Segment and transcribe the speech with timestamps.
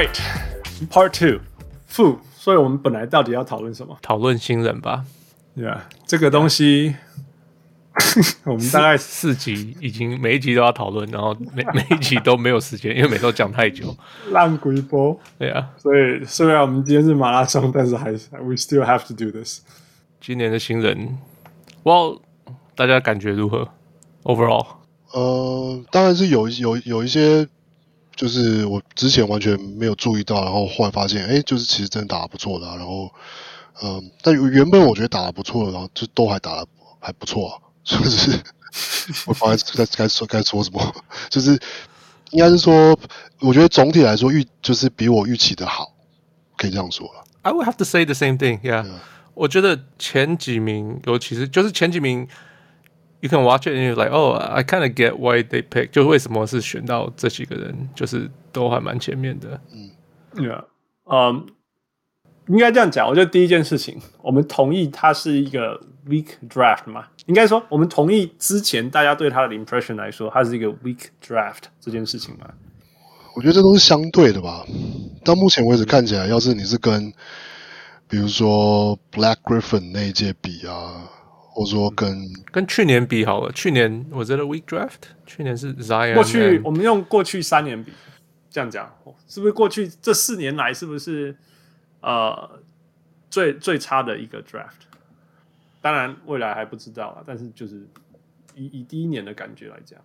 [0.00, 0.18] Right,
[0.88, 1.40] part two.
[1.86, 3.98] 负，所以我们本来到底要讨论什么？
[4.00, 5.04] 讨论新人吧。
[5.54, 6.94] 对啊，这个东西
[7.92, 8.34] ，yeah.
[8.50, 13.94] 我们大概四,四集已经每一集都要讨论，然后每 每一集都没有时间，因为每都讲太久。
[14.30, 15.20] 烂鬼波。
[15.38, 19.60] 对啊，所以虽然我们今天是马拉松，但是还是 we still have to do this。
[20.18, 21.18] 今年的新人
[21.84, 22.20] ，Well，
[22.74, 23.68] 大家感觉如何
[24.22, 24.66] ？Overall，
[25.12, 27.46] 呃，当然是有有有一些。
[28.20, 32.76] 就是我之前完全没有注意到，然后后来发现，哎，就是其实真的打得不错的、啊。
[32.76, 33.10] 然后，
[33.80, 36.66] 嗯、呃，但原本我觉得打得不错的，然后就都还打得
[36.98, 38.38] 还不错、啊， 是？
[39.24, 40.94] 我不知道该该说该说什么，
[41.30, 41.58] 就是
[42.32, 42.94] 应该是说，
[43.38, 45.94] 我觉得总体来说预就是比我预期的好，
[46.58, 47.24] 可以这样说了。
[47.40, 48.84] I would have to say the same thing, yeah.
[48.84, 48.90] yeah.
[49.32, 52.28] 我觉得前几名，尤其是就是前几名。
[53.22, 59.60] You can watch it and you're like, oh, I kind of get why they pick，就是为什么是选到这几个人，就是都还蛮前面的。
[59.72, 59.90] 嗯
[60.36, 60.64] ，Yeah，
[61.04, 61.46] 嗯，
[62.48, 63.06] 应该这样讲。
[63.06, 65.78] 我觉得第一件事情，我们同意它是一个
[66.08, 67.08] weak draft 嘛？
[67.26, 72.48] 应该说，我们同意之前大家对他的 impression 来说，它是一个 weak draft 这件事情嘛？
[73.36, 74.64] 我觉得这都是相对的吧。
[75.22, 77.12] 到目前为止看起来，要是你是跟
[78.08, 81.04] 比如说 Black Griffin 那一届比啊。
[81.52, 86.14] 或者说跟跟去年比好了，去年我觉得 weak draft，去年是 Zion。
[86.14, 87.92] 过去我们用过去三年比，
[88.48, 88.88] 这样讲，
[89.26, 91.36] 是不是过去这四年来是不是
[92.00, 92.62] 呃
[93.28, 94.86] 最最差的一个 draft？
[95.82, 97.84] 当然未来还不知道啊，但是就是
[98.54, 99.98] 以以第一年的感觉来讲，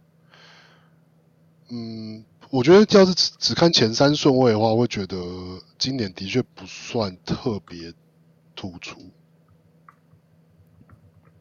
[1.69, 5.17] 嗯，我觉得要是只只看前三顺位的话，我会觉得
[5.77, 7.93] 今年的确不算特别
[8.55, 8.99] 突出。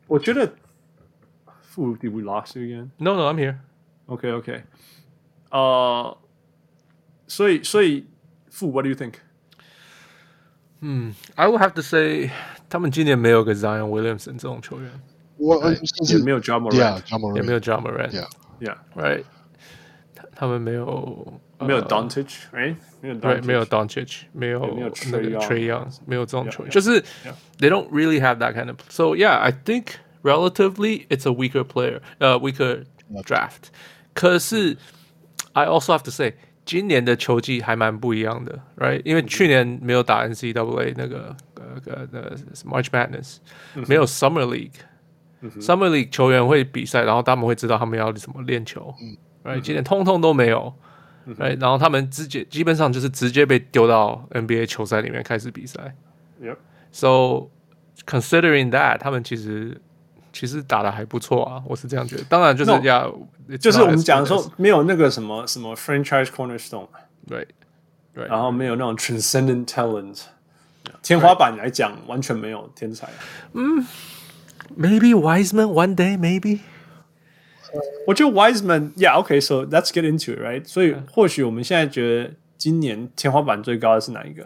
[0.08, 0.54] 我觉得
[1.62, 2.90] 负 Did we lost you again?
[2.98, 3.58] No, no, I'm here.
[4.08, 4.64] OK, OK.
[5.52, 6.18] 呃，
[7.28, 8.08] 所以所以
[8.50, 9.14] 负 What do you think?
[10.82, 12.32] 嗯，I would have to say，
[12.70, 14.90] 他们今年没有个 Zion Williamson 这种球员，
[15.38, 19.24] 我也没有 Ja Morant，也没有 Ja Morant，Yeah，Yeah，Right，
[20.16, 22.78] 他他们没有没有 Doncic，Right？
[23.02, 27.02] 没有 Right，没有 Doncic，没有那个 Trae Young，没有这种球员，就是
[27.60, 28.78] They don't really have that kind of.
[28.90, 29.96] So yeah, I think.
[30.24, 32.84] Relatively, it's a weaker player, 呃、uh,，weaker
[33.24, 33.70] draft。
[34.14, 34.76] 可是，
[35.54, 36.34] I also have to say，
[36.66, 39.02] 今年的球季还蛮不一样的，right？
[39.06, 43.38] 因为去年没有打 NCAA 那个呃呃呃 March Madness，
[43.88, 48.94] 没有 Summer League，Summer League 球员会比赛，然后他们会知道他们要怎么练球，
[49.46, 49.62] right？
[49.62, 50.74] 今年通通都没有，
[51.38, 51.58] right？
[51.62, 55.96] 然后他们直接基本上就是直接被丢到 NBA 球赛里面开始比赛。
[56.42, 56.58] Yep.
[56.92, 57.50] So
[58.06, 59.80] considering that，他们其实。
[60.35, 62.25] 其实打的还不错啊，我是这样觉得。
[62.25, 63.07] 当然就是要
[63.47, 66.89] ，no, 就是我们讲的说没有那个什么什么 franchise cornerstone，
[67.29, 67.47] 对，
[68.13, 70.23] 对，然后没有那种 transcendent talent，
[71.03, 73.09] 天花板来讲完全没有天才。
[73.53, 73.87] 嗯
[74.77, 76.59] ，maybe Wiseman one day maybe。
[78.07, 80.67] 我觉得 Wiseman，yeah，OK，so let's get into it，right？
[80.67, 84.45] 所以或许我们现在觉得今年天花板最高的是哪一个？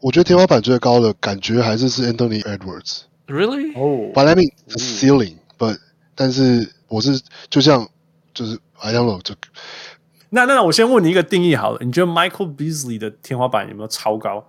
[0.00, 3.02] 我觉得天花板最高的感觉还是是 Anthony Edwards。
[3.27, 3.73] Really?
[3.75, 5.37] Oh, but I mean the ceiling.
[5.57, 5.77] But
[6.15, 7.87] 但是我是就像
[8.33, 9.35] 就是 I don't know 就
[10.29, 14.47] 那那我先问你一个定义好了，你觉得 Michael Beasley 的天花板有没有超高？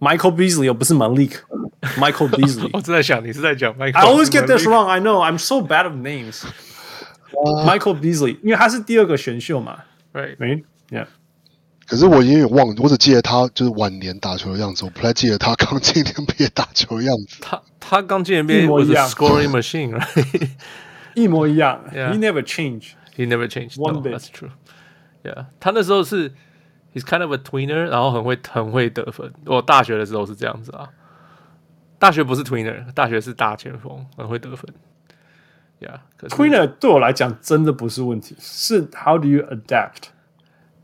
[0.00, 2.70] Michael Beasley 又不是 Malik，Michael Beasley。
[2.72, 4.86] 我正在想你是在讲 Michael。I always get this wrong.
[4.86, 6.42] I know I'm so bad of names.
[7.66, 9.84] Michael Beasley，因为他是第二个选秀嘛。
[10.12, 10.36] Right.
[10.90, 11.06] Yeah.
[11.87, 17.37] 可是我有忘了，我只记得他就是晚年打球的样子，我不太记得他刚进 NBA 打球的样子。
[17.39, 20.49] 他他刚进 NBA 模一样 scoring machine，right?
[21.15, 21.81] 一模一样。
[21.93, 22.11] Yeah.
[22.11, 22.91] He never changed.
[23.15, 23.77] He never changed.
[23.77, 24.11] One bit.
[24.13, 24.51] That's true.
[25.23, 25.45] Yeah.
[25.61, 26.31] 他那时候是
[26.93, 29.31] he's kind of a tweener，然后很会很会得分。
[29.45, 30.89] 我大学的时候是这样子啊。
[31.97, 34.71] 大学不是 tweener，大学是大前锋，很会得分。
[35.79, 35.99] Yeah.
[36.27, 40.09] Tweener 对我来讲真的不是问题，是 how do you adapt？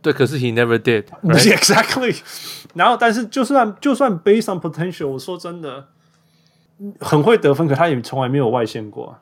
[0.03, 1.57] 对，可是 he never did right?
[1.57, 2.19] exactly。
[2.75, 5.85] 然后，但是就算就算 based on potential，我说真的，
[6.99, 9.15] 很会得分，可他也从来没有外线过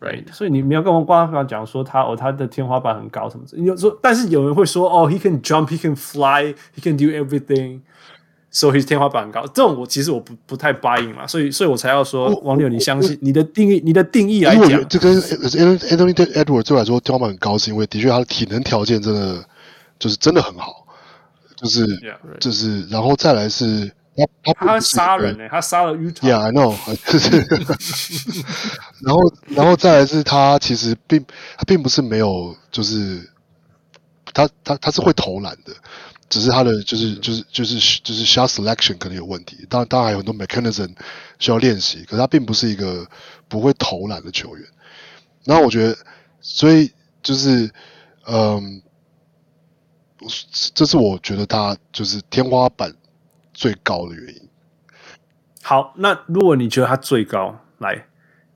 [0.00, 0.22] ，right？
[0.32, 3.58] 所以你没有跟我官方讲说他哦，他的天花板很高什么的。
[3.58, 9.42] 你有说，但是有人会说哦，he can jump，he can fly，he can do everything，so his 天花板很高。
[9.48, 19.44] 这种我其实我不不太 buying 嘛，所以所以我才要说，王六，你相信你的定义，你的定义来讲，这跟 Anthony Edwards 对来说天花板很高，是因为的确他的体能条件真的。
[20.00, 20.84] 就是真的很好，
[21.54, 22.38] 就是、yeah, right.
[22.40, 23.86] 就是，然后再来是
[24.16, 26.28] 他他他杀人呢、欸，他杀了 Utah。
[26.28, 26.74] Yeah，I know，
[27.06, 27.38] 就是，
[29.00, 31.24] 然后然后再来是他其实并
[31.56, 33.30] 他并不是没有就是
[34.34, 35.72] 他他他是会投篮的，
[36.28, 39.66] 只是他的就是就是就是就是 shot selection 可能有问题。
[39.68, 40.90] 当然当然还有很多 mechanism
[41.38, 43.06] 需要练习，可是他并不是一个
[43.48, 44.66] 不会投篮的球员。
[45.44, 45.96] 然后我觉得，
[46.40, 46.90] 所以
[47.22, 47.70] 就是
[48.26, 48.82] 嗯，
[50.74, 52.94] 这是我觉得他就是天花板
[53.54, 54.48] 最高的原因。
[55.62, 58.06] 好，那如果你觉得他最高，来，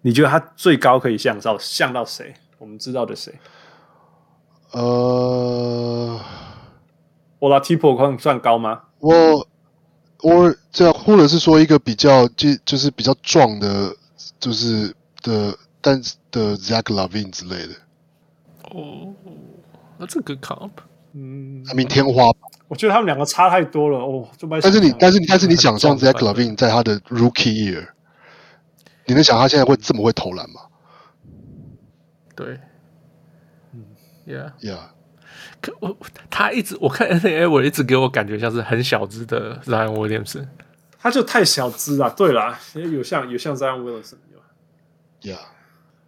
[0.02, 2.34] 你觉得他最高可以像到像到谁？
[2.58, 3.32] 我们知道的谁？
[4.72, 6.20] 呃，
[7.38, 8.82] 我拉提普算算高吗？
[8.98, 9.46] 我
[10.22, 13.94] 我这样，或者是说一个比较就就是比较壮的，
[14.40, 16.00] 就是的，但
[16.30, 17.74] 的 Zach LaVine 之类的。
[18.70, 19.14] 哦，
[19.98, 20.70] 那这个 comp，
[21.14, 22.42] 嗯，还没天花板。
[22.68, 24.28] 我觉得他们两个差太多了哦。
[24.36, 27.86] 就但是你，但是你，但是你想象 Zach LaVine 在他的 Rookie Year，
[29.06, 30.60] 你能想他现在会这么会投篮吗？
[32.34, 32.58] 对。
[33.72, 33.84] 嗯
[34.26, 34.78] Yeah, yeah.
[35.60, 35.96] 可我
[36.30, 40.48] 他一直我看 Anthony Edwards 一直给我感觉像是很小只的 Zion Williamson，
[40.98, 42.10] 他就太小只了。
[42.10, 45.32] 对啦，有像有像 Zion Williamson 有。
[45.32, 45.38] Yeah.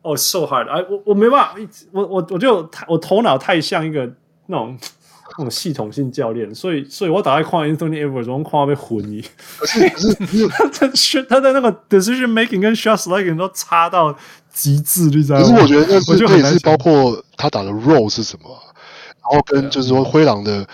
[0.03, 0.69] 哦、oh,，so hard！
[0.69, 1.57] 哎，我我没办法，
[1.91, 4.09] 我我我就我头脑太像一个
[4.47, 4.79] 那种
[5.39, 9.23] 那种系统性教练，所以所以我打开看 Anthony Edwards，我看被昏迷。
[9.59, 14.17] 可是他在那个 decision making 跟 shot selection 都差到。
[14.57, 15.39] 极致，你知道？
[15.39, 18.49] 可是我觉得那是这也是包括他打的 role 是什么，
[19.31, 20.67] 然后跟就是说灰狼的，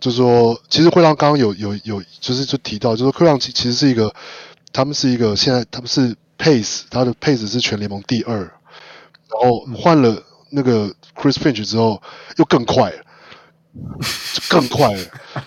[0.00, 4.10] 就是说其实灰狼刚刚有有有就是就提到，就是灰狼其其实是一个，
[4.72, 8.50] 他们是一个现在他们是 pace，他的 pace 是全联盟第二，然
[9.42, 10.16] 后换了
[10.48, 12.00] 那个 Chris Finch 之后
[12.38, 12.96] 又更快了，
[14.50, 15.04] 更快了，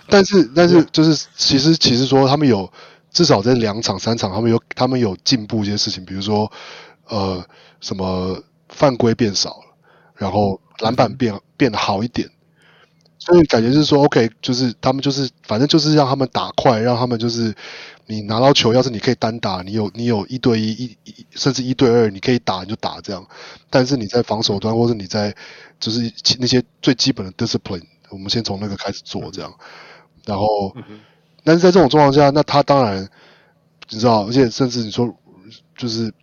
[0.07, 2.71] 但是 但是就是其实其实说他们有
[3.11, 6.51] 至少在两场三场他们有他们有进步一些事情，比如说
[7.07, 7.43] 呃。
[7.81, 8.37] 什么
[8.67, 9.63] 犯规变少了，
[10.17, 12.29] 然后篮板变变得好一点，
[13.17, 17.55] 所以感觉是说，OK，就是他们就是反正就是让他们打快，让他们就是
[18.05, 23.25] 你拿到球，要是你可以单打，你有你有一对一一一甚至一对二，你可以打你就打这样，
[23.69, 25.33] 但是你在防守端或者你在
[25.79, 29.53] 就是那些最基本的 discipline，我们先从那个开始做这样，
[30.25, 30.75] 然后，
[31.43, 33.09] 但是在这种状况下，那他当然
[33.89, 35.13] 你知道，而且甚至你说
[35.77, 36.13] 就是。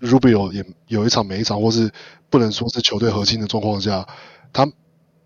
[0.00, 1.90] Rubio 也有一场没一场，或是
[2.28, 4.06] 不能说是球队核心的状况下，
[4.52, 4.70] 他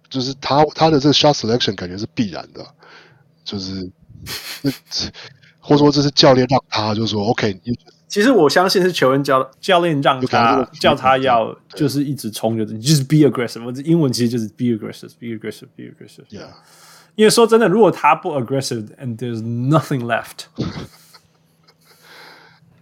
[0.09, 2.65] 就是他他的这个 shot selection 感觉是必然的，
[3.45, 3.91] 就是
[4.62, 4.71] 那
[5.69, 7.61] 或者说这是教练让他就是说 OK。
[8.09, 13.62] 其实我相信是球员教教练让他叫他要就是一直冲，就是就是 be aggressive。
[13.62, 16.25] 我英文其实就是 be aggressive，be aggressive，be aggressive。
[16.31, 16.49] Yeah，
[17.17, 20.47] 因为说真的，如果他不 aggressive and there's nothing left。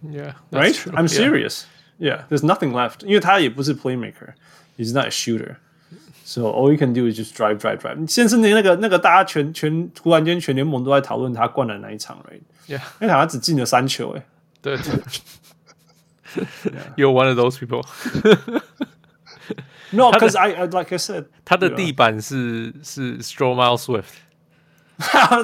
[0.01, 0.73] Yeah, right.
[0.73, 0.93] True.
[0.93, 1.63] I'm serious.
[1.63, 1.67] Yeah.
[1.99, 7.57] Yeah, there's nothing left，因为他也不是 playmaker，he's not a shooter，so all you can do is just drive,
[7.57, 8.07] drive, drive。
[8.07, 12.23] 现在那那个那个大家全全突然间全联盟都在讨论他灌篮哪一场
[12.67, 14.25] 因为他只进了三球，哎，
[14.61, 15.01] 对对。
[16.95, 17.83] You're one of those people.
[19.91, 24.03] No, because I, like I said，他的地板是是 Stromile Swift，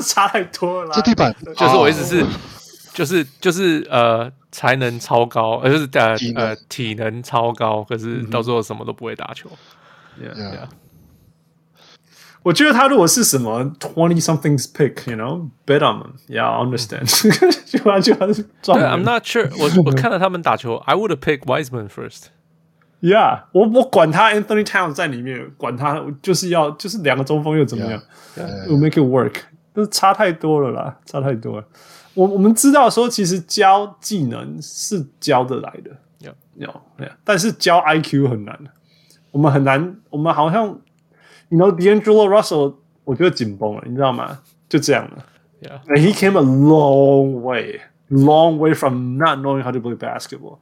[0.05, 0.93] 差太多了。
[0.95, 2.25] 这地板就是我意思是，
[2.93, 4.31] 就是就是呃。
[4.53, 9.49] 才能超高，呃就是呃呃体能超高，可是到最后什么都不会打球。
[10.21, 10.67] Yeah, yeah.
[12.43, 17.05] 我觉得他如果是什么 twenty somethings pick，you know, bet on them，yeah，I understand.
[17.65, 19.65] 就他就他是对，I'm not sure 我。
[19.77, 22.25] 我我看到他们打球，I would picked Wiseman first.
[22.99, 28.01] Yeah，我我管他 Anthony Towns 在里面，管他就是要就是两个中锋又怎么样
[28.37, 29.35] yeah, we'll make it work，
[29.73, 31.65] 都差太多了啦，差太多了。
[32.13, 36.83] 我我们知道说，其实教技能是教得来的，有有，
[37.23, 38.59] 但是教 IQ 很难。
[39.31, 40.79] 我们很难，我们好像
[41.52, 44.40] ，you know D'Angelo Russell，我觉得紧绷了，你知道吗？
[44.68, 45.24] 就这样了。
[45.60, 45.80] Yeah.
[45.86, 47.80] And he came a long way,
[48.10, 50.58] long way from not knowing how to play basketball。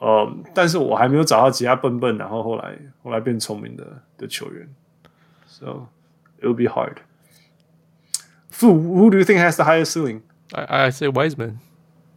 [0.00, 4.68] 呃，但是我还没有找到其他笨笨，然后后来后来变聪明的的球员。
[5.46, 5.88] So
[6.40, 6.96] it will be hard.
[8.60, 10.22] Who who do you think has the highest ceiling?
[10.52, 11.58] I I say Wiseman.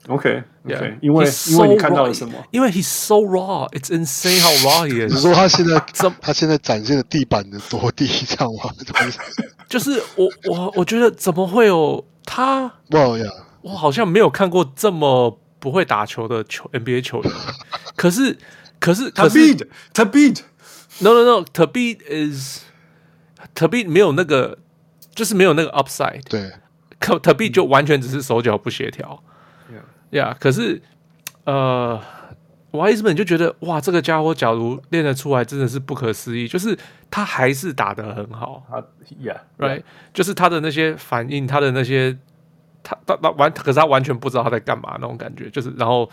[0.08, 2.34] OK OK，因为因为你看到了什么？
[2.50, 5.12] 因为 he's so raw, it's insane how raw he is。
[5.14, 5.84] 你说他现在
[6.20, 8.70] 他现在展现的地板的多低，这样吗？
[9.68, 12.62] 就是我我我觉得怎么会有他？
[12.90, 13.24] 哇呀！
[13.62, 17.32] 我好像没有看过这么不会打球的球 NBA 球员。
[17.94, 18.36] 可是
[18.80, 20.40] 可是可是 Thabeet Thabeet
[20.98, 22.62] No No No Thabeet is
[23.54, 24.58] Thabeet 没有那个，
[25.14, 26.22] 就是没有那个 upside。
[26.28, 26.50] 对。
[26.98, 29.20] 可特币就完全只是手脚不协调，
[30.12, 30.80] 呀，可是
[31.44, 32.00] 呃
[32.70, 36.48] 我一直本就觉得哇，这个家伙假如练得出来，真的是不可思议。
[36.48, 36.74] 就是
[37.10, 38.82] 他还是打得很好，他
[39.22, 39.82] Yeah，right，yeah.
[40.14, 42.16] 就是他的那些反应，他的那些，
[42.82, 45.50] 他他他完，可是他完全不知道他在干嘛那种感觉。
[45.50, 46.08] 就是然后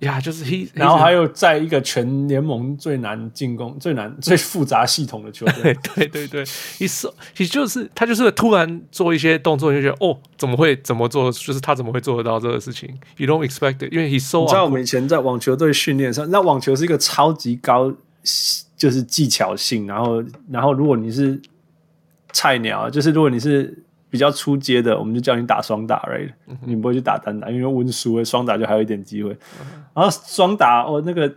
[0.00, 11.30] 呀，就是 he，然后还有在一个全联盟最难进攻、最难最复杂系统的球队， 对对对，he so，he 就是他就是突然做一些动作，就觉得哦，怎么会怎么做？
[11.32, 14.40] 就是他怎么会做得到这个事情？You don't expect it，因为 he so。
[14.40, 17.94] 你知道我们以前在网球队训练上，那网球是一个超级高。
[18.74, 21.38] 就是技巧性，然后，然后如果你是
[22.32, 23.83] 菜鸟，就是如果你是
[24.14, 29.32] 比较出街的，我们就叫你打双打，right？、嗯、你不会去打单打，因为温书双打就还有一点机会。
[29.32, 31.28] 嗯、然后双打哦，那个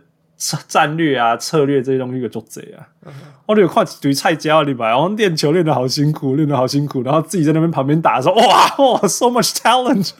[0.68, 2.86] 战略啊、策略这些东西有做贼啊。
[3.04, 3.12] 嗯、
[3.46, 10.12] 我有看对菜椒你白，然后练球练得好辛苦，练得好辛苦，然后自己在那边旁边打的时候，哇哇，so much talent。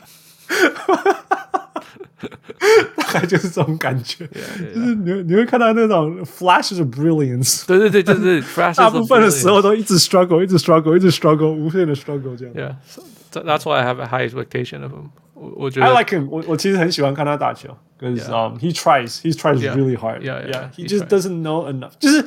[2.96, 4.26] 大概就是这种感觉，
[4.74, 8.76] 就是你你会看到那种 flashes of brilliance，对对对，就是 flashes。
[8.76, 12.54] 大部分的时候都一直 struggle，一直 struggle，一直 struggle，无限的 struggle 这样。
[12.54, 15.10] Yeah，that's why I have a high expectation of him。
[15.34, 21.92] 我我觉得 I like him，我我其实很喜欢看他打球，because um he tries，he tries really hard。Yeah，yeah，he just doesn't know enough。
[21.98, 22.24] 就是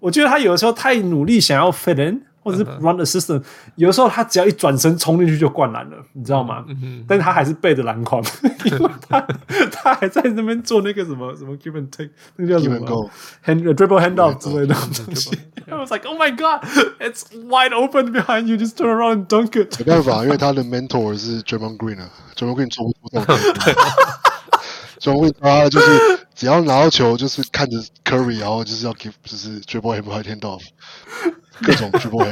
[0.00, 2.22] 我觉得他有的时候太努力想要 fit in。
[2.41, 3.43] 或者是 run the system，、uh huh.
[3.75, 6.65] 有的时候他只要一转身冲进去就灌篮了，你知道吗？
[7.07, 8.21] 但是他还是背着篮筐，
[8.65, 9.21] 因为他
[9.71, 13.09] 他还在那边做那个什么什么 give and take，那个叫什么
[13.45, 15.31] hand dribble hand off 之类的东西。
[15.69, 16.65] I was like, oh my god,
[16.99, 19.77] it's wide open behind you, just turn around and dunk it。
[19.79, 23.21] 没办法，因为他的 mentor 是 Draymond Green 啊，Draymond Green 做不到。
[25.01, 30.61] Draymond Green 他就是只要拿到球，就是看着 Curry，然后就是要 give，就是 dribble hand off。
[31.63, 32.23] 各种直播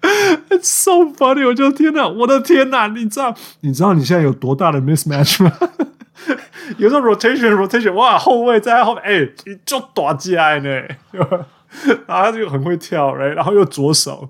[0.00, 1.46] It's so funny！
[1.46, 2.86] 我就天哪，我的天哪！
[2.86, 5.52] 你知道，你知道你现在有多大的 mismatch 吗？
[6.76, 10.70] 有时候 rotation rotation，哇，后卫在后面，哎、你就打起来呢，
[11.10, 11.44] 然后
[12.06, 13.34] 他就很会跳，right?
[13.34, 14.28] 然后又左手，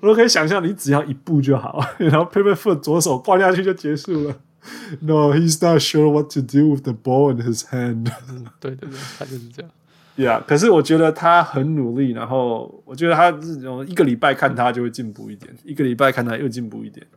[0.00, 4.34] 我都可以想象，你只要一步就好，然后 pivot foot 左手挂下去就结束了。
[5.01, 8.11] No, he's not sure what to do with the ball in his hand。
[8.59, 9.71] 对对对，他就是这样。
[10.17, 17.07] Yeah，可是我觉得他很努力，然后我觉得他这种一个礼拜看他就会进步一点，一个礼拜看他又进步一点。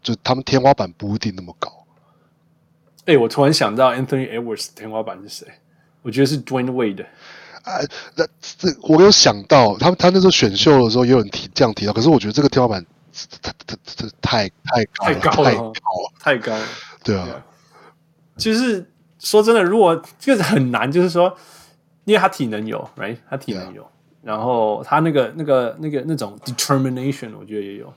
[0.02, 1.72] 就他们天花板不一定那么高。
[3.06, 5.46] 哎、欸，我突然想到 Anthony Edwards 天花板是谁？
[6.02, 7.04] 我觉得是 Dwyane Wade。
[7.62, 7.80] 啊，
[8.14, 12.84] 那这我有想到，他他那时候选秀的时候也有人提这样提到，可是我觉得这个天花板
[13.42, 13.76] 太太
[14.20, 14.48] 太
[15.02, 16.66] 太太高了，太高了，太高了。
[17.02, 17.44] 对啊，
[18.36, 21.36] 就是说真的，如果这个很难，就是说，
[22.04, 23.16] 因为他体能有，right？
[23.28, 23.86] 他体能有。
[24.21, 27.93] 然后他那个、那个、那个、那种 determination，我觉得也有，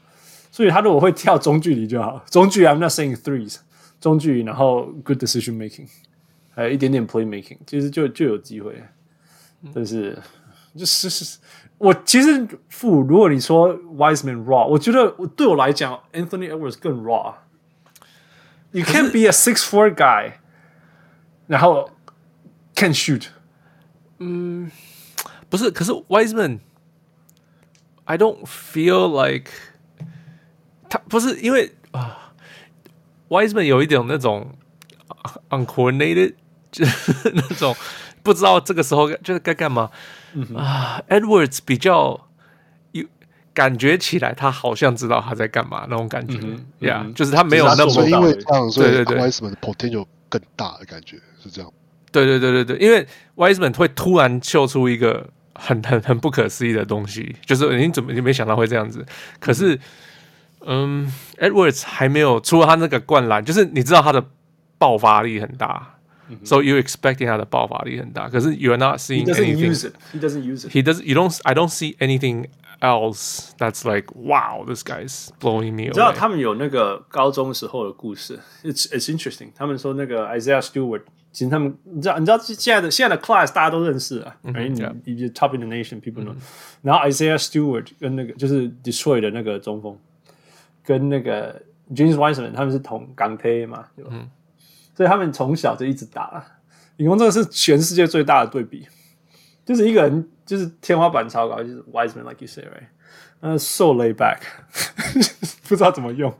[0.50, 2.22] 所以他如果会跳中距离就好。
[2.30, 3.58] 中距离， I'm not saying threes，
[4.00, 5.88] 中距离，然后 good decision making，
[6.54, 8.82] 还有一点点 play making，其实就就有机会。
[9.74, 10.16] 但是，
[10.76, 11.38] 就是是，
[11.78, 20.34] 我其实负，如果你说 Wiseman raw，我觉得对我来讲，Anthony Edwards 更 raw。You can't be a six four guy，
[21.46, 21.90] 然后
[22.76, 23.28] can shoot。
[24.18, 24.70] 嗯，
[25.53, 29.51] 不是，可是 Wiseman，I don't feel like
[30.89, 32.33] 他不是因为啊
[33.29, 34.49] ，Wiseman 有一点那种
[35.51, 36.33] uncoordinated，
[36.71, 37.75] 就是那种
[38.23, 39.91] 不知道这个时候就是该干嘛、
[40.33, 40.99] 嗯、啊。
[41.07, 42.19] Edwards 比较
[42.93, 43.05] 有
[43.53, 51.71] 感觉起来，他好像知道他在干嘛那种感觉，呀、嗯 yeah, 嗯，就是他没有那么因为这样，所以对对对，Wiseman 的 potential 更大的感觉是这样。
[52.11, 59.05] 对对对对对，因为 Wiseman 会突然秀出一个很很很不可思议的东西，就是你怎么你没想到会这样子。
[59.39, 59.75] 可是，
[60.65, 64.23] 嗯，嗯，Edwards 还没有，除了他那个灌篮，就是你知道他的
[64.77, 65.95] 爆发力很大，
[66.29, 68.27] 嗯，so you expecting 他的爆发力很大。
[68.29, 69.55] 可是 you're not seeing anything.
[69.55, 69.95] He doesn't use it.
[70.13, 70.71] He doesn't use it.
[70.71, 71.03] He doesn't.
[71.03, 71.39] You don't.
[71.43, 72.47] I don't see anything
[72.81, 74.65] else that's like wow.
[74.65, 75.87] This guy's blowing me away.
[75.87, 79.49] 你知道他们有那个高中时候的故事？It's it's interesting.
[79.55, 81.03] 他们说那个 Isaiah Stewart。
[81.33, 86.35] 其实他们，你知道，你知道现在的现在的 class 大家都认识啊，哎、mm -hmm.，你你 top in the nation people know、mm。
[86.35, 86.77] -hmm.
[86.83, 89.97] 然后 Isaiah Stewart 跟那个就是 Detroit 的那个中锋，
[90.85, 91.59] 跟那个
[91.89, 94.27] James Wiseman 他们是同港铁嘛，对吧？Mm -hmm.
[94.95, 96.45] 所以他们从小就一直打。
[96.97, 98.87] 你说这个是全世界最大的对比，
[99.65, 102.85] 就是一个人就是天花板超高，就是 Wiseman，like you say，right？
[103.39, 104.41] 呃，so laid back，
[105.67, 106.31] 不知道怎么用。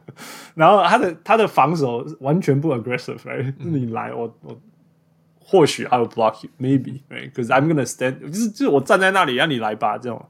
[0.53, 3.85] 然后他的他的防守完全不 aggressive，right？、Mm -hmm.
[3.85, 4.61] 你来我我。
[5.53, 7.31] 或许 I will block you, maybe, right?
[7.31, 10.25] Because I'm gonna stand，就是就是我站在那里让你来吧，这种。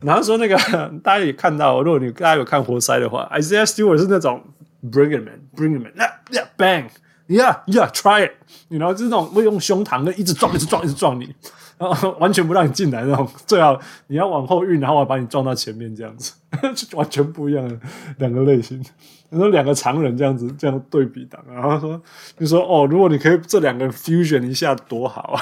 [0.00, 0.54] 然后说那个
[1.02, 4.44] 大家也看到，如果你大家有看活塞的话，Isaiah Stewart 是那种
[4.82, 6.90] bring him in, bring him in, yeah, yeah, bang,
[7.28, 8.32] yeah, yeah, try it，
[8.68, 11.34] 你知道，就是那种会用胸膛的一直撞，一直撞，一直撞你，
[11.78, 13.26] 然后完全不让你进来那种。
[13.46, 16.34] 最好你要往后运，然后我把你撞到前面这样子，
[16.92, 17.80] 完全不一样的
[18.18, 18.84] 两个类型。
[19.30, 22.00] 你说两个常人这样子这样对比的，然后说
[22.38, 25.40] 就说哦，如果你可以这两个 fusion 一下多好啊！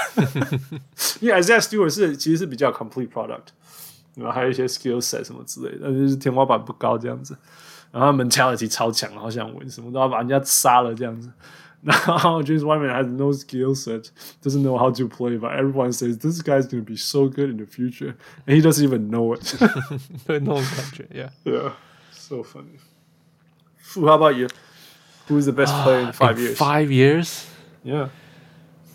[1.21, 3.49] 因为 Isaiah Stewart 是其实是比较 complete product，
[4.15, 7.37] 然后还有一些 skill set 什么之类的，但就是天花板不高这样子。
[7.93, 11.31] 然后 mentality 超强，好像我什么都要把人家杀了这样子。
[11.83, 14.07] 然后 James Wiseman has no skill set,
[14.43, 17.51] doesn't know how to play, but everyone says this guy's going to be so good
[17.51, 18.15] in the future,
[18.47, 19.55] and he doesn't even know it.
[20.27, 21.73] 对那种感觉，Yeah, yeah,
[22.11, 22.79] so funny.
[23.96, 24.48] How about you?
[25.28, 26.56] Who's the best player in five years?
[26.56, 27.44] Five years?
[27.84, 28.10] Yeah.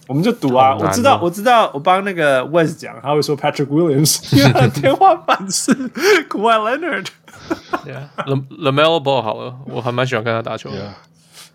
[0.06, 0.76] 我们就赌啊！
[0.76, 5.72] 我知道，我知道，我帮那个 West 讲，他会说 Patrick Williams，因为他的天花板是
[6.28, 10.70] Kawhi Leonard。Yeah，LaMelo Ball 好了，我还蛮喜欢看他打球。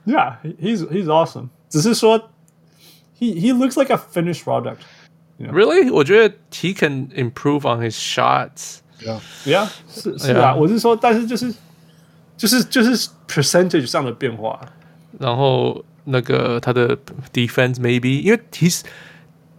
[0.08, 1.49] Yeah，he's he's awesome。
[1.69, 2.32] 只是说，
[3.19, 5.93] he he looks like a finished product。Really？
[5.93, 11.53] 我觉得 he can improve on his shots。Yeah，yeah，是是啊，我是说，但是就是。
[12.43, 14.60] 就是就是 percentage 上的变化，
[15.19, 16.97] 然后那个他的
[17.34, 18.82] defense maybe，因为 he's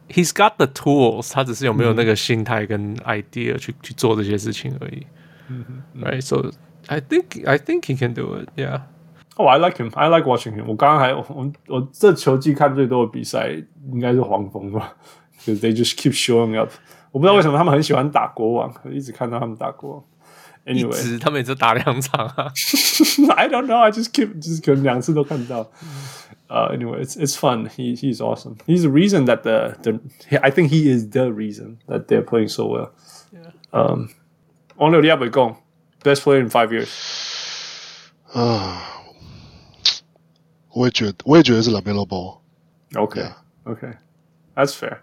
[0.08, 5.06] he's got the tools，他只是有没有那个心态跟 idea 去、嗯、去做这些事情而已。
[5.48, 6.50] 嗯哼，right，so
[6.86, 8.80] I think I think he can do it，yeah。
[9.36, 10.64] 哦，I like him，I like watching him。
[10.66, 13.50] 我刚刚还我我这球季看最多的比赛
[13.92, 14.94] 应该是黄蜂吧，
[15.38, 16.70] because they just keep showing up。
[17.12, 20.04] 我不知道为什么他们很喜欢打国王，一直看到他们打国王。
[20.66, 22.52] Anyway，他每次打两场啊。
[23.34, 23.78] I don't know.
[23.78, 25.70] I just keep 就是可能两次都看到。
[26.48, 27.68] Uh, anyway, it's it's fun.
[27.68, 28.56] He he's awesome.
[28.66, 30.00] He's the reason that the the
[30.42, 32.90] I think he is the reason that they're playing so well.
[33.32, 33.52] Yeah.
[33.72, 34.08] Um,
[34.76, 35.56] 王六你要不要讲
[36.02, 36.88] best player in five years？
[38.32, 38.82] 啊，
[40.74, 43.30] 我也觉得我也觉得是 LaMelo Ball。Okay,
[43.64, 43.94] okay,
[44.54, 44.98] that's fair.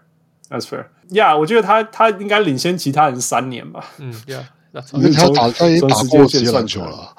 [0.50, 0.86] That's fair.
[1.08, 3.86] Yeah，我觉得他他应该领先其他人三年吧。
[3.98, 4.44] 嗯，Yeah。
[4.93, 7.15] 因为他打他已经打过职业篮球了，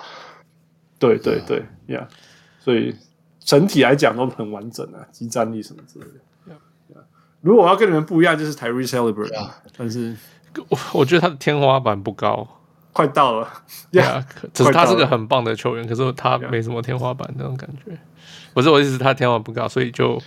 [0.98, 2.64] 对对对呀，yeah.
[2.64, 2.92] 所以
[3.38, 6.52] 整体来讲都很完整啊，即战力什么之类的。
[6.52, 6.96] Yeah.
[6.96, 7.04] Yeah.
[7.42, 10.16] 如果我要跟你们不一样，就是 Tyrese Haliburton，但是
[10.68, 12.48] 我我觉得他的天花板不高，
[12.92, 13.48] 快到了。
[13.92, 17.96] 对啊，只是他是个很棒的球员，可是他没什么天花板那种感觉。
[18.52, 20.20] 不是我意思，他天花板不高，所以就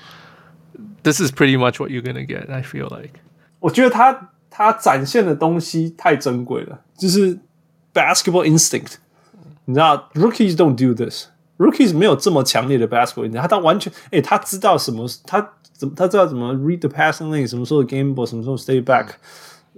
[1.04, 2.50] This is pretty much what you're gonna get.
[2.50, 3.20] I feel like，
[3.60, 4.30] 我觉得他。
[4.58, 7.38] 他展现的东西太珍贵了，就是
[7.94, 8.96] basketball instinct。
[9.66, 11.28] 你知道，rookies don't do this。
[11.60, 13.42] rookies 没有这么强烈的 basketball instinct。
[13.42, 19.10] 他他完全，哎，他知道什么，他怎么他知道怎么 read the passing lane，什么时候 game ball，什么时候 stay back，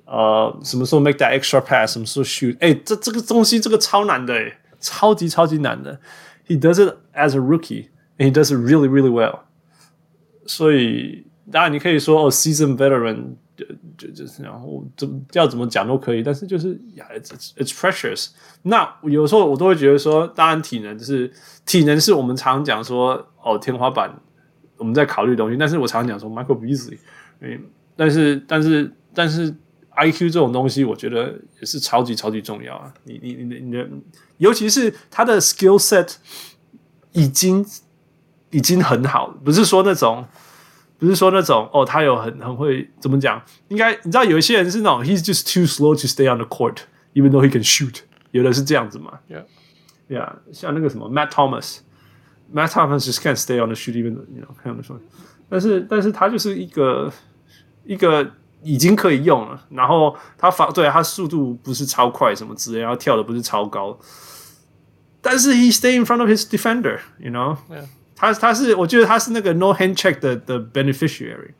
[0.05, 2.55] 呃，什么时候 make that extra pass，什么时候 shoot。
[2.61, 4.33] 哎，这这个东西这个超难的，
[4.79, 5.99] 超级超级难的。
[6.47, 9.39] He does it as a rookie，and he does it really really well。
[10.45, 13.35] 所以当然你可以说哦 season veteran。
[13.59, 13.65] 就
[13.97, 18.29] 就就是，然后怎么要怎么讲都可以，但是就是呀，it's it's precious。
[18.63, 21.31] 那有时候我都会觉得说，当然体能就是
[21.65, 24.13] 体能是我们常讲说哦天花板，
[24.77, 25.57] 我们在考虑东西。
[25.57, 26.97] 但是我常讲说，Michael Beasley，
[27.41, 27.59] 因为
[27.95, 29.53] 但是但是但是
[29.97, 32.93] IQ 这种东西，我觉得也是超级超级重要啊！
[33.03, 33.89] 你你你你的，
[34.37, 36.15] 尤其是他的 skill set
[37.11, 37.65] 已经
[38.51, 40.25] 已经很好，不是说那种
[40.99, 43.41] 不是说那种哦，他有很很会怎么讲？
[43.69, 49.45] 应该你知道有一些人是那种 he's just too slow to stay on the court，even though he can shoot，有的是这样子嘛？Yeah,
[50.09, 54.99] yeah，像那个什么 Matt Thomas，Matt Thomas just can't stay on the shoot，even you know kind of fun。
[55.49, 57.11] 但是但是他就是一个
[57.85, 58.31] 一个。
[58.61, 63.97] 已经可以用了，然后他发对他速度不是超快什么之类，然后跳的不是超高，
[65.21, 67.85] 但是 he stay in front of his defender，you know，Yeah.
[68.18, 71.50] 他他是我觉得他是那个 no hand check 的的 beneficiary，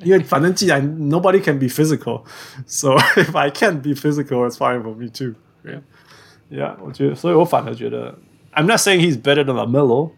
[0.00, 8.18] 因为反正既然 nobody can be physical，so if I can't be physical，it's fine for me too，yeah，yeah，我觉得，所以我反而觉得，
[8.52, 10.10] I'm not saying he's better than LaMelo，、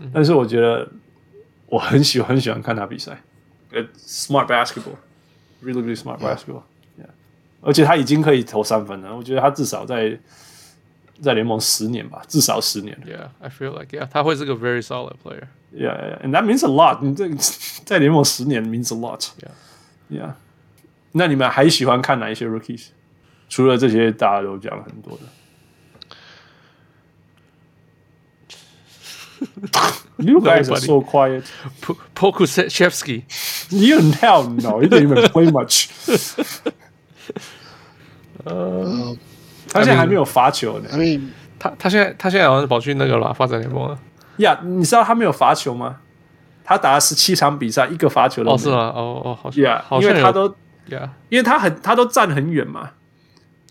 [0.00, 0.88] 嗯、但是我觉得
[1.66, 3.22] 我很喜欢很喜欢看他比赛，
[3.98, 6.62] smart basketball。Really, really smart basketball.
[6.98, 7.10] Yeah.
[7.60, 9.14] 而且他已经可以投三分了。
[9.14, 10.18] 我觉得他至少在
[11.21, 12.97] 在联盟十年吧，至少十年。
[13.05, 15.47] Yeah, I feel like yeah，他会是个 very solid player.
[15.73, 16.99] Yeah, yeah, and that means a lot.
[17.01, 17.29] 你这
[17.85, 19.29] 在联盟十年 means a lot.
[19.39, 19.51] Yeah,
[20.09, 20.33] yeah.
[21.13, 22.87] 那你们还喜欢看哪一些 rookies？
[23.47, 25.23] 除了这些大家都讲了很多的。
[30.17, 31.43] You guys are so quiet.
[32.15, 33.23] Pokusevski.
[33.69, 34.81] You hell no.
[34.81, 35.89] you didn't even play much.
[38.45, 39.15] 呃，
[39.75, 40.89] 他现在还没有罚球呢。
[40.91, 41.27] I mean，
[41.59, 43.99] 他他现在他现在好像是跑去那个了发展联盟了。
[44.37, 45.97] 呀，你知道他没有罚球吗？
[46.63, 48.55] 他打了十七场比赛，一个罚球都没有。
[48.55, 48.77] 哦，是吗？
[48.95, 49.63] 哦哦，好像。
[49.63, 50.47] 呀，因为他都
[50.87, 52.89] 呀，因为他很他都站很远嘛。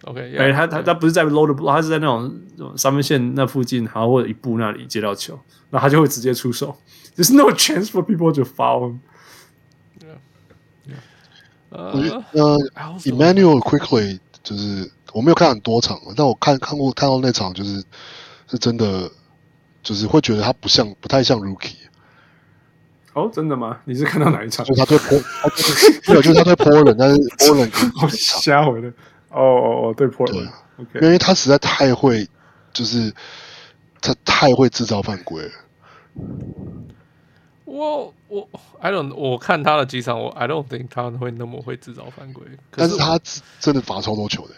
[0.04, 2.30] OK，哎，他他他不是在 low 的，他是在那种
[2.76, 5.38] 三分线那附近，然后或者一步那里接到球。
[5.70, 6.76] 那他就会直接出手
[7.16, 8.98] ，There's no chance for people to foul him。
[11.70, 11.92] 呃
[13.00, 17.82] ，Emmanuel Quickley 就是我没有看很多场，但我看看过看到那场，就是
[18.48, 19.08] 是真的，
[19.80, 21.76] 就是会觉得他不像，不太像 Rookie。
[23.12, 23.78] 哦，真的吗？
[23.84, 24.66] 你是看到哪一场？
[24.66, 25.22] 就他对 Po，
[26.08, 28.88] 没有，就是他对 Portland，但是 Portland 瞎回的。
[29.30, 30.50] 哦哦哦，对 Portland，
[31.00, 32.28] 因为他实在太会，
[32.72, 33.14] 就是
[34.00, 35.50] 他太会制造犯规了。
[37.64, 38.48] 我我
[38.80, 42.42] I don't 我看他的几场，我 I don't think 他会那么会制造犯规。
[42.72, 43.18] 但是他
[43.60, 44.54] 真的罚超多球的。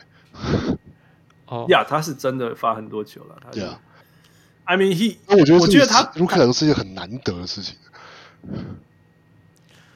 [1.47, 3.37] 哦呀，他是真的发很多球了。
[3.41, 7.77] 他 Yeah，I mean he，我觉得我觉得他卢卡斯是一个很难得的事情。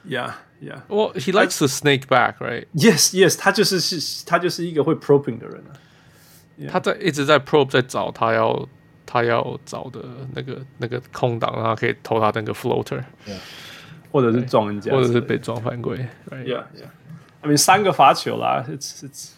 [0.07, 5.65] Yeah yeah，我 he likes to snake back，right？Yes yes，他就是是，他就是一个会 probing 的人。
[6.71, 8.69] 他在一直在 probe，在找他要。
[9.13, 10.01] 他要找的
[10.37, 13.41] 那个那个空档，然后可以投他那个 floater，yeah.
[14.13, 15.97] 或者是撞人家，或者是被撞犯规。
[16.29, 16.45] Right?
[16.45, 16.91] Yeah, yeah.
[17.41, 19.31] I mean，三个罚球啦，it's it's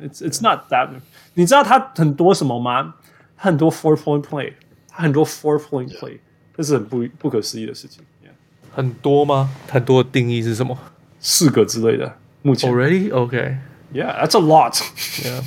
[0.00, 0.88] it's it's not that。
[1.34, 2.94] 你知道他很多什么吗？
[3.36, 4.52] 他很多 four point play，
[4.88, 6.18] 他很多 four point play，
[6.56, 8.02] 这是很不不可思议的事情。
[8.24, 8.30] Yeah.
[8.72, 9.50] 很多吗？
[9.68, 10.76] 很多的定义是什么？
[11.20, 12.16] 四个之类的。
[12.42, 13.58] 目前 already OK。
[13.92, 14.74] Yeah，that's a lot。
[15.22, 15.42] Yeah。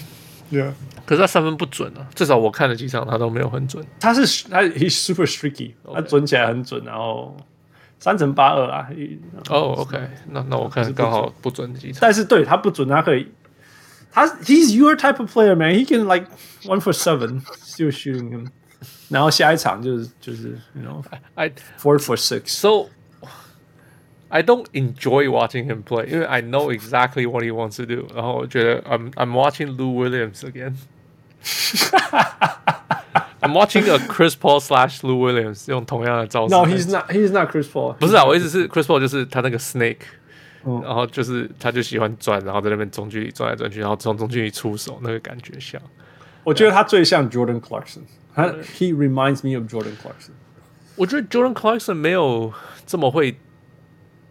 [0.51, 0.71] Yeah，
[1.05, 3.85] 可是他三分不准啊，至少我看了几场，他都没有很准。
[3.99, 5.93] 他是他，he's super streaky，Okay.
[5.93, 7.37] 他准起来很准，然后
[7.99, 8.89] 三乘八二啊。
[9.49, 9.99] 哦、oh,，OK，
[10.31, 11.99] 那那我看刚好不准几场。
[12.01, 13.31] 但是对他不准，他可以，
[14.12, 16.26] 他 he's your type of player man，he can like
[16.64, 18.48] one for seven still shooting him，
[19.08, 21.02] 然后下一场就是就是 you know
[21.34, 27.52] I four for six so。I don't enjoy watching him play，因为 I know exactly what he
[27.52, 28.08] wants to do。
[28.12, 30.74] 然后我觉得 I'm I'm watching Lou Williams again。
[33.40, 36.54] I'm watching a Chris Paul slash Lou Williams 用同样的招式。
[36.54, 37.10] No, he's not.
[37.12, 37.92] He's not Chris Paul。
[37.92, 39.98] 不是啊，我意思是 Chris Paul 就是他那个 snake，、
[40.65, 45.81] 嗯、然后就是他就喜欢转，然后在那边中距离转来转去，然后从中距离出手，那个感觉像。
[46.43, 48.01] 我觉得他最像 Jordan Clarkson。
[48.33, 50.31] 他 He reminds me of Jordan Clarkson。
[50.95, 52.53] 我觉得 Jordan Clarkson 没有
[52.85, 53.37] 这么会。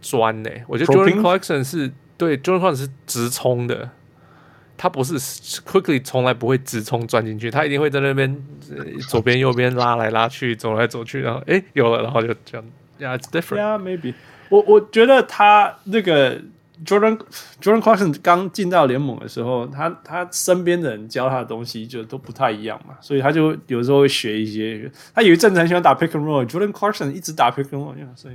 [0.01, 0.65] 钻呢、欸？
[0.69, 3.91] 我觉得 Jordan Clarkson 是对 Jordan Clarkson 是直冲的，
[4.77, 8.41] 他不是 Quickly 从来不会直冲钻进去，他一定会在那边
[9.09, 12.65] 左边右边拉来拉去，走来走去，然后哎有了，然后就这样。
[13.01, 13.59] Yeah, it's different.
[13.59, 14.15] Yeah, maybe.
[14.49, 16.41] 我我觉得他那个
[16.87, 17.19] Jordan
[17.61, 24.91] Jordan Clarkson 刚进到联盟的时候，他他身边的人教他的东西就都不太一样嘛，所以他就有时候会学一些。
[25.15, 28.35] 他有一阵子很喜欢打 Pick and Roll，Jordan Clarkson 一直打 Pick and Roll，yeah, 所以。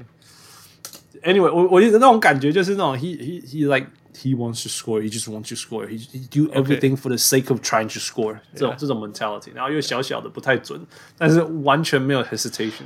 [1.22, 5.98] Anyway，我我的那种感觉就是那种 he he he like he wants to score, he just wants to score, he
[5.98, 10.86] he do everything for the sake of trying to score 这种这种 mentality，然后又小小的不太准，
[11.18, 12.84] 但是完全没有 hesitation。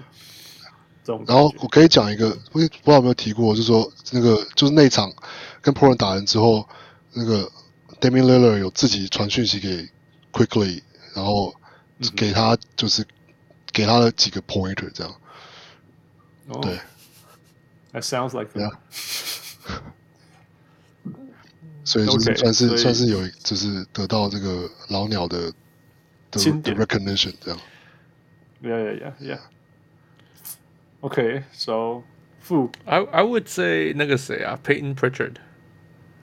[1.08, 1.24] 这种。
[1.26, 5.12] 然后我可以讲一个，我不知道有没有提过，就是说那个就是那场
[5.62, 6.68] 跟 Portland 打完之后，
[7.14, 7.50] 那个
[8.02, 9.90] Damian Lillard 有自己传讯息给
[10.34, 10.82] Quickley，
[11.14, 11.56] 然后
[12.16, 13.06] 给他就是
[13.72, 15.16] 给他的几个 pointer 这样。
[16.48, 16.78] 哦、对
[17.94, 18.72] ，That sounds like that.
[18.72, 18.78] Yeah.
[21.84, 25.54] 所以就是算是 Okay, 算是有就是得到这个老鸟的
[26.32, 27.60] 的 recognition 这样。
[28.62, 29.40] Yeah, yeah, yeah, yeah.
[31.03, 32.05] Okay, so
[32.41, 35.37] Fu, I I would say 那个谁啊，Peyton Pritchard.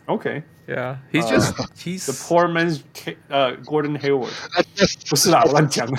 [0.08, 0.44] Okay.
[0.68, 2.84] Yeah, he's just he's the poor man's
[3.32, 4.32] uh Gordon Hayward.
[5.10, 5.98] 不是啦，我乱讲的，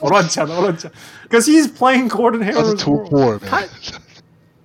[0.00, 0.90] 我乱讲的，我乱讲。
[1.28, 2.78] Because he's playing Gordon Hayward.
[2.78, 3.68] Too poor, man.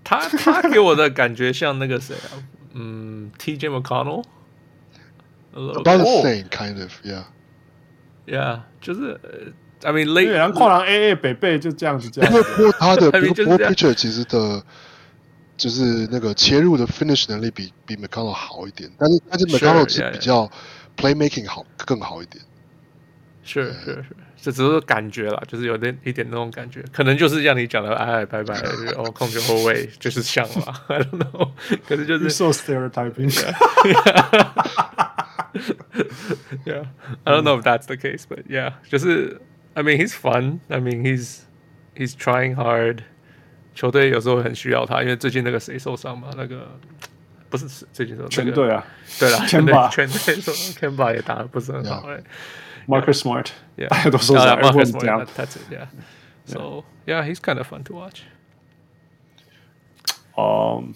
[0.06, 2.40] 他他他给我的感觉像那个谁啊？
[2.74, 3.68] 嗯，T.J.
[3.68, 9.20] McConnell，about the same kind of，yeah，yeah，就是
[9.85, 12.33] ，I mean，类，然后跨栏 AA 北贝就这样子这样。
[12.33, 14.63] 不过他的 ball picture 其实的，
[15.57, 20.51] 就是那个切入的 finish 能力比比 McConnell 好一点，但是但是 McConnell 是比较
[20.97, 22.43] playmaking 好更好一点。
[23.45, 24.07] 是是是。
[24.41, 28.55] 这只是感觉啦，就是有点一点那种感觉，可能就是像你讲的，哎，拜拜，
[28.95, 31.51] 哦，控球后卫就是像嘛，I don't know，
[31.89, 33.31] 可是就是 so stereotyping。
[36.67, 39.41] Yeah，I don't know if that's the case，but yeah，就是
[39.74, 41.42] ，I mean he's fun，I mean he's
[41.96, 43.04] he's trying hard。
[43.76, 46.68] 球队有时候很需要他，因为最近那个谁受伤嘛，那个
[47.50, 48.86] 不是最近受伤，全队啊，
[49.20, 52.22] 对了，全队全队受伤，Kemba 也打得不是很好，哎。
[52.88, 54.10] Marcus Smart, yeah, yeah.
[54.10, 55.86] Marcus Smart, that, that's it, yeah.
[56.46, 57.22] So yeah.
[57.22, 58.24] yeah, he's kind of fun to watch.
[60.36, 60.96] Um,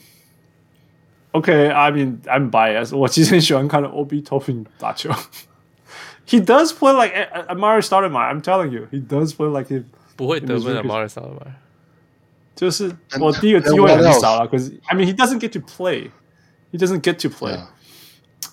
[1.36, 2.98] okay, I mean I'm biased.
[2.98, 5.12] 我其实很喜欢看 Obi Toppin 打球。
[6.28, 7.14] He does play like
[7.48, 8.32] Amar'e Stoudemire.
[8.32, 9.86] I'm telling you, he does play like him.
[10.16, 11.54] 不会得分的 Amar'e Stoudemire。
[12.56, 16.12] 就是我第一个机会很少了，可是 I mean he doesn't get to play.
[16.72, 17.56] He doesn't get to play.
[17.56, 17.68] Yeah.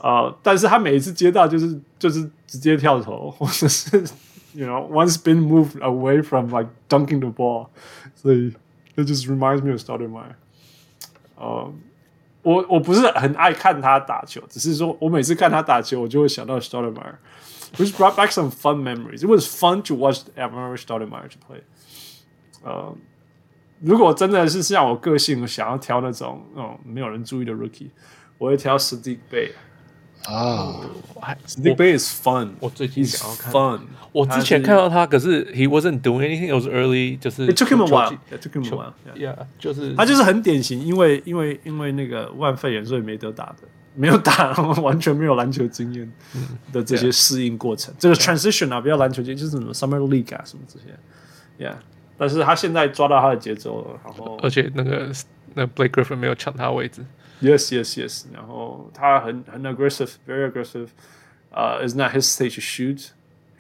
[0.01, 0.39] 啊、呃！
[0.43, 3.99] 但是他每一次接到就是就是直接跳投，或者是
[4.55, 7.69] you know one spin move away from like dunking the ball，
[8.15, 8.55] 所以
[8.97, 10.35] it just reminds me of Stoudemire。
[11.37, 11.71] 呃，
[12.43, 16.59] 我我不是很爱看他打球，只是说我每次看他打球，我就会想到
[17.75, 19.23] Stoudemire，which brought back some fun memories.
[19.23, 21.63] It was fun to watch Amar'e Stoudemire to play。
[22.63, 22.95] 呃，
[23.81, 27.91] 如果真的是像我个性，想要挑那种那种没有人注意的 rookie，
[28.39, 29.53] 我会挑 Saddiq Bey。
[30.27, 30.85] 啊，
[31.57, 32.51] Nick Bay is fun。
[32.61, 33.81] 我最近想要看，fun。
[34.13, 43.69] 我之前看到他，可是 he wasn't doing anything。It was early，就是 it took him a while。It took him a while。Yeah，就是他就是很典型，因为因为因为那个万肺炎，所以没得打的，
[43.96, 46.12] 没有打，完全没有篮球经验
[46.72, 47.94] 的这些适应过程。
[47.98, 50.86] 这个 transition 啊，不要篮球经验，就是什么 summer league 啊，什么这些。
[51.58, 51.76] Yeah，
[52.18, 55.10] 但是他现在抓到他的节奏了，然后而且那个
[55.54, 57.06] 那 Blake Griffin 没有抢他位置。
[57.42, 58.26] Yes, yes, yes.
[58.34, 60.90] 然后他很很 aggressive, very aggressive.
[61.52, 63.12] Uh, is not hesitate to shoot.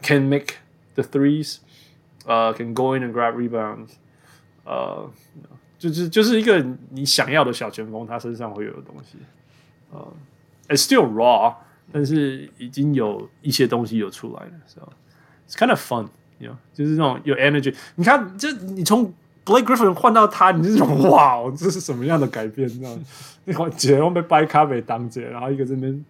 [0.01, 0.55] Can make
[0.95, 1.59] the threes.
[2.25, 3.91] Uh, can go in and grab rebounds.
[4.65, 5.09] Uh,
[5.79, 9.17] 就是就是一个你想要的小前锋，他身上会有的东西。
[9.94, 10.12] 呃、
[10.68, 11.54] uh,，it's still raw，
[11.92, 14.52] 但是已经有一些东西有出来了。
[14.66, 14.88] So
[15.48, 17.74] it's kind of fun, you know，就是那种有 energy。
[17.96, 19.12] 你看，这你从
[19.44, 22.68] Blake Griffin 换到他，你这种哇，这是什么样的改变？
[22.68, 23.04] 这样，
[23.44, 26.04] 那个姐用被掰咖啡当姐，然后一个这边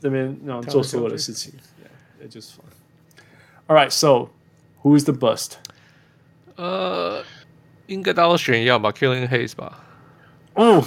[0.00, 1.52] 这边那种做所有的事情，
[2.20, 2.64] yeah, just fun.
[3.66, 4.30] All right, so
[4.82, 5.52] who is the bust？
[6.56, 7.22] 呃，
[7.86, 9.84] 应该大家都选一样吧，Killian Hayes 吧。
[10.54, 10.84] 哦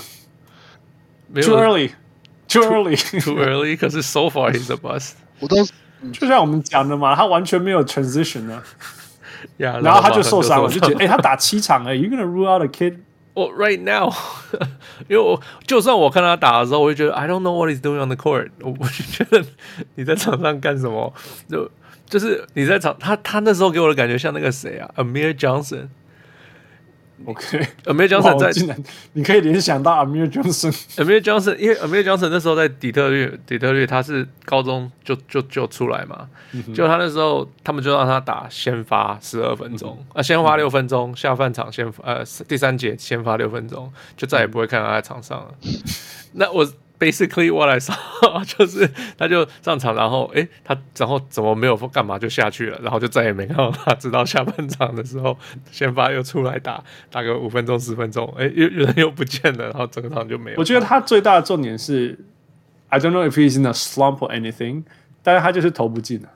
[2.51, 3.77] ，too early，too early，too early。
[3.77, 5.13] 可是 so far he's the bust。
[5.39, 5.58] 我都
[6.12, 8.63] 就像我们讲的嘛，他完全没有 transition 啊。
[9.58, 12.97] Yeah, 然后他就受伤了，就觉得哎，他打七场哎，You gonna rule out a kid?
[13.36, 14.12] Well, right now，
[15.08, 18.49] 因为我就算我看他打的时候，我就觉得 I don't know what he's doing on the court。
[18.62, 19.45] 我我就觉得
[19.93, 21.13] 你在场上干什么？
[21.47, 21.69] 就
[22.10, 25.88] 就是你在场，他他那时候给我的感觉像那个谁啊，Amir Johnson。
[27.24, 28.76] OK，Amir Johnson 在，
[29.12, 30.72] 你可以联想到 Amir Johnson。
[30.96, 45.54] Amir Johnson，因为 Amir Johnson 那时候在底特律，底特律他是高中就就就出来嘛，嗯、就他那时候他们就让他打先发十二分钟，嗯、啊，先发六分钟，嗯、下半场先发呃第三节先发六分钟，就再也不会看到他在场上了。
[45.64, 45.70] 嗯、
[46.32, 46.66] 那我。
[47.02, 48.88] Basically what I saw 就是
[49.18, 53.92] 他就上场，然后诶，他然后怎么没有干嘛就下去了，然后就再也没看到他。
[53.94, 55.36] 直到下半场的时候，
[55.72, 60.58] 先发又出来打，打个五分钟十分钟，诶，又人又不见了，然后整个场就没有。
[60.58, 62.16] 我觉得他最大的重点是
[62.88, 64.84] ，I don't know if he's in a slump or anything，
[65.24, 66.28] 但是他就是投不进了，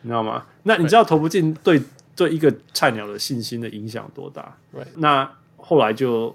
[0.00, 0.46] 你知道吗？
[0.62, 1.82] 那你知道投不进对
[2.16, 4.56] 对一个菜鸟的信心的影响多大？
[4.72, 5.30] 对，那。
[5.62, 6.34] 后来就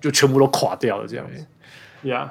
[0.00, 1.44] 就全部都垮掉了这样子。
[2.04, 2.30] Yeah，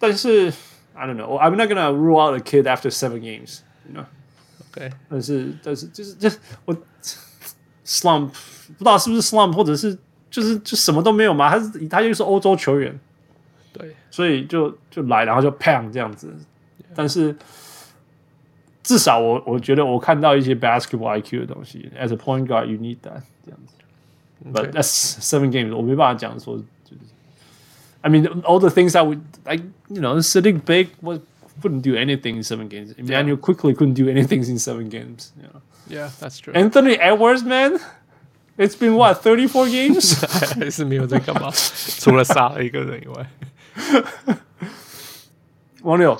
[0.00, 0.52] 但是
[0.94, 1.38] I don't know.
[1.38, 3.60] I'm not gonna rule out a kid after seven games.
[3.86, 4.06] You know.
[4.70, 6.30] OK，但是但是就是就
[6.64, 6.76] 我
[7.84, 8.28] slump
[8.78, 9.96] 不知道是不是 slump，或者是
[10.30, 11.50] 就是就什么都没有嘛？
[11.50, 12.98] 他是他又是欧洲球员，
[13.72, 16.34] 对，所以就就来，然后就 pang 这样子。
[16.94, 17.36] 但是
[18.82, 21.90] 至少我我觉得我看到一些 basketball IQ 的东西。
[21.98, 23.74] As a point guard, you need that 这样子。
[24.52, 26.79] But that's seven games，我没办法讲说就是。
[28.02, 31.20] I mean, all the things that would like, you know, Saddiq Bey was
[31.62, 32.92] couldn't do anything in seven games.
[32.98, 35.32] Immanuel Quickley couldn't do anything in seven games.
[35.36, 35.60] You know?
[35.88, 36.52] Yeah, that's true.
[36.54, 37.80] Anthony Edwards, man,
[38.58, 40.14] it's been what thirty four games？
[40.54, 41.50] 还是没有在干嘛？
[41.52, 43.26] 除了杀了一个人以外。
[45.82, 46.18] 王六。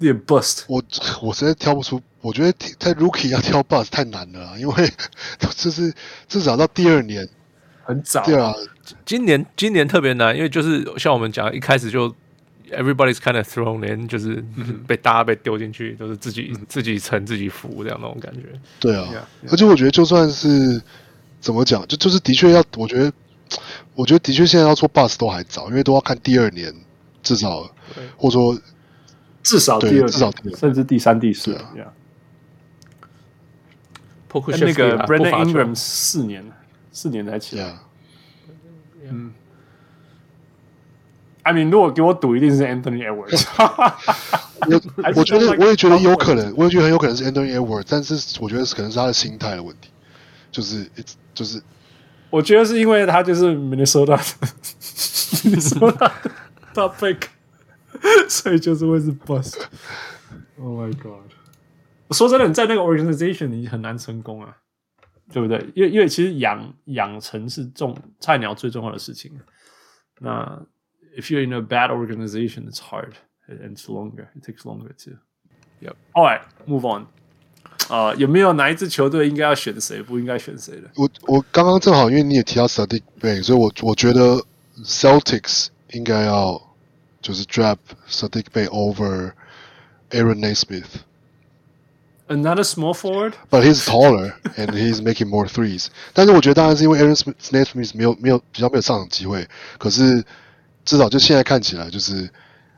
[0.00, 0.82] 有点 bust，我
[1.22, 4.92] 我实在挑不出，我觉得在 rookie 要挑 bust 太难了，因为
[5.38, 5.94] 就是
[6.28, 7.26] 至少到第二年
[7.89, 8.23] 很早。
[8.23, 8.53] 对啊，
[9.03, 12.07] 今年今年特别难，因为就是像我们讲，一开始就
[12.71, 14.43] everybody's kind of thrown in，就是
[14.87, 18.43] 被大家被丢进去，都是自己自己沉自己浮这样那种感觉。
[18.79, 20.81] 对啊，而且我觉得就算是
[21.41, 23.11] 怎么讲，就就是的确要，我觉得
[23.95, 26.73] 我觉得的确现在要做 bust 都还早，因为都要看第二年，
[27.23, 27.69] 至少
[28.15, 28.57] 或者说。
[29.41, 31.53] 至少第二，至少第二，甚至第三、第四。
[31.73, 31.87] Yeah.
[34.59, 36.43] 那个 Brandon Ingram 四年，
[36.91, 37.77] 四年才起来。
[39.09, 39.33] 嗯
[41.43, 43.45] ，I mean，如果给我赌，一定是 Anthony Edwards。
[44.67, 44.81] 我
[45.15, 49.89] 我觉得，我也觉得有可能，我也觉得很有可能是 Anthony Edwards，但是我觉得可能是他的心态的问题，
[50.51, 50.85] 就是
[51.33, 51.61] 就是，
[52.29, 56.11] 我觉得是因为他就是 Minnesota，Minnesota
[56.75, 57.21] top pick。
[58.29, 59.59] 所以就是会是 bust。
[60.57, 61.31] Oh my god！
[62.11, 64.55] 说真的，你在那个 organization 你很难成功啊，
[65.32, 65.58] 对不对？
[65.74, 69.32] 因为因为其实养养成是重菜鸟最重要的事情。
[70.20, 70.64] 那
[71.16, 73.12] if you're in a bad organization, it's hard
[73.48, 74.28] and it's longer.
[74.34, 75.16] It takes longer too.
[75.80, 75.96] Yep.
[76.12, 77.06] All right, move on.
[77.88, 80.90] 啊、uh,，有没有哪一支球队应该要选谁，不应该选谁的？
[80.96, 84.44] 我我刚刚正好因为你也提到 Saddiq Bey，所以我我觉得
[84.84, 86.60] Celtics 应该要。
[87.24, 89.32] 就是 draft Saddiq Bey over
[90.10, 91.00] Aaron Nesmith.
[92.29, 95.87] Another small forward, but he's taller and he's making more threes.
[96.13, 99.47] 但是我觉得当然是因为 Aaron Nesmith 没有没有比较没有上场机会，
[99.79, 100.23] 可是
[100.85, 102.29] 至少就现在看起来就是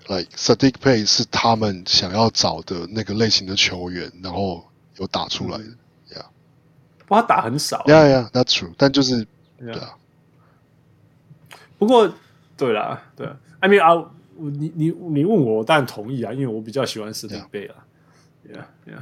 [0.08, 4.64] ，like Saddiq Bey 是他们想要找的那个类型的球员，然后
[4.98, 5.66] 有打出来的
[6.10, 6.26] ，Yeah，
[7.00, 9.28] 不过他打很少，Yeah Yeah，That's true，但就是
[9.60, 9.96] 对啊。
[11.78, 12.14] 不过
[12.56, 13.28] 对啦，对
[13.60, 14.06] ，I mean I。
[14.44, 17.76] 你你你问我，我当然同意啊，因为我比较喜欢史蒂贝啊。
[18.44, 19.02] Yeah, yeah.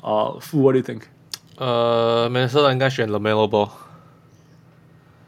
[0.00, 1.02] 啊，傅，What do you think？
[1.56, 3.68] 呃，Minnesota 应该选 LaMelo Ball。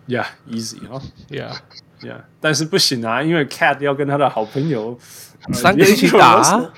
[0.09, 1.01] Yeah, easy 哈。
[1.31, 1.53] Yeah,
[2.01, 2.23] yeah.
[2.41, 4.99] 但是不行啊，因为 Cat 要跟他的好朋友
[5.53, 6.71] 三个一起打。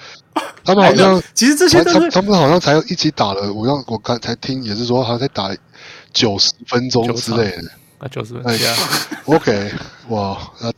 [0.64, 5.54] 他们好像其实这些他他们好像才一起打了，我让我刚才听也是说好像才打
[6.12, 7.70] 九十分钟之类的。
[7.98, 8.68] 啊，九十分钟。
[9.26, 9.72] OK，
[10.08, 10.72] 哇，那。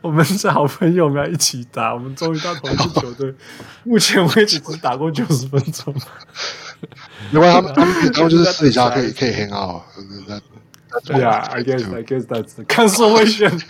[0.00, 1.92] 我们是好朋友，我们要一起打。
[1.94, 3.34] 我们终于到同一支球队，
[3.84, 5.94] 目前为止只打过九十分钟。
[7.30, 9.82] 没关系，他们他们他们就是私底下可以可以 hang out。
[11.04, 13.60] 对啊，I guess I guess that's the consolation.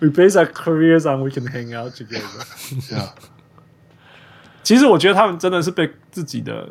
[0.00, 2.22] We base our careers on we can hang out together.
[2.90, 3.10] Yeah.
[4.62, 6.68] 其实我觉得他们真的是被自己的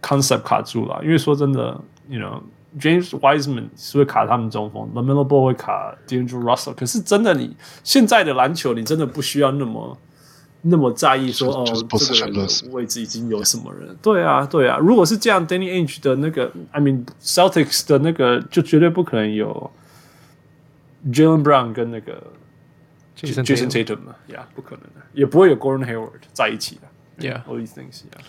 [0.00, 2.42] concept 卡住了，因为说真的，you know。
[2.78, 6.74] James Wiseman 是会卡他们中锋，LaMelo Ball 会卡 D'Angelo Russell。
[6.74, 9.98] 可是真的你，你现在的篮球，你真的不需要那么
[10.62, 13.96] 那么在意说哦，这个位置已经有什么人？
[14.00, 14.78] 对啊，对啊。
[14.78, 19.70] 如果是这样，Danny Ainge 的那个，I mean Celtics 的那个，就绝对不可能有
[21.10, 22.22] Jaylen Brown 跟那个
[23.16, 28.20] Jason Tatum 嘛，Yeah，不可能的，也不会有 Gordon Hayward 在一起的，Yeah，all these things，Yeah。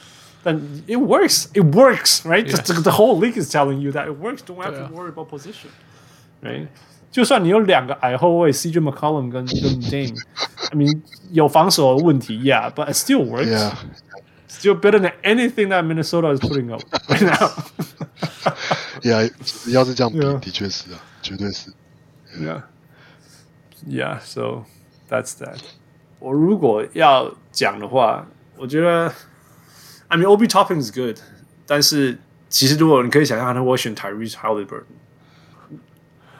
[0.42, 2.46] 但 it works, it works, right?
[2.46, 2.60] Yeah.
[2.62, 4.42] The, the whole league is telling you that it works.
[4.42, 5.70] Don't have to worry about position,
[6.40, 6.68] right?
[7.10, 11.00] 就算你有两个矮后卫，CJ McCollum 跟跟 Dame，I mean
[11.32, 13.48] 有防守的问题，Yeah，but it still works.
[13.48, 13.72] Yeah.
[14.48, 17.50] Still better than anything that Minnesota is putting up right now.
[19.02, 19.30] Yeah，
[19.72, 21.72] 要是这样比，的确是啊，绝对是。
[22.38, 22.62] Yeah,
[23.88, 24.20] yeah.
[24.20, 24.64] So
[25.08, 25.58] that's that.
[26.20, 28.26] 我如果要讲的话，
[28.56, 29.12] 我觉得。
[30.11, 31.17] I mean, Obi Toppin is good，
[31.65, 34.83] 但是其实如果你可以想象，他会选 Tyrese Haliburton，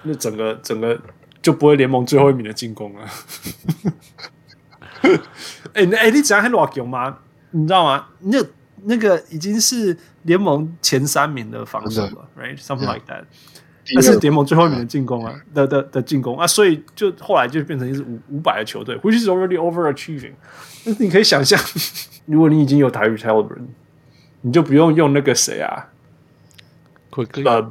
[0.03, 0.99] 那整个整个
[1.41, 3.07] 就不会联盟最后一名的进攻了。
[5.73, 7.19] 哎哎，你知道很老球吗？
[7.51, 8.09] 你知道吗？
[8.19, 8.37] 那
[8.83, 13.23] 那个已经是联盟前三名的防守了，right？Something like that。
[13.94, 20.32] 那是联盟最后一名的进攻啊的的的进攻啊，所以就后来就变成一支五五百的球队，which is already overachieving。
[20.84, 21.58] 但是你可以想象，
[22.26, 23.66] 如果你已经有 Tyrese Haliburton，
[24.40, 25.88] 你就不用用那个谁啊，
[27.10, 27.48] Quickley。
[27.48, 27.62] 呃、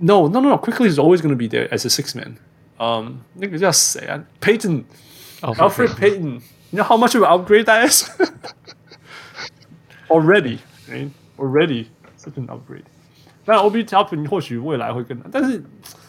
[0.00, 2.34] uh,，No No No Quickley is always going to be there as a six man。
[2.78, 4.24] 嗯，那个叫谁啊？
[4.40, 8.10] Payton。Alfred Payton，你知道 how much of an upgrade that is?
[10.08, 11.10] Already, right?
[11.36, 12.84] Already such an upgrade.
[13.51, 15.61] 那 Obi Toppin 或许未来会更难，但是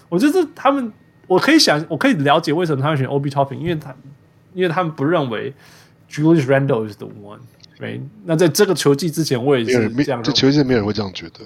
[0.08, 0.92] 我觉得他们，
[1.26, 3.92] 我可以想，我可以了解为什么他们选 Obi Toppin，因为他，
[4.54, 5.52] 因为他们不认为
[6.08, 7.40] Julius Randle is the one,
[7.80, 8.00] right?
[8.24, 9.72] 那在这个球季之前，我也是
[10.04, 11.40] 这样，这球季没有人会这样觉得，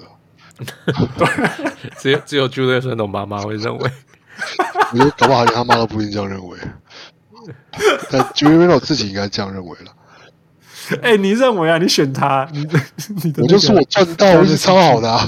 [1.97, 3.91] 只有只有 Julius Randle 妈妈会认为，
[4.93, 6.59] 我觉得搞不好连他妈都不一定这样认为。
[8.11, 9.91] 但 Julius Randle 自己应该这样认为了。
[11.01, 11.77] 哎、欸，你认为啊？
[11.77, 12.79] 你选他，你的
[13.23, 15.27] 你的、那个、我就说我赚到，我是超好的啊！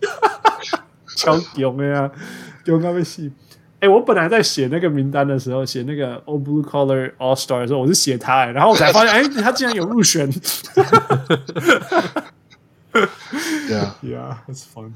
[1.16, 2.10] 超勇的呀，
[2.64, 3.30] 勇那么细。
[3.80, 10.30] 哎，我本来在写那个名单的时候，写那个 All Blue Collar All Star 的时候，我是写他、欸，然后我才发现，哎、欸，他竟然有入选。
[12.92, 14.92] Yeah，Yeah，that's fun。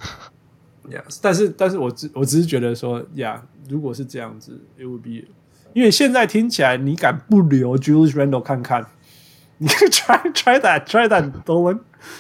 [0.89, 5.27] Yeah，但是，但是我只我只是觉得说，Yeah，如果是这样子，It would be。
[5.73, 8.87] 因为现在听起来，你敢不留 Julius Randle 看看？
[9.58, 11.80] 你 try try that try that Dolan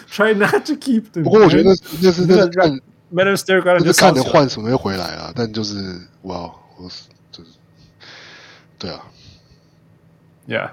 [0.09, 1.03] try not to keep。
[1.23, 1.63] 不过我觉得
[2.01, 2.69] 那是那是看
[3.13, 5.31] Matter Stair 就是看能换什么就回来啊。
[5.35, 5.75] 但就是
[6.21, 6.89] 哇，我
[7.31, 7.49] 就是
[8.77, 9.01] 对啊，
[10.47, 10.69] Yeah，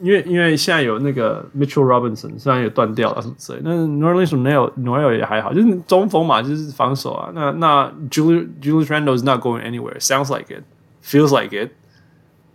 [0.00, 7.30] 因为因为现在有那个 Mitchell Robinson 虽然也断掉了什么之类，那 Nerlens Noel Noel 也还好，就是中锋嘛，就是防守啊。
[7.34, 10.00] 那那 Julius Julius Randle is not going anywhere.
[10.00, 10.64] Sounds like it,
[11.02, 11.70] feels like it.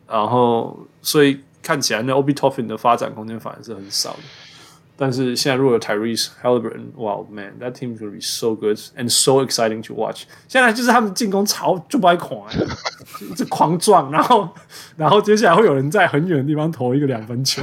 [0.08, 4.19] 然后，所以 看起来那 Obi Toffin 的发展空间反而是很少的。
[4.95, 10.25] 但是现在如果有 Tyrese Haliburton，哇，man，that team gonna be so good and so exciting to watch。
[10.47, 12.47] 现在就是他们进攻超就不爱狂，
[13.21, 14.49] 一直狂撞，然后，
[14.97, 17.63] 然后接下来会有人在很远的地方投一个两分球，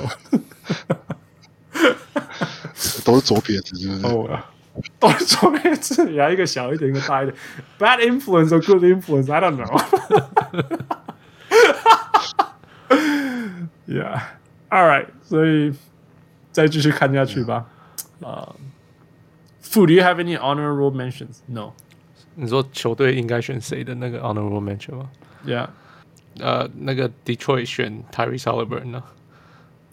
[3.06, 4.06] 都是左撇子，是不是？
[4.08, 4.40] 哦，
[5.00, 7.38] 都是左撇子，来一个小一点，一个大一点
[7.78, 9.82] ，bad influence or good influence，I don't know。
[13.87, 14.21] Yeah,
[14.71, 15.75] all right，所以
[16.53, 17.67] 再继续看下去吧。
[18.23, 18.55] 啊、
[19.63, 21.41] uh,，Fu，Do you have any honorable mentions?
[21.47, 21.73] No。
[22.35, 25.11] 你说球队应该选谁的那个 honorable mention 吗？
[25.47, 25.69] Yeah，
[26.41, 29.03] 呃，uh, 那个 Detroit 选 Tyrese Haliburton 呢？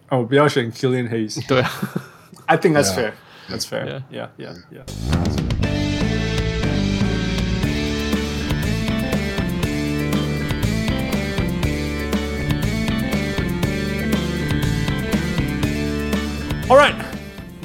[0.10, 1.46] 哦，不要选 Killian Hayes。
[1.48, 1.70] 对啊，
[2.46, 3.14] I think that's fair.
[3.50, 3.86] That's fair.
[3.86, 4.86] Yeah, yeah, yeah.
[4.86, 5.45] yeah.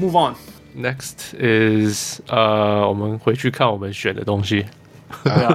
[0.01, 0.35] Move on.
[0.75, 4.65] Next is 呃，我们回去看我们选的东西。
[5.23, 5.53] 对啊，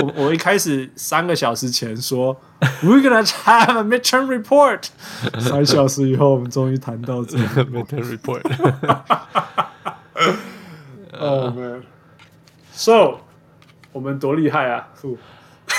[0.00, 2.34] 我我一开始三个小时前说
[2.82, 4.84] We're gonna have a midterm report，
[5.38, 8.42] 三小时以后我们终于谈到这个 midterm report。
[11.20, 11.82] Oh man,
[12.72, 13.20] so
[13.92, 14.88] 我们多厉害啊！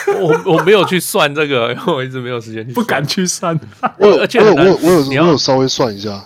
[0.07, 3.59] 我我没有去算这个，因为我一直没有时间去，不敢去算。
[3.97, 6.23] 我而且我我我有我有稍微算一下。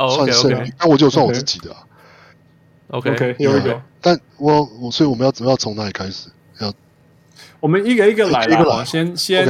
[0.00, 1.84] 哦、oh,，OK OK，那我就算我自己的、啊。
[2.88, 6.30] OK OK，有一个，但我我所以我们要怎么要从哪里开始？
[6.58, 6.72] 要
[7.60, 9.44] 我们一个一个来啦，一个来先先、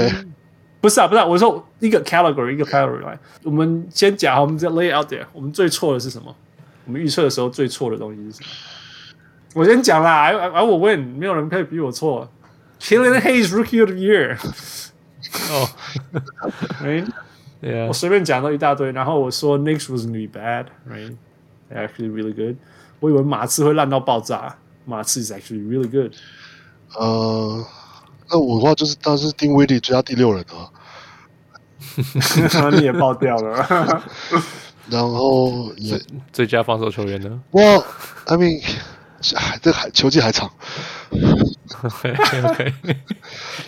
[0.81, 6.35] 不是啊，不是、啊，我说一个 category 一个 category 来，我们先讲，我们再 lay out there，我们最错的是什么？
[6.85, 8.49] 我们预测的时候最错的东西是什么？
[9.55, 12.29] 我先讲啦，而而我问，没有人可以比我错。
[12.81, 14.37] Killian Hayes Rookie of the Year。
[15.53, 15.71] 哦，
[16.83, 17.05] 哎。
[17.63, 17.89] Yeah.
[17.89, 21.15] 我随便讲了一大堆，然后我说 Knicks was gonna be bad, right?
[21.71, 22.57] Actually, really good.
[23.01, 26.13] 我以为马刺会烂到爆炸，马刺 is actually really good.
[26.97, 27.65] 呃，
[28.31, 30.71] 那我的话就是，当时定威力追加第六人啊，
[32.73, 34.03] 你也爆掉了。
[34.89, 36.03] 然后最
[36.33, 37.41] 最佳防守球员呢？
[37.51, 37.63] 哇
[38.27, 38.63] I mean，
[39.37, 40.51] 还这还球季还长。
[41.83, 42.13] OK
[42.45, 42.75] OK，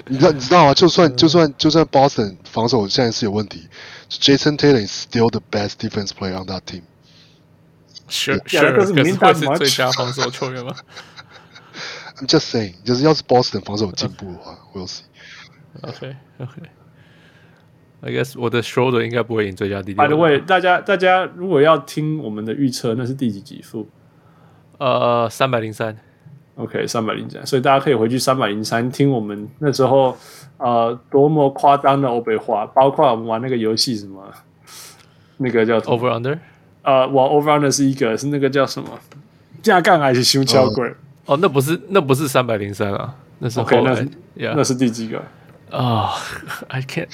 [0.07, 0.75] 你知道你知道吗？
[0.75, 3.69] 就算就算就算 Boston 防守现在是有问题
[4.11, 6.83] ，Jason Taylor is still the best defense player on that team。
[8.09, 10.75] 是是，可是会是最佳防守球员吗
[12.19, 15.03] ？I'm just saying，就是要是 Boston 防守有进步的话，We'll see。
[15.81, 20.05] OK OK，I guess 我的 Schroeder 应该不会赢最佳第六。
[20.05, 23.89] By the way，大家大家如果要听我们的预测，那是第几集数？
[24.79, 25.97] 呃，三百零三。
[26.57, 30.17] OK，三百零三，所以大家可以回去三百零三听我们那时候
[30.59, 34.23] 呃多么夸张的欧北话，包括我们玩那个游戏什么，
[35.39, 36.39] 那个叫 Over Under，
[36.83, 38.89] 呃，玩 Over Under 是一个，是那个叫什么
[39.63, 40.93] 架杠还是胸桥鬼
[41.27, 44.05] 哦，那不是那不是三百零三啊，那是 OK，那是
[44.37, 44.53] yeah.
[44.55, 45.23] 那是第几个
[45.71, 46.13] 啊、
[46.69, 47.09] oh,？I can't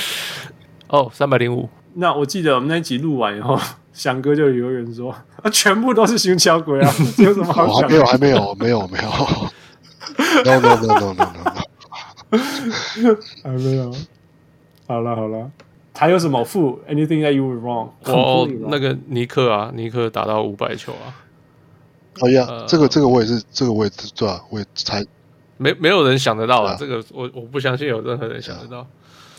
[0.88, 1.68] 哦，三百零五。
[1.94, 3.60] 那我记得我们那一集录完以后，
[3.94, 7.88] 翔哥就有人说啊， 全部都是熊小鬼啊， 有什么好讲？
[7.88, 9.10] 还没有，还没有，没有，没有。
[10.44, 13.90] No no no no no no，还没有。
[14.86, 15.50] 好了好了，
[15.94, 17.88] 还有什么负？Anything that you were wrong？
[18.04, 21.14] 哦，那个尼克啊，尼克打到五百球啊。
[22.20, 25.04] 哦呀，这个这个我也是，这个我也对啊，我也猜。
[25.56, 28.86] 没没有人想得到啊，这个我我不相信有任何人想得到。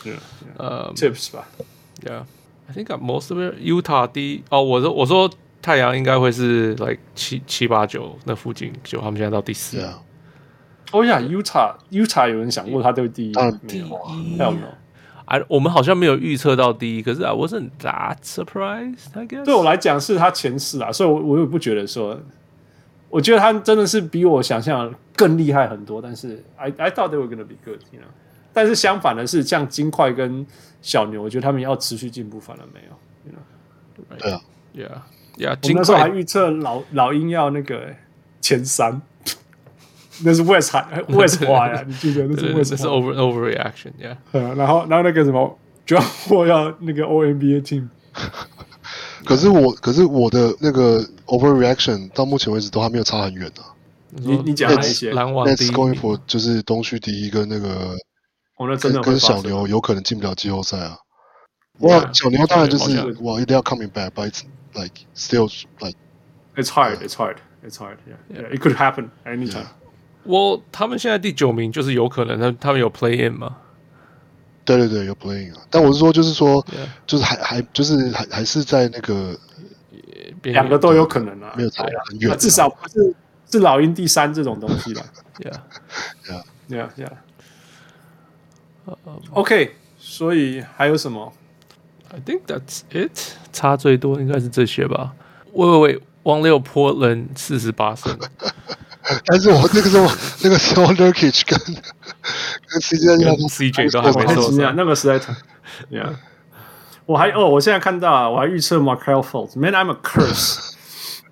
[0.04, 0.16] 嗯，
[0.58, 1.46] 呃，Tips 吧
[2.68, 5.30] I think most of Utah 第哦，我说我说
[5.62, 9.78] 太阳应该会是 like 七七八九那附近，就他们现在到第四。
[10.92, 13.34] 哦呀，Utah Utah 有人想过他对第一，
[13.66, 14.68] 第一有没有？
[15.26, 22.16] 哎，我们好像没有预测到第一，可是 I wasn't that surprised 对我来讲是他前四啊，所以我我也不觉得说，
[23.10, 28.04] 我觉得他真的是比我想象更厉害很多，但是 I I thought they were gonna be good，you know。
[28.56, 30.46] 但是相反的是，像金块跟
[30.80, 32.96] 小牛，我觉得他们要持续进步，反而没有
[33.26, 34.18] ，you know.
[34.18, 34.40] 对啊
[34.74, 35.68] ，Yeah, Yeah.
[35.68, 37.94] 我那时候还预测老老鹰要那个
[38.40, 39.02] 前三。
[40.24, 44.16] 那是 West 海 West 花呀，你记得那是 West 是 over overreaction，yeah。
[44.56, 47.88] 然后然后那个什么，主要我要那个 All NBA team。
[49.26, 53.62] 可是我可是我的那个 overreaction 到目前为止都还没有差很远呢。
[54.12, 55.12] 你你讲哪一些？
[55.12, 57.94] 篮网第一 going for 就是东区第一跟那个，
[58.56, 60.98] 我那真的跟小牛有可能进不了季后赛啊。
[61.80, 64.42] 哇，小牛当然就是哇，一定要 coming back，but it's
[64.72, 65.50] like still
[65.80, 65.96] like
[66.56, 67.98] it's hard, it's hard, it's hard.
[68.06, 69.66] Yeah, it could happen anytime.
[70.24, 73.58] 我他们现在第九名，就是有可能他他们有 play in 吗？
[74.64, 75.60] 对对对，有 play in 啊。
[75.68, 76.88] 但我是说，就是说，yeah.
[77.06, 79.38] 就是还还就是还还是在那个
[80.42, 83.14] 两个都有可能啊，没有差很远，至少不是
[83.52, 85.04] 是老鹰第三这种东西了。
[85.40, 87.12] Yeah, yeah, yeah.
[89.30, 91.32] OK，所以还有什么
[92.10, 93.10] ？I think that's it。
[93.52, 95.12] 差最多应该是这些吧。
[95.52, 98.16] 喂喂喂，汪六 Portland 四十八胜。
[99.24, 100.10] 但是我那个时候，
[100.42, 101.58] 那个时候 Nurkic 跟
[102.68, 105.32] 跟 CJ 跟 CJ 都还没受伤，那个实在太
[105.90, 106.14] ，Yeah。
[107.06, 110.72] 我还哦，我现在看到啊，我还预测 Markelle Fultz，Man I'm a curse。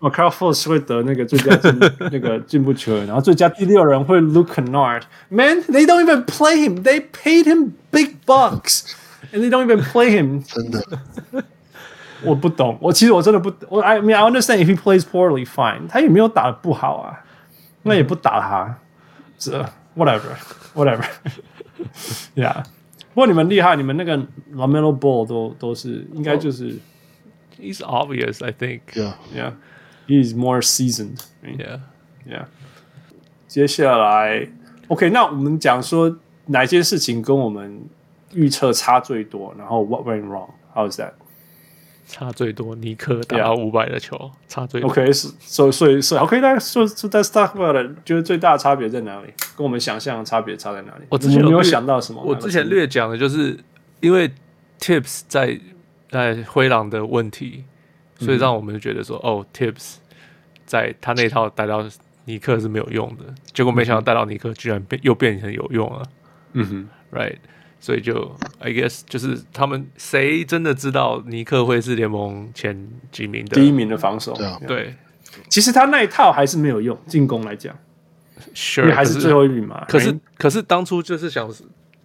[0.03, 1.79] Markelle Fultz 会得那个最佳进
[2.11, 10.11] 那个进步球员，然后最佳第六人会 Luke Kennard。Man they don't even play him，they paid him big bucks，and they don't even play
[10.11, 10.43] him。
[10.45, 10.83] 真的，
[12.23, 17.23] 我不懂，我其实我真的不，我 I mean I understand if he plays poorly fine，他也没有打得不好啊。
[17.81, 18.77] 那也不打他，
[19.37, 19.65] 这
[19.95, 22.61] whatever，whatever，yeah。
[23.13, 24.17] 不过你们厉害，你们那个
[24.53, 26.77] LaMelo Ball 都都是应该就是，
[27.57, 28.51] he's obvious，I
[30.06, 32.44] Think，yeah，yeah，he's more seasoned，yeah，yeah。
[33.46, 34.48] 接下来
[34.88, 37.82] ，OK，那我们讲说哪件事情跟我们
[38.32, 41.12] 预测差最多，然后 what went wrong？How is that？
[42.06, 44.32] 差最多，尼克打到五百的球，yeah.
[44.46, 44.90] 差最多。
[44.90, 49.32] OK，所以所以所以 OK，大家说说，Let's talk about it，觉得最大的差别在哪里？
[49.56, 51.04] 跟我们想象的差别差在哪里？
[51.08, 52.22] 我之前有没有想到什么？
[52.22, 53.58] 我之前略讲的就是，
[54.00, 54.30] 因为
[54.80, 55.58] Tips 在
[56.10, 57.64] 在灰狼的问题，
[58.18, 59.96] 所以让我们觉得说，嗯、哦，Tips
[60.64, 61.84] 在他那套带到
[62.24, 66.02] 尼克是没有用的，结果没想到带到尼克居然变又变成有用了。
[66.52, 66.88] 嗯哼
[67.18, 67.36] ，Right。
[67.80, 74.32] 所以就 I guess 就是他们谁真的知道尼克会是联盟前几名的第一名的防守？
[74.32, 74.94] 对啊，对。
[75.50, 77.76] 其实他那一套还是没有用，进攻来讲
[78.54, 79.84] ，Sure 还是最后一名嘛。
[79.86, 81.46] 可是，可是当初就是想，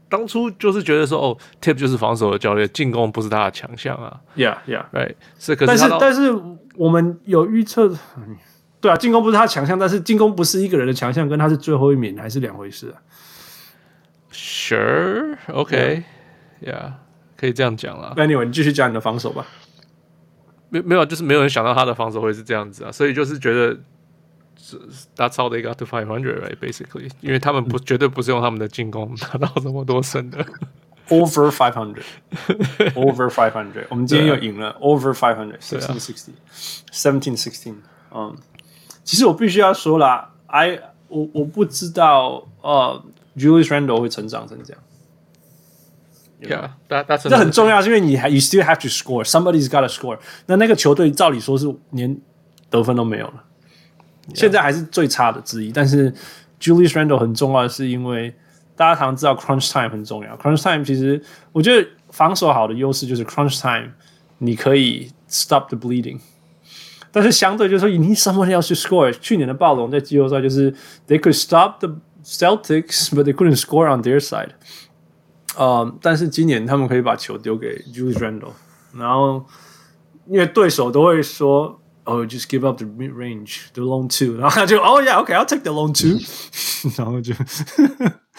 [0.10, 4.20] 当初就是觉得说，哦，Tip 就是防守的教练，进攻不是他的强项啊。
[4.36, 5.14] Yeah, yeah, right。
[5.38, 6.34] 是，可是但是但是
[6.76, 7.96] 我们有预测，
[8.82, 12.98] 对啊，进攻不是他的强项，但是进攻不是一个人的强项，跟他是最后一名还是两回事啊。
[14.32, 16.04] Sure, OK,
[16.62, 16.94] yeah，
[17.38, 18.14] 可以这样讲了。
[18.18, 19.46] Anyway，你继续讲你的防守吧。
[20.70, 23.76] 没没有，就是没有人想到他的防守会是这样子啊，所以就是觉得
[25.17, 26.57] ，That's how they got to five hundred, right?
[26.57, 30.45] Basically，因为他们不绝对不是用他们的进攻拿到这么多胜的。
[31.09, 32.05] Over five hundred,
[32.95, 33.87] over five hundred。
[33.91, 34.77] 我们今天又赢了。
[34.81, 36.33] Over five hundred, sixteen sixty,
[36.93, 37.77] seventeen sixteen。
[38.13, 38.37] 嗯，
[39.03, 43.05] 其实我必须要说啦，I 我我不知道呃。
[43.37, 49.25] Julius Randle 会成长成这样，Yeah，that, that's 这很重要，是因为你还 you still have to score.
[49.25, 50.21] Somebody's got to score.
[50.47, 52.17] 那那个球队照理说是连
[52.71, 53.41] 得分都没有了，yeah.
[54.34, 55.72] 现在还是最差的之一。
[55.72, 56.14] 但是
[56.60, 58.34] Julius Randle 很重要的是，因为
[58.76, 60.38] 大家常常知道 crunch time 很重要。
[60.38, 61.22] crunch time 其实
[61.52, 63.92] 我觉得防守好的优势就是 crunch time，
[64.38, 66.20] 你可以 stop the bleeding。
[67.12, 69.12] 但是相对就是说，you need someone else to score。
[69.12, 70.72] 去年的暴龙在季后赛就是
[71.08, 74.52] they could stop the Celtics，but they couldn't score on their side。
[75.58, 78.52] 呃，但是今年他们可以把球丢给 Julius Randle，
[78.94, 79.44] 然后
[80.28, 85.73] 因为对手都会说 ，oh just give up the mid range，the long two，然 后他就，oh yeah okay I'll take the
[85.73, 86.19] long two，
[86.97, 87.35] 然后就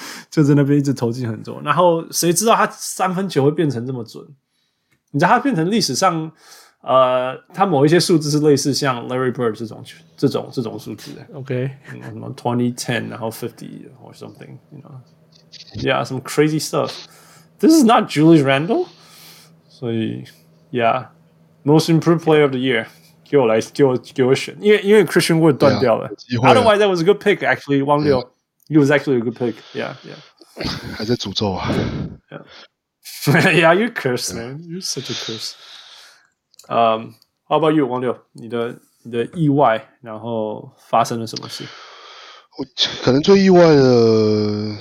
[0.30, 4.26] 就在那边一直投进很多，然后谁知道他三分球会变成这么准？
[5.12, 6.32] 你知道他变成历史上。
[6.88, 9.84] 呃，他某一些数字是类似像 Larry Bird 这种
[10.16, 11.68] 这种这种数字的，OK，
[12.04, 18.86] 什么 twenty ten，然后 fifty or something，you know，yeah，some crazy stuff。This is not Julius Randle，
[19.68, 20.26] 所以，
[20.72, 22.86] yeah，most improved player of the year，
[23.30, 26.10] 给我来，给我给我选，因为因为 Christian Wood 断掉了，
[26.42, 27.84] otherwise that was a good pick actually。
[27.84, 28.22] 汪六，
[28.68, 30.18] he was actually a good pick，yeah，yeah。
[30.96, 31.70] 还在诅咒啊，
[33.26, 35.54] yeah，yeah，you curse man，you such a curse。
[36.68, 38.18] 嗯、um,，How about you，王六？
[38.32, 41.66] 你的你的意外，然后发生了什么事？
[42.58, 42.66] 我
[43.04, 44.78] 可能最意外的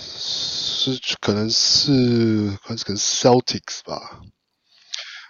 [0.00, 4.20] 是，可能是可能是可能 Celtics 吧，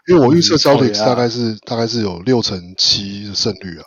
[0.08, 3.86] 因为我预测 Celtics 大概是、嗯、大概是有六成七的胜率啊。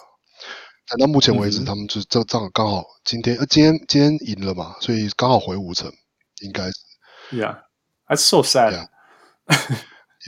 [0.89, 5.93] 但到目前为止，嗯、他们就这这样刚好今天呃今天今天赢了嘛，所以刚好回五成，
[6.43, 6.75] 应该是。
[7.33, 8.73] Yeah，that's so sad.
[8.73, 8.89] Yeah.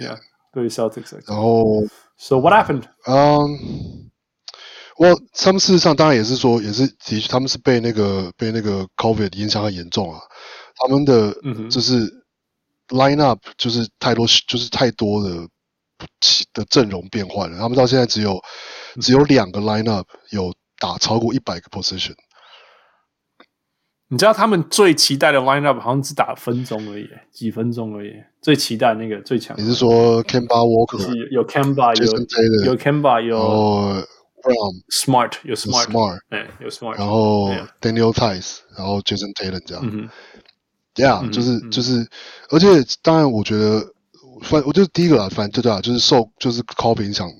[0.01, 0.19] yeah.
[0.53, 1.87] 对 Celtics，然后
[2.17, 2.85] ，So what happened？
[3.07, 4.11] 嗯，
[4.97, 10.19] 我他们事实上当然也是说，也是的确他们是被那个被那个 COVID 影响很严重啊。
[10.75, 11.33] 他们的
[11.71, 12.11] 就是
[12.89, 15.47] line up 就是太多就是太多的
[16.53, 17.59] 的阵容变换了。
[17.59, 18.41] 他们到现在只有
[19.01, 22.15] 只有两个 line up 有打超过一百个 position。
[24.11, 28.11] 你知道他们最期待的 lineup 好像只打分钟而已，几分钟而已。
[28.41, 31.29] 最期待那个最强，你是说 Camba Walker？
[31.31, 33.37] 有 Camba，有有 Camba，有
[34.41, 37.51] Brown Smart，有 Smart，哎，有 Smart，然后
[37.83, 39.85] Daniel Theis，然后 Jason Taylor 这样。
[39.85, 40.09] 嗯
[40.95, 42.09] Yeah，就是就是，
[42.49, 42.67] 而且
[43.03, 43.93] 当然，我觉得
[44.43, 47.31] 反我就是第一个啊，反正对对啊，就是受就是 COVID 影响，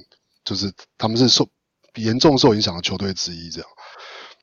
[0.45, 1.49] 就是他们是受
[1.97, 3.69] 严重受影响的球队之一这样。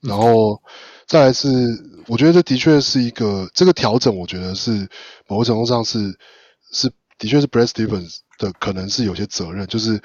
[0.02, 0.62] 然后
[1.08, 1.50] 再来是。
[2.08, 4.88] 我觉得这的确是一个这个调整，我觉得是
[5.26, 6.16] 某个程度上是
[6.72, 6.88] 是
[7.18, 10.00] 的确是 Brad Stevens 的可能是有些责任，就是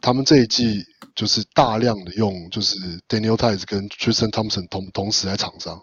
[0.00, 0.82] 他们这一季
[1.14, 2.76] 就是大量的用就是
[3.06, 5.78] Daniel Theis 跟 Tristan Thompson 同同时在场上，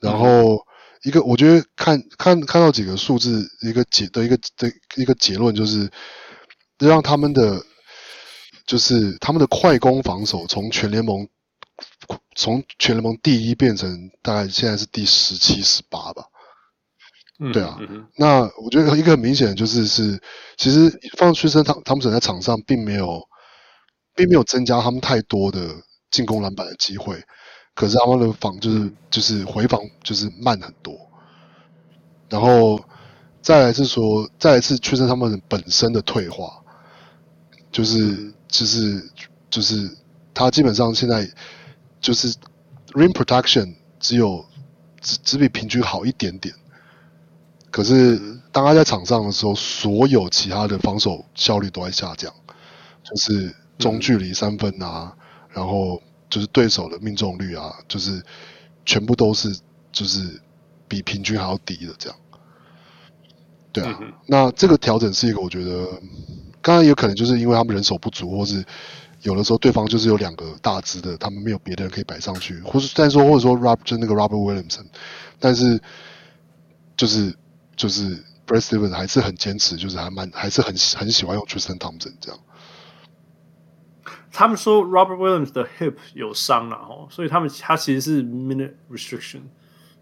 [0.00, 0.58] 然后
[1.02, 5.90] 一个我觉得看看看到几个数字一个结的一个的一个结论就是
[6.78, 7.64] 让他们的
[8.66, 11.28] 就是他们的快攻防守从全联盟。
[12.36, 16.24] 从全联盟第一变成大概现在是第十七、十八吧。
[17.38, 17.78] 嗯，对啊。
[17.80, 20.20] 嗯、那我觉得一个很明显的就是是，
[20.58, 23.22] 其实放屈森汤汤普森在场上并没有，
[24.14, 25.74] 并没有增加他们太多的
[26.10, 27.22] 进攻篮板的机会。
[27.74, 30.94] 可是他们的防就是就是回防就是慢很多。
[32.28, 32.82] 然后
[33.42, 36.62] 再来是说，再来是确认他们本身的退化，
[37.72, 39.10] 就是就是
[39.50, 39.90] 就是
[40.32, 41.28] 他基本上现在。
[42.02, 42.34] 就是
[42.94, 44.42] rim protection 只有
[45.02, 46.54] 只只比平均好一点点，
[47.70, 48.18] 可是
[48.50, 52.32] 当他在场上的时候，所有其他的防守效率都在下降，
[53.02, 55.14] 就是中距离三分啊，
[55.50, 56.00] 然后
[56.30, 58.22] 就是对手的命中率啊，就是
[58.86, 59.54] 全部都是
[59.92, 60.40] 就是
[60.88, 62.18] 比平均还要低的这样。
[63.72, 65.86] 对啊，那这个调整是一个我觉得，
[66.62, 68.64] 刚刚有可能就是因为他们人手不足，或是。
[69.22, 74.86] 有的时候对方就是有两个大只的，他们没有别的人可以摆上去，或是但是说或者说 Rob 就那个 Robert Williamson，
[75.38, 75.78] 但是
[76.96, 77.36] 就是
[77.76, 78.16] 就是
[78.46, 82.40] Brad Stevens 还是很坚持，就是还蛮还是很很喜欢用 Tristan Thompson 这样。
[84.32, 89.40] 他们说 Robert Williams 的 hip 有伤了哦，所以他们他其实是 minute restriction，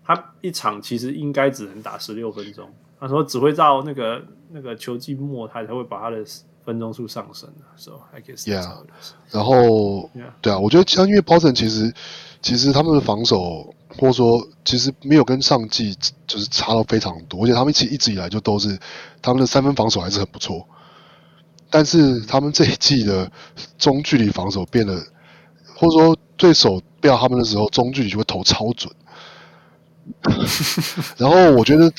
[0.04, 2.68] 他一场其实应该只能打十六分钟。
[3.00, 6.24] 他说只会到那个那个球季末，他才会把他的。
[6.64, 8.62] 分钟数上升，so I guess yeah。
[9.30, 10.10] 然后.
[10.42, 11.90] 对啊，我觉得像因为 Boston 其实
[12.42, 18.78] 其实他们的防守或者说其实没有跟上季就是差到非常多，而且他们其实一直以来就都是
[19.22, 20.68] 他们的三分防守还是很不错，
[21.70, 23.30] 但是他们这一季的
[23.78, 24.94] 中距离防守变得，
[25.74, 28.92] 或者说对手不要他们的时候，中距离就会投超准，
[31.16, 31.92] 然后我觉得。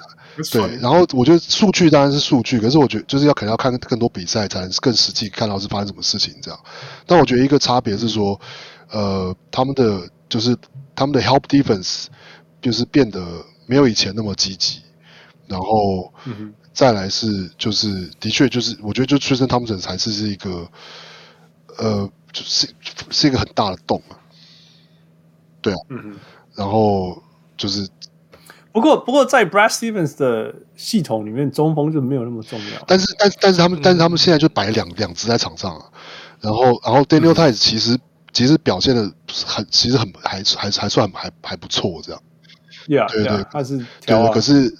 [0.53, 6.57] 对，然后我觉得数据当然是数据，可是我觉得就是要可能要看更多比赛，才能更实际看到是发生什么事情这样。
[7.05, 8.39] 但我觉得一个差别是说，
[8.89, 10.55] 呃，他们的就是
[10.95, 12.05] 他们的 help defense
[12.61, 13.21] 就是变得
[13.65, 14.79] 没有以前那么积极，
[15.45, 16.13] 然后
[16.73, 20.67] 再来是就是的确就是我觉得就 Tristan Thompson 才是是一个
[21.77, 22.67] 呃，就是
[23.09, 24.15] 是一个很大的洞啊。
[25.61, 26.15] 对啊，嗯，
[26.55, 27.21] 然后
[27.57, 27.85] 就是，
[28.71, 32.81] 不过不过在 Brad Stevens 的系统里面，中锋就没有那么重要。
[32.87, 35.85] 但是但但是他们、但是他们现在就摆两两只在场上啊。
[36.39, 37.99] 然后然后 Daniel Theis 其实、
[38.31, 39.11] 其实表现的
[39.45, 42.21] 很其实很还还还算还还不错这样。
[42.87, 44.73] 对对对，他是对，可是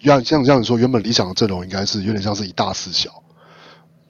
[0.00, 3.22] 像像这样说，原本理想的阵容应该是有点像是一大四小，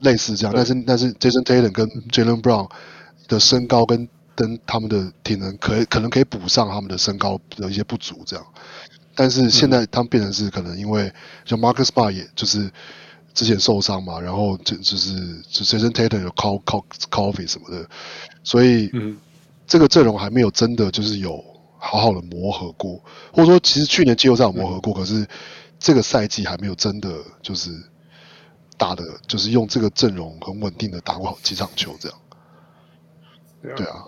[0.00, 0.52] 类似这样。
[0.56, 2.70] 但是但是 Jason Tatum 跟 Jaylen Brown
[3.28, 8.46] 的身高跟跟他们的体能可以可能可以补上他们的身高的一些不足，这样。
[9.14, 11.12] 但是现在他们变成是可能因为
[11.44, 12.70] 就 Marcus Smart 也就是
[13.34, 15.14] 之前受伤嘛，然后就就是
[15.50, 17.86] 就 Jason Tatum 有 call call coffee 什么的，
[18.42, 18.90] 所以
[19.66, 21.44] 这个阵容还没有真的就是有
[21.78, 25.26] 好好的磨合过，或者说其实去年季后赛有磨合过，可是
[25.80, 27.08] 这个赛季还没有真的
[27.40, 27.70] 就是
[28.76, 32.18] 打的，就是用这个阵容很稳定的打过好几场球这样。
[33.74, 34.04] 对啊。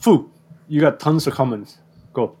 [0.00, 0.28] Fu,
[0.68, 1.72] you got tons of comments.
[2.12, 2.36] Go.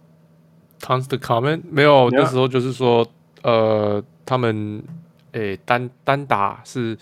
[0.80, 1.62] Tons of comment?
[1.70, 3.06] 没有，那时候就是说，
[3.42, 4.82] 呃，他们
[5.32, 6.96] 诶单单打是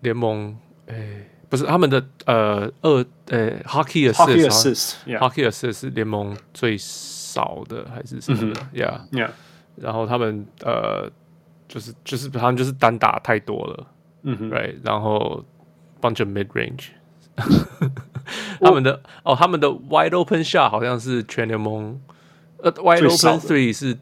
[0.00, 9.30] 联盟诶不是他们的呃二诶 hockey assist，hockey assist 是联盟最少的还是什么的？Yeah, yeah.
[9.80, 11.10] 然后他们呃
[11.68, 13.86] 就是就是他们就是单打太多了，
[14.22, 15.44] 嗯哼，Right，然后
[16.00, 16.88] bunch of mid range。
[18.60, 21.98] 他们的哦，他们的 wide open shot 好像是全联盟
[22.58, 23.96] 呃 wide open three 是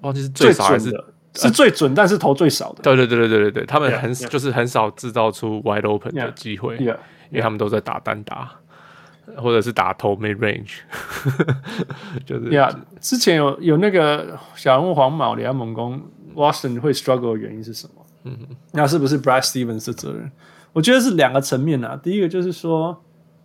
[0.00, 0.90] 忘记是最少还是
[1.34, 2.82] 是最准，但是投最少的。
[2.82, 6.86] 对对对对对对对，他们很就是很少制造出 wide open 的机会，因
[7.36, 8.50] 为他们都在打单打
[9.36, 10.78] 或者是打投 mid range。
[12.26, 12.68] 就是呀，
[13.00, 16.00] 之前有有那个小人物黄毛联盟工
[16.34, 18.06] Watson 会 struggle 的原因是什么？
[18.24, 18.36] 嗯，
[18.72, 20.30] 那是不是 Brad Stevens 的责任？
[20.72, 21.98] 我觉得是两个层面啊。
[22.02, 23.02] 第一个就是说。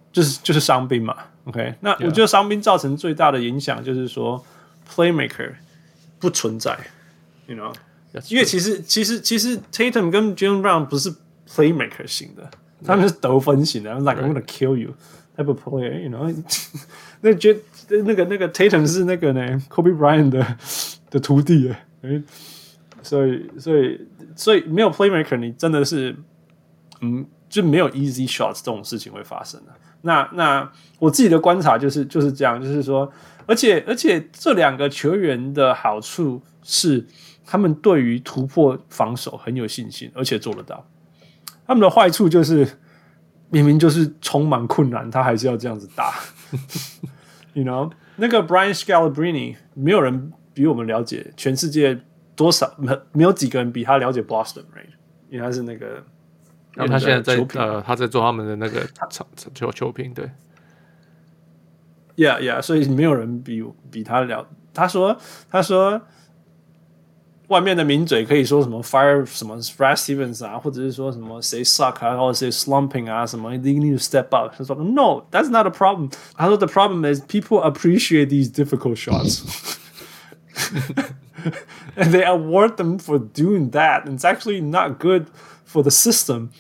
[0.09, 1.75] 就是就是伤兵嘛，OK？
[1.81, 4.43] 那我觉得伤兵造成最大的影响就是说
[4.89, 5.51] ，playmaker
[6.17, 6.75] 不存在
[7.45, 7.71] ，you know？
[8.29, 11.13] 因为其实其实其实 Tatum 跟 Jaylen Brown 不是
[11.47, 12.49] playmaker 型的，
[12.83, 14.95] 他们是得分型的，like I'm gonna kill you
[15.37, 16.43] type of player，you know？
[17.21, 17.55] 那觉
[17.89, 20.57] 那个那个 Tatum 是那个呢，Kobe Bryant 的
[21.09, 22.23] 的徒弟诶，
[23.01, 24.01] 所以所以
[24.35, 26.15] 所以没有 playmaker，你真的是
[27.01, 29.71] 嗯，就没有 easy shots 这种事情会发生的。
[30.01, 33.11] 那那我自己的观察就是就是这样，就是说，
[33.45, 37.05] 而且而且这两个球员的好处是，
[37.45, 40.85] 他们对于突破防守很有信心，而且做得到。
[41.65, 42.67] 他们的坏处就是，
[43.49, 46.13] 明明就是充满困难，他还是要这样子打。
[47.53, 51.99] you know，那个 Brian Scalabrine，没有人比我们了解全世界
[52.35, 54.93] 多少，没没有几个人比他了解 Boston，right？
[55.29, 56.03] 因为他是那个。
[56.75, 59.25] 因为他现在在呃，他在做他们的那个球
[59.55, 60.29] 球球评，对
[62.17, 64.47] ，Yeah Yeah，所以没有人比比他了。
[64.75, 65.17] 他说
[65.49, 65.99] 他说，
[67.48, 74.54] 外面的名嘴可以说什么 fire 什么 Brad Stevens 啊，或者是说什么谁 suck 啊，或者谁 slumping 啊，什么 they need to step up。
[74.56, 76.12] 他说 No，that's not a problem。
[76.34, 79.42] 他说 The problem is people appreciate these difficult shots。
[81.96, 84.06] And they award them for doing that.
[84.06, 85.26] It's actually not good.
[85.64, 86.50] For the system，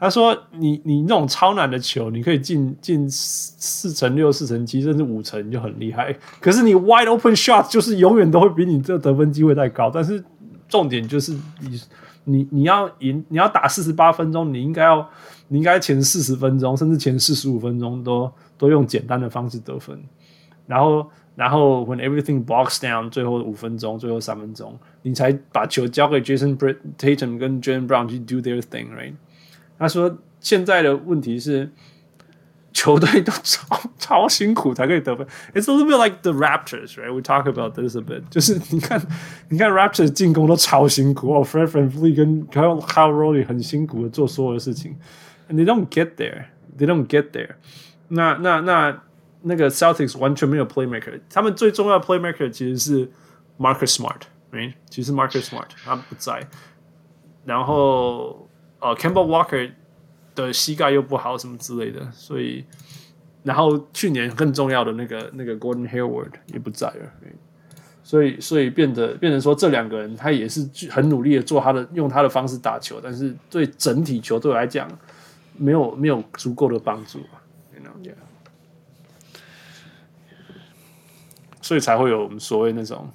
[0.00, 6.16] 他说你你那种超难的球，你可以进进四成六、四成七，甚至五成，就很厉害。
[6.40, 9.90] 可是你 wide open shot 就是永远都会比你这得分机会再高。
[9.90, 10.24] 但是
[10.70, 11.80] 重点就是你
[12.24, 15.06] 你你要赢，你要打四十八分钟，你应该要
[15.48, 20.02] 你应该前四十分钟，甚至前四十五分钟都都用简单的方式得分。
[20.66, 24.78] 然后然后 when everything box down，最后五分钟，最后三分钟。
[25.02, 26.56] 你才把球交给 Jason
[26.96, 29.12] Tatum 跟 Jaylen Brown 去 do their thing，right？
[29.79, 31.69] 他说现在的问题是
[32.71, 35.25] 球队都超超辛苦才可以得分。
[35.53, 38.23] It's a little bit like the Raptors，right？We talk about this a bit。
[38.29, 39.01] 就是你看，
[39.49, 44.95] 你看 Raptors 进攻都超辛苦哦，Fred VanVleet 跟 Kyle Lowry 很辛苦的做所有的事情，
[45.49, 47.55] and they don't get there，they don't get there
[48.09, 48.33] 那。
[48.35, 49.01] 那那那
[49.43, 53.11] 那个 Celtics 完全没有 playmaker，他们最重要的 playmaker 其实是
[53.59, 54.21] Marcus Smart。
[54.51, 56.47] 没，其实 Marcus Smart 他不在，
[57.45, 58.48] 然后
[58.80, 59.70] 呃，Campbell Walker
[60.34, 62.64] 的膝盖又不好什么之类的，所以
[63.42, 67.12] 然后去年更重要的那个那个 Gordon Hayward 也不在了，
[68.02, 74.88] 所以所以变得变成说这两个人他也是很努力的做他的用他的方式打球，但是对整体球队来讲
[75.56, 77.18] 没有没有足够的帮助
[77.74, 78.08] ，you know?
[78.08, 78.14] yeah.
[81.60, 83.10] 所以才会有我们所谓那种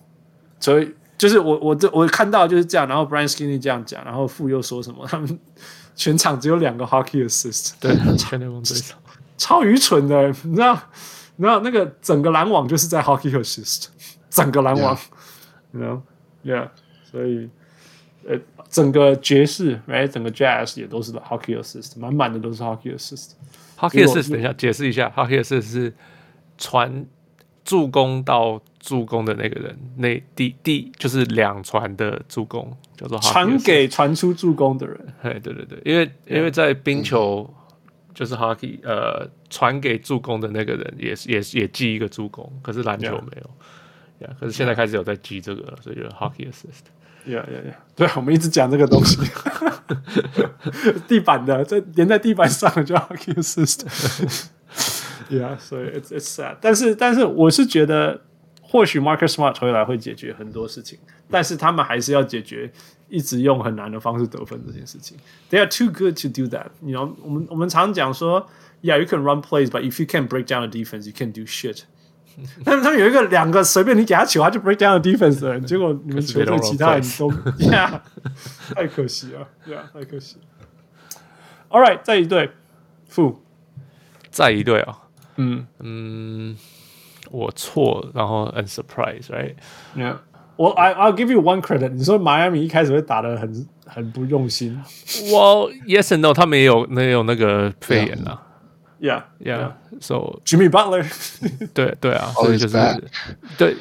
[0.59, 0.93] 所以。
[1.17, 5.07] 就是我我这我看到就是这样，然后 Brian Skinny 这样讲，然后傅又说什么？
[5.07, 5.39] 他们
[5.95, 8.95] 全场只有两个 hockey assist，对，全联盟最少，
[9.37, 10.77] 超愚蠢的，你知道？
[11.37, 13.85] 你知道那个整个篮网就是在 hockey assist，
[14.29, 14.97] 整个篮网，
[15.71, 16.01] 你知道
[16.43, 16.69] ？Yeah，
[17.09, 17.49] 所以
[18.27, 18.37] 呃，
[18.69, 23.31] 整个爵士，right，整个 Jazz 也都是 hockey assist，满满的都是 hockey assist。
[23.77, 25.93] hockey assist，等一下解释一下，hockey assist 是
[26.57, 27.05] 传。
[27.65, 34.97] 助攻到助攻的那个人，那第第就是两传的助攻，叫做传给传出助攻的人。
[35.23, 36.37] 对对对对，因为 Yeah.
[36.37, 37.51] 因为在冰球
[38.13, 46.85] 就是 hockey，呃，传给助攻的那个人也是也是也记一个助攻，可是篮球没有，呀 Yeah.，可是现在开始有在记这个了，所以就 hockey assist。
[47.25, 49.17] 呀呀呀，对，我们一直讲这个东西，
[51.09, 53.81] 地板的在连在地板上叫 hockey assist。
[55.29, 56.57] Yeah，so it's it's sad。
[56.61, 58.21] 但是但是我是觉得，
[58.61, 60.99] 或许 Marcus Smart 回来会解决很多事情，
[61.29, 62.71] 但是他们还是要解决
[63.09, 65.17] 一直用很难的方式得分这件事情。
[65.49, 66.67] They are too good to do that。
[66.79, 68.47] 你 you know，我们我们常讲说
[68.81, 71.83] ，Yeah，you can run plays，but if you can't break down the defense，you can't do shit。
[72.65, 78.01] 但是他们有一个两个随便你给他球，他就 break down the defense 的人，结果你们球队其他人都，Yeah，
[78.75, 80.37] 太可惜了，Yeah，太可惜。
[81.69, 82.51] All right，再一队，
[83.07, 83.41] 负，
[84.29, 85.04] 再一队啊。
[85.37, 85.65] 嗯。
[85.79, 86.57] 嗯，
[87.31, 90.17] 我错，然后 unsurprised，right？Yeah，
[90.57, 91.89] 我 I I'll give you one credit。
[91.89, 94.79] 你说迈阿密一开始会打的很很不用心
[95.31, 98.41] ，Well yes and no，他们也有那有那个肺炎啊
[99.01, 99.23] ，Yeah。
[99.39, 101.03] yeah，So Jimmy Butler，
[101.73, 102.77] 对对啊，所以就是
[103.57, 103.75] 对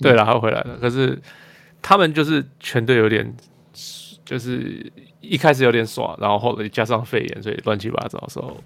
[0.00, 1.20] 对了，他回来了，可是
[1.80, 3.34] 他们就是全队有点
[4.24, 8.56] 就是一开始有点耍，然后后来加上肺炎，所以乱七八糟的时候。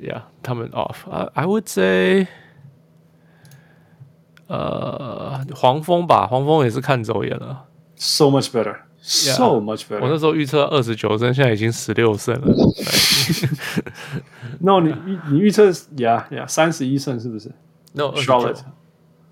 [0.00, 2.28] Yeah，他们 off。I I would say，
[4.46, 7.66] 呃，黄蜂吧，黄蜂也是看走眼了。
[7.96, 10.00] So much better, so much better。
[10.00, 12.54] 我那时候预测二十九胜，现在已经十六胜了。
[14.60, 14.94] No，你
[15.28, 17.50] 你预测 Yeah Yeah 三十一胜是不是？
[17.92, 18.54] No，二十九。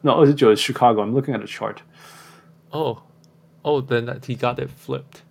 [0.00, 1.76] No，二十九是 Chicago。I'm looking at the chart.
[2.70, 2.98] Oh,
[3.62, 5.21] oh, then he got it flipped.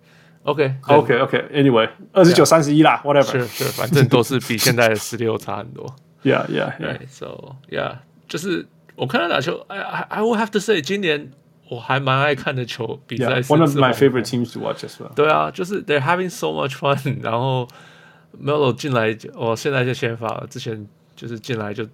[0.44, 5.84] OK，OK，OK，Anyway，二十九三十一啦，whatever，是是，反正都是比现在的十六差很多。
[6.22, 8.66] Yeah，Yeah，Yeah，So Yeah，就是
[8.96, 11.32] 我看他打球，I I will have to say，今年
[11.68, 13.42] 我还蛮爱看的球比赛。
[13.42, 15.12] One of my favorite teams to watch as well。
[15.14, 17.18] 对啊，就是 They're having so much fun。
[17.22, 17.68] 然后
[18.42, 21.86] Melo 进来，我现在就先发了，之前就是进来就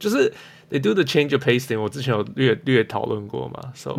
[0.00, 0.32] 就是
[0.68, 3.96] They do the change of pacing，我之前有略略讨论过嘛，So。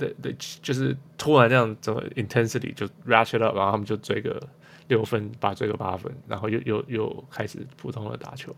[0.00, 4.40] 对对，就是突然这样整个 intensity 就 ratchet up，然后他们就追个
[4.88, 8.54] 六分，把追个八分，然后又又又开始普通的打球。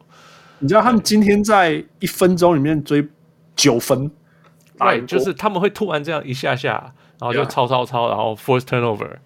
[0.60, 3.06] 你知道他们今天在一分钟里面追
[3.56, 4.08] 九分，
[4.78, 9.16] 对，就是他们会突然这样一下下，然后就超超超，然后 force turnover，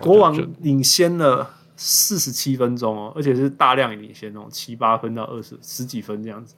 [0.00, 6.54] 国王领先了四十七分钟哦，而且是大量领先哦，七八分到二十十几分这样子，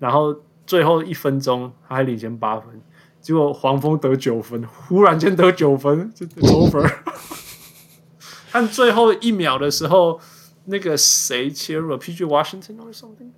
[0.00, 0.34] 然后
[0.66, 2.80] 最后一分钟他还领先八分。
[3.24, 6.86] 结果黄蜂得九分，忽然间得九分就 over。
[8.52, 10.20] 但最后一秒的时候，
[10.66, 13.30] 那个谁切入了？PG Washington or something？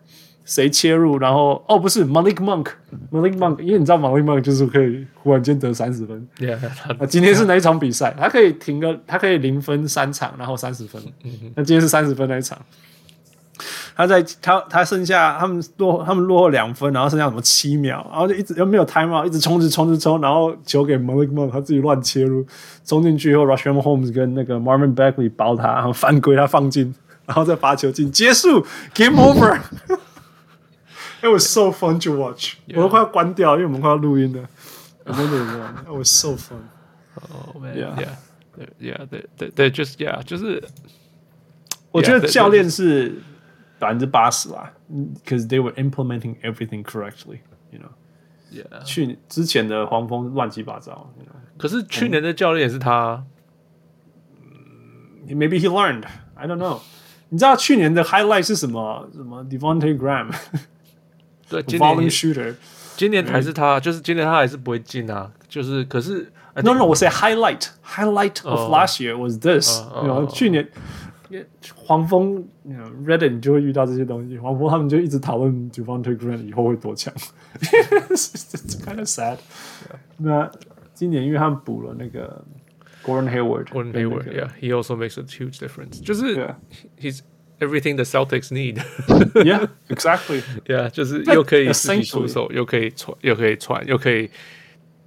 [0.44, 1.18] 谁切入？
[1.18, 6.28] 然后哦，不是 Malik Monk，Malik Monk，因为你知道 Malik Monk 就是可以忽然间得三十分。
[6.38, 6.58] Yeah，
[6.98, 8.12] 他今天是哪一场比赛？
[8.18, 11.00] 他可以停个，他可以零分三场，然后三十分。
[11.54, 12.60] 那今天是三十分那一场。
[13.96, 22.46] 他在他他剩下他们落他们落后两分，然后剩下什么七秒，然后就一直又没有 time out，一直冲着冲着冲，然后球给 Malik Monk，他自己乱切入，
[22.84, 26.94] 冲进去以后 r u s h a m Holmes 跟那个 Marvin Bagley 包他，然后犯规他放进，
[27.24, 29.60] 然后再罚球进，结束 Game Over。
[31.22, 34.46] It was so fun to watch，我都快要关掉，因为我们快要录音了。
[35.06, 35.38] 真的
[35.86, 36.58] ，It was so fun。
[37.32, 40.62] Oh man，Yeah，Yeah，对对对，就是 Yeah，就是，
[41.90, 43.22] 我觉得教练是。
[43.79, 48.83] 百分之八十吧，because they were implementing everything correctly，you know。Yeah。
[48.83, 51.35] 去之前的黄蜂乱七八糟，you know?
[51.57, 53.23] 可是去年的教练也是他。
[55.27, 56.03] Maybe he learned.
[56.35, 56.79] I don't know。
[57.29, 59.07] 你知道去年的 highlight 是什么？
[59.13, 60.35] 什么 Devonte Graham？
[61.47, 62.55] 对，今年 shooter。
[62.97, 65.31] 今年还是他，就是今年他还是不会进啊。
[65.47, 69.81] 就是，可是 no no，我 say highlight highlight of last year was this。
[70.03, 70.67] 然后去年。
[71.75, 74.37] 黄蜂，you know, Reddit 你就会遇到这些东西。
[74.37, 77.13] 黄蜂他们就一直讨论 Devonte Graham 以后会多强，
[77.59, 79.37] It's kind of sad。
[80.17, 80.51] 那
[80.93, 82.43] 今年因为他们补了那个
[83.03, 86.03] Gordon Hayward，Gordon Hayward，yeah，he also makes a huge difference。
[86.03, 86.35] 就是
[86.99, 87.21] he's
[87.59, 94.29] everything the Celtics need。Yeah，exactly。Yeah，就是又可以自己出手，又可以传，又可以传，又可以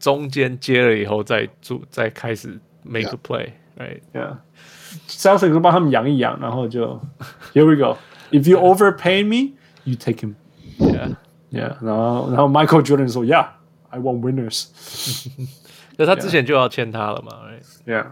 [0.00, 4.38] 中间接了以后再做，再开始 make a play，right？Yeah，Celtics
[5.07, 6.99] 就帮他们养一养，然后就
[7.53, 7.97] Here we go。
[8.31, 10.35] If you overpay me, you take him.
[10.77, 11.15] Yeah,
[11.51, 11.75] yeah.
[11.81, 13.47] 然后然后 Michael Jordan 说，Yeah,
[13.89, 14.67] I want winners。
[15.97, 18.05] 那他之前就要签他了嘛？Right？Yeah。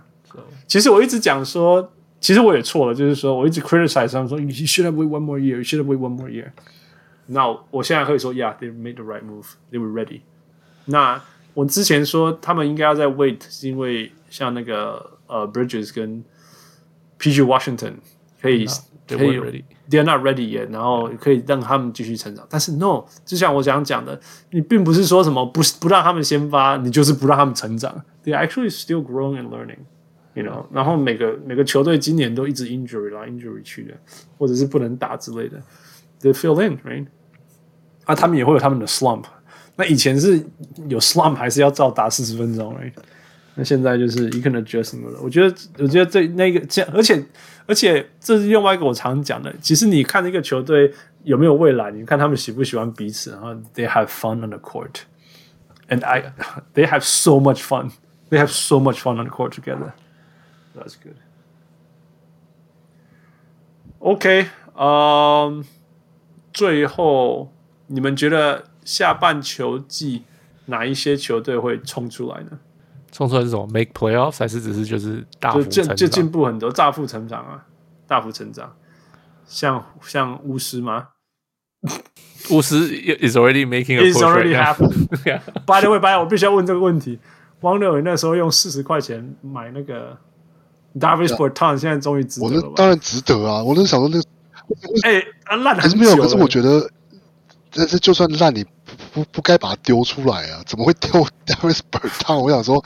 [0.68, 5.56] 其实我一直讲说，其实我也错了，就是说我一直 criticize 他们说，You should have wait one more year.
[5.56, 6.52] You should have wait one more year.
[7.28, 9.46] 那我现在可以说，Yeah, they made the right move.
[9.72, 10.22] They were ready.
[10.86, 11.22] 那
[11.54, 16.24] 我之前说他们应该要在 wait，是因为像那个呃 Bridges 跟
[17.20, 17.94] PG Washington
[18.42, 18.66] 可以
[19.08, 22.46] 可以 They're not ready yet，然后可以让他们继续成长。
[22.50, 24.20] 但是 No，就像我想讲的，
[24.52, 28.04] 你并不是说什么不不让他们先发，你就是不让他们成长。
[28.26, 30.66] They're actually still growing and learning，you know。
[30.74, 33.94] 然后每个每个球队今年都一直 injury 啦，injury 去的，
[34.38, 35.58] 或者是不能打之类的
[36.22, 37.06] ，They fill in，right？
[38.04, 39.24] 啊，他们也会有他们的 slump。
[39.78, 40.46] 那以前是
[40.90, 42.92] 有 slump 还是要照打四十分钟，right？
[43.58, 45.20] 那现在就是 you can adjust 了。
[45.22, 47.22] 我觉得，我觉得这那个这样，而且
[47.66, 49.54] 而且这是另外一个我常讲的。
[49.60, 50.94] 其实你看一个球队
[51.24, 56.32] 有没有未来，你看他们喜不喜欢彼此，然后 they have fun on the court，and I
[56.74, 59.92] they have so much fun，they have so much fun on the court together。
[60.76, 61.18] That's good。
[64.00, 65.66] OK，嗯，
[66.54, 67.52] 最后
[67.88, 68.64] 你们觉得？
[68.88, 70.24] 下半球季
[70.68, 72.58] 哪一些球队会冲出来呢？
[73.18, 77.66] 冲出来是什么？Make playoffs 还是只是就是大幅就就进步很多，大幅成长啊，
[78.06, 78.72] 大幅成长。
[79.48, 81.08] 像像巫师吗？
[82.52, 82.78] 巫师
[83.20, 85.08] is already making a is already happening.
[85.66, 87.18] By the way, by the way, 我必须要问这个问题：
[87.62, 90.16] 汪六伟那时候用四十块钱买那个
[91.00, 92.68] Davis for Town，现在终于值得了吧？
[92.70, 93.64] 我当然值得啊！
[93.64, 94.24] 我能想说那个，
[95.04, 96.16] 哎、欸，烂还是没有？
[96.18, 96.88] 可是我觉得，
[97.74, 98.64] 但是就算烂，你。
[99.18, 100.62] 不不该把它丢出来啊！
[100.68, 101.10] 怎么会丢
[101.44, 102.38] Davis Bertans？
[102.38, 102.84] 我想说，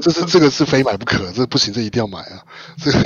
[0.00, 2.44] 这是这个是非买不可，这不行，这一定要买啊！
[2.78, 2.98] 这个，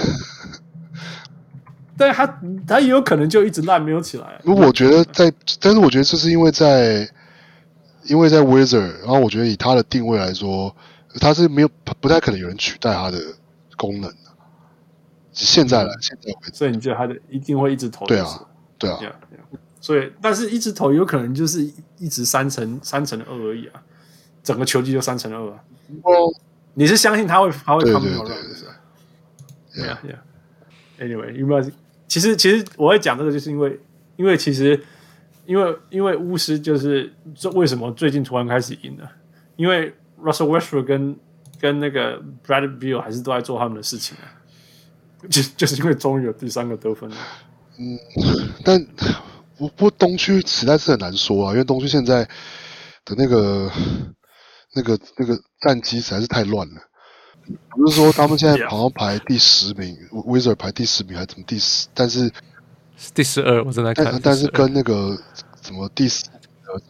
[1.96, 4.38] 但是他他也有可能就一直烂没有起来。
[4.42, 7.08] 如果我觉得在，但是我觉得这是因为在，
[8.02, 10.76] 因为在 Wizard，然后我觉得以他的定位来说，
[11.20, 11.70] 他是没有
[12.02, 13.18] 不太可能有人取代他的
[13.78, 14.16] 功能的。
[15.32, 18.04] 现在来，现在为止，所以你觉得他的一定会一直投？
[18.04, 18.42] 对啊，
[18.76, 18.98] 对啊。
[19.00, 19.58] Yeah, yeah.
[19.84, 21.62] 所以，但是一直投有可能就是
[21.98, 23.82] 一直三成三成二而已啊，
[24.42, 25.62] 整个球季就三成二啊。
[26.04, 26.10] 哦，
[26.72, 28.80] 你是相信他会他会 come around 是吧
[29.76, 30.18] ？Yeah, yeah.
[30.98, 31.70] Anyway，因为
[32.08, 33.78] 其实其实我会讲这个，就是因为
[34.16, 34.82] 因为其实
[35.44, 39.06] 因为因为巫师就是这为什么最近突然开始赢了？
[39.56, 41.14] 因为 Russell Westbrook 跟
[41.60, 44.32] 跟那个 Bradley Beal 还是都在做他们的事情啊，
[45.28, 47.16] 就就是因为终于有第三个得分了。
[47.76, 47.98] 嗯，
[48.64, 48.86] 但。
[49.56, 52.24] 不不，东区实在是很难说啊，因为东区现在
[53.04, 53.70] 的那个、
[54.74, 56.80] 那个、那个战绩实在是太乱了。
[57.70, 61.86] 不是说他们现在好像排第十名，Wizard 排第十名还是怎么第十？
[61.94, 62.32] 但是
[63.14, 64.20] 第十二，我正在看。
[64.22, 65.16] 但是跟那个
[65.62, 66.24] 什么第十，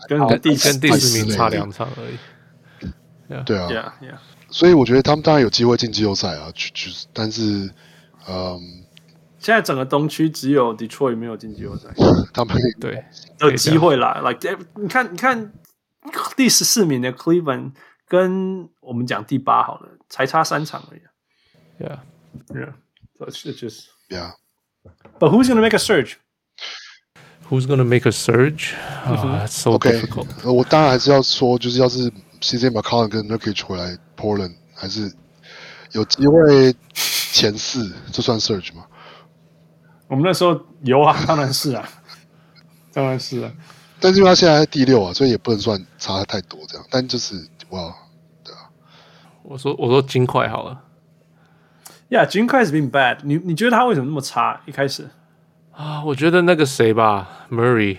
[0.09, 2.17] 跟第跟第十名差两场而已。
[3.45, 4.19] 对啊，yeah, yeah.
[4.49, 7.71] 所以我觉得他们当然有机会进季后赛啊，去去，但是
[8.29, 8.84] 嗯。
[9.45, 11.91] 现在整个东区只有 Detroit 没有进季后赛，
[12.33, 13.05] 他们对
[13.41, 14.23] 有机会啦。
[14.25, 15.53] Like 你看，你看
[16.35, 17.73] 第十四名的 Cleveland
[18.09, 21.03] 跟我们讲第八好了，才差三场而已。
[21.79, 21.99] Yeah,
[22.55, 22.73] yeah,
[23.19, 24.33] that's just yeah.
[25.19, 26.17] But who's going to make a surge?
[27.51, 28.73] Who's going to make a surge?
[29.05, 30.27] Uh, so difficult.
[30.51, 35.13] 我当然还是要说，就是要是 CJ McCollum 跟 Nurkic 回来，Portland 还是
[35.93, 38.87] 有机会前四，这算 surge 吗？
[40.15, 41.85] 我们那时候有啊，当然是啊，
[42.95, 43.53] 当然是啊。
[43.99, 46.87] 但是因为他现在在第六啊，所以也不能算差太多这样。
[46.89, 47.35] 但就是
[47.71, 47.93] 哇，
[48.45, 48.71] 对啊。
[49.43, 50.81] 我说我说金块好了。
[52.11, 53.35] Yeah，金块 has been bad 你。
[53.35, 54.61] 你你觉得他为什么那么差？
[54.67, 55.09] 一开始
[55.73, 57.99] 啊，我觉得那个谁吧，Murray，he's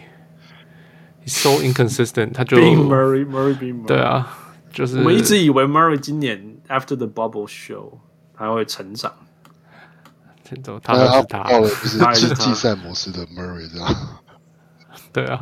[1.26, 3.88] so inconsistent，他就 Being Murray，Murray being Murray。
[3.88, 4.32] 对啊，
[4.72, 7.98] 就是我们一直以为 Murray 今年 after the bubble show
[8.34, 9.12] 他会成长。
[10.84, 13.96] 他他到了就是季赛模式的 Murray 这样，
[15.12, 15.42] 对啊，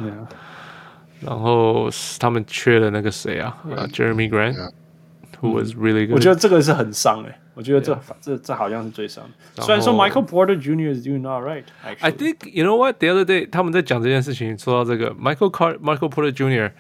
[1.19, 1.89] 然后
[2.19, 3.57] 他们缺了那个谁啊
[3.91, 6.15] ，Jeremy Grant，who was really good。
[6.15, 9.23] 我觉得这个是很伤哎，我觉得这这这好像是最伤。
[9.57, 10.93] 虽然说 Michael Porter Jr.
[10.93, 16.09] is doing all right，I think you know what the other day 他们在讲这件事情，说到这个 Michael Car Michael
[16.09, 16.71] Porter Jr.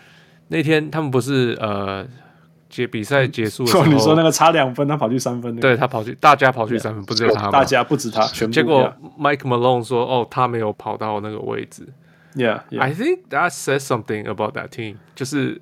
[0.47, 2.07] 那天他们不是呃。
[2.73, 8.51] 结比赛结束的时候，你说那个差两分，他跑去三分，对他跑去，大家跑去三分，不只有他，大家不止他，全部。
[8.51, 11.87] 结果 Mike Malone 说：“哦，他没有跑到那个位置。”
[12.33, 14.95] Yeah, I think that says something about that team。
[15.13, 15.61] 就是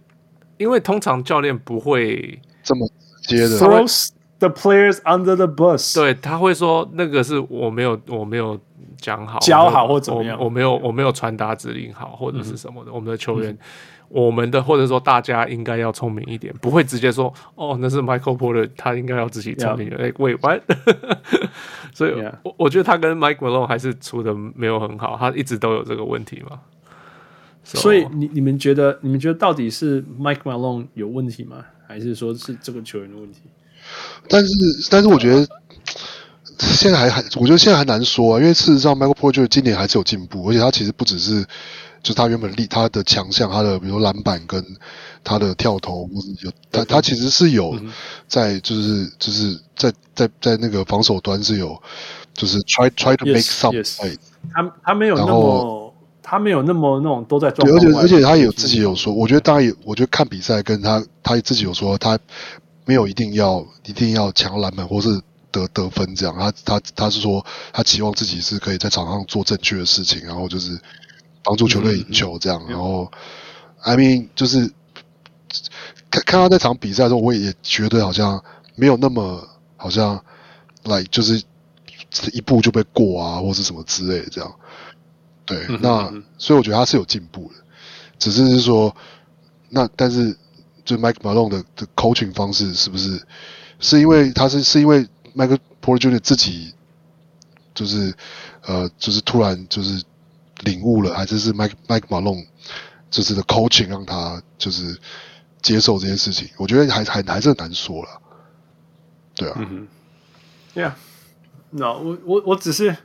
[0.55, 2.87] 因为通常教练不会这么
[3.23, 5.93] 直接的 throws the players under the bus。
[5.93, 8.57] 对，他会说那个是我没有我没有
[8.97, 13.51] 讲好教好或怎么样，我，我没有我没有传达指令好或者是什么的，嗯、我们的球员。
[13.51, 13.57] 嗯
[14.13, 19.89] 我们的或者说大家应该要聪明一点，不会直接说哦，那是 Michael Porter，他应该要自己聪明。
[19.95, 20.61] 哎 Yeah.，Wait what？
[21.95, 22.33] 所以 Yeah.
[22.43, 26.59] 我我觉得他跟 Mike Malone 还是处的没有很好，他一直都有这个问题嘛。
[27.63, 31.63] So, 所以你你们觉得你们觉得到底是 Mike Malone 有问题吗？
[31.87, 33.39] 还是说是这个球员的问题？
[34.27, 34.49] 但是
[34.91, 35.47] 但是我觉得
[36.59, 41.45] 现在还还，我觉得现在还难说啊，因为事实上 Michael Porter 今年还是有进步，而且他其实不只是。
[42.03, 44.65] 就是他原本力，他的强项，他的比如篮板跟
[45.23, 46.09] 他的跳投，
[46.41, 47.79] 有他他其实是有
[48.27, 51.79] 在，就是就是在在在那个防守端是有，
[52.33, 53.71] 就是 try try to make some。
[54.51, 55.93] 他他没有那么
[56.23, 57.49] 他没有那么那种都在。
[57.49, 62.17] 而且而且他有自己有说，我觉得当然也，我觉得看比赛跟他他自己有说，他
[62.85, 65.21] 没有一定要一定要抢篮板或是
[65.51, 66.35] 得得分这样。
[66.35, 70.79] 他他他是说他期望自己是可以在场上做正确的事情，然后就是。
[71.43, 74.71] 帮助球队赢球，这样，嗯、然后、嗯、，I mean，就是
[76.11, 78.43] 看看到那场比赛的时候，我也觉得好像
[78.75, 80.23] 没有那么好像
[80.83, 81.43] 来，就是
[82.31, 84.55] 一步就被过啊，或是什么之类的这样。
[85.45, 87.55] 对，嗯、那、嗯、所以我觉得他是有进步的，
[88.19, 88.95] 只是是说，
[89.69, 90.37] 那但是
[90.85, 93.19] 就 Mike Malone 的的 coaching 方式是不是
[93.79, 96.19] 是因为他是是因为 Michael Porter Jr.
[96.19, 96.73] 自己
[97.73, 98.13] 就是
[98.63, 100.03] 呃，就是突然就是。
[100.61, 102.45] 领悟了，还是是 Mike Mike Malone
[103.09, 104.99] 就是的 coaching 让他就是
[105.61, 108.21] 接受这件事情，我觉得还还还是很难说了。
[109.35, 109.87] 对啊，嗯哼
[110.73, 112.95] Yeah，No，我我我只是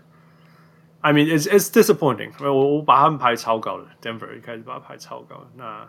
[1.00, 2.32] ，I mean it's it's disappointing。
[2.40, 5.46] 我我把他们排超高了，Denver 一开始把他排超高的。
[5.56, 5.88] 那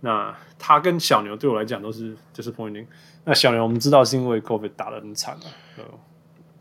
[0.00, 2.86] 那他跟小牛对我来讲都是 disappointing。
[3.24, 5.44] 那小牛我们知道是因为 COVID 打得很惨嘛
[5.76, 5.82] ，so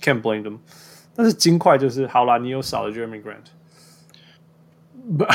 [0.02, 0.58] can't blame them。
[1.16, 3.46] 但是金块就是好啦，你有少了 Jeremy Grant。
[5.18, 5.34] But,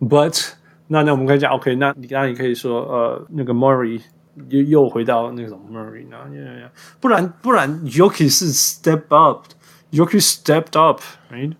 [0.00, 0.52] but
[0.88, 4.00] 那那我们可以讲，OK，那你那你可以说，呃，那个 Murray
[4.48, 6.70] 又又回到那个什么 Murray 呢？Yeah, yeah.
[7.00, 11.54] 不然不然，Yoki 是 step up，Yoki stepped up，right？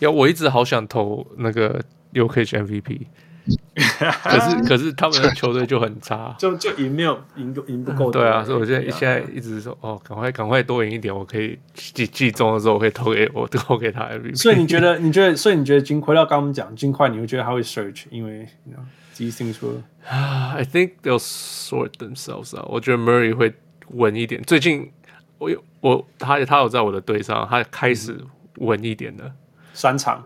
[0.00, 1.82] 要我一直好想投那个
[2.12, 3.06] Yoki MVP。
[3.74, 8.10] 可是可是他们的球队就很差， 就就赢没有赢赢不够。
[8.10, 14.36] 对啊，所以我现在现在一直说哦，赶快赶快多赢一点，我可以季季中的时候我可以投给我投给他 MVP。
[14.40, 18.78] 所以你觉得你觉得所以你觉得金回到刚刚我们讲金块，你会觉得他会 search，因为 know
[19.16, 22.66] these things will I think they'll sort themselves out。
[22.68, 23.54] 我觉得 Murray 会
[23.88, 24.40] 稳一点。
[24.42, 24.90] 最近
[25.38, 28.18] 我有我他他有在我的队上，他开始
[28.58, 29.32] 稳一点的
[29.72, 30.24] 三场。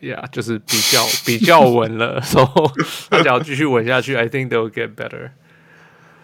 [0.00, 5.30] Yeah，就是比较比较稳了，所以他只要继续稳下去，I think they'll get better。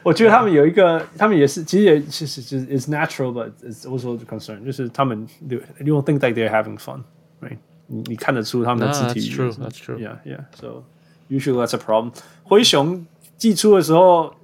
[0.03, 7.57] 我觉得他们有一个，他们也是，其实也其实就是 it's natural，but it's also a concern，就是他们 you don't think that they're having fun，right？
[7.87, 9.97] 你你看得出他们的肢体语言，That's true。
[9.97, 10.85] Yeah，yeah，so
[11.31, 12.13] usually that's a problem。
[12.43, 13.07] 灰熊
[13.39, 14.35] 寄出的时候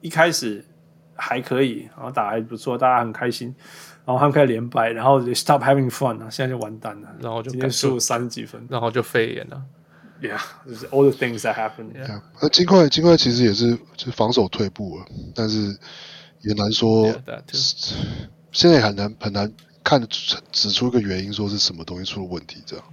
[0.00, 0.64] 一开始
[1.14, 3.54] 还可以，然后打还不错，大家很开心。
[4.04, 9.62] 然后他们开始连败，然后就 stop having fun 了，现在就完蛋了，然后就输三十几分，然后就肺炎了。
[10.20, 11.92] Yeah，就是 all the things that happen。
[11.94, 15.76] Yeah，那金块金块其实也是就防守退步了，但是
[16.42, 17.08] 也难说。
[17.08, 17.42] Yeah,
[18.52, 19.52] 现在也很难很难
[19.82, 22.84] 看出指出一个原因，说是什么东西出了问题这样。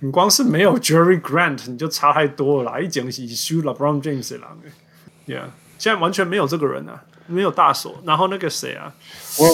[0.00, 4.56] 你光是没有 Jerry Grant，你就差太多了啦，一讲起输了 LeBron James 了。
[5.26, 5.44] Yeah，
[5.78, 7.04] 现在完全没有这个人啊。
[7.30, 8.92] 没有大锁，然后那个谁啊？
[9.38, 9.46] 我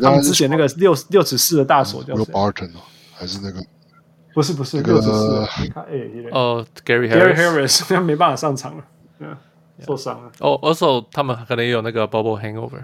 [0.00, 2.70] 他们之前那个六六尺四的大锁叫谁？Barton
[3.14, 3.60] 还是那个？
[4.32, 5.62] 不是不是六尺四。
[5.62, 5.98] 你看，哎，
[6.30, 8.84] 哦，Gary Gary Harris， 他没办法上场了，
[9.84, 10.30] 受伤了。
[10.38, 12.82] 哦，also 他们可能也有那个 bubble hangover，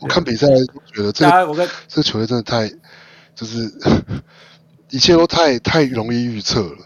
[0.02, 0.48] 我看比赛
[0.94, 1.56] 觉得这个我
[1.88, 2.70] 这个球队真的太，
[3.34, 3.72] 就是
[4.92, 6.78] 一切都太太容易预测了。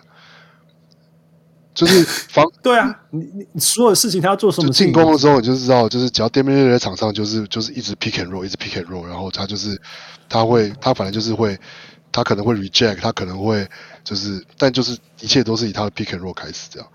[1.73, 4.69] 就是防 对啊，你你所有的事情他要做什么？
[4.71, 9.77] 进攻的时候你就知道，就是只要 Damian Lillard 在场上，就是就是一直 pick and roll，一直 pick and roll，然后他就是
[10.29, 11.59] 他会他反正就是会
[12.13, 13.67] 他可能会 reject，他可能会
[14.05, 16.87] 就是但就是一切都是以他的 pick and roll 开始这样，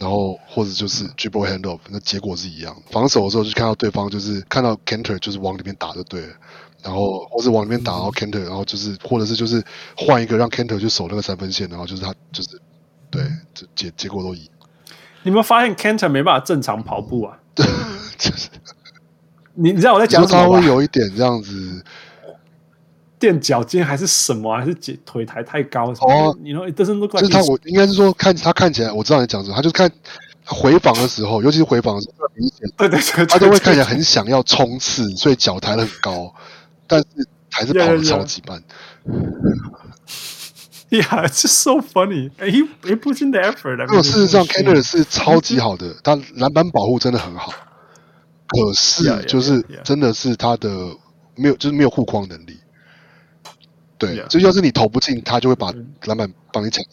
[0.00, 2.76] 然后或者就是 dribble handoff，那结果是一样。
[2.90, 6.34] 防守的时候就看到对方就是看到 Canter 就是往里面打就对了，
[6.82, 9.62] 然后或者往里面打，然后 Canter，然后就是或者是就是
[9.96, 12.60] 换一个让 Canter 去守那个三分线，然后就是他就是。
[13.10, 13.22] 对，
[13.54, 14.54] 这结结果都一样。
[15.22, 17.38] 你有没有发现 Canter 没办法正常跑步啊？
[17.54, 17.64] 对，
[18.18, 18.50] 就是
[19.54, 20.42] 你你知道我在讲什么？
[20.42, 21.82] 他会有一点这样子
[23.18, 24.56] 垫脚尖还是什么？
[24.56, 25.92] 还是腿腿抬太高？
[26.00, 27.20] 哦，你说这是那个？
[27.20, 29.56] 就是他，我应该是说看他看起来，我知道你讲什么。
[29.56, 29.90] 他就看
[30.44, 36.32] 回防的时候，尤其是回防的时候，明显 对对对，他都会看起来很想要冲刺，所以脚抬得很高，
[36.86, 37.06] 但是
[37.50, 38.62] 还是跑得 超级慢。
[40.90, 42.30] Yeah, it's just so funny.
[42.38, 43.76] He he puts in the effort.
[43.88, 47.52] 没有，事实上，Kanter 是超级好的，他篮板保护真的很好。
[48.46, 50.70] 可是，就是真的是他的
[51.36, 52.57] 没有，就是没有护框能力。
[53.98, 55.72] 对，就要是你投不进，他就会把
[56.04, 56.84] 篮板帮你抢。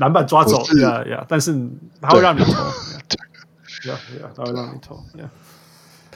[0.00, 1.24] 篮板抓走，呀呀！
[1.28, 1.52] 但是
[2.00, 2.52] 他会让你投，
[3.08, 5.30] 对，呀呀，他会让你投，呀，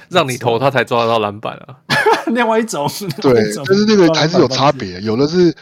[0.09, 1.79] 让你投，他才抓得到篮板啊。
[2.29, 2.89] 另外一种，
[3.21, 5.55] 对，就是那个还是有差别，有的是。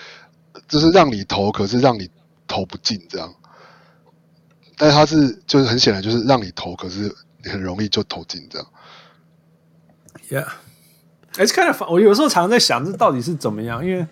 [0.68, 2.10] 就是让你投，可是让你
[2.48, 3.32] 投不进这样。
[4.76, 7.14] 但是他是就是很显然就是让你投，可是
[7.44, 8.66] 你很容易就投进这样。
[10.28, 11.88] Yeah，it's kind of fun。
[11.93, 13.84] 我有时候常常在想，这到底是怎么样？
[13.84, 14.05] 因为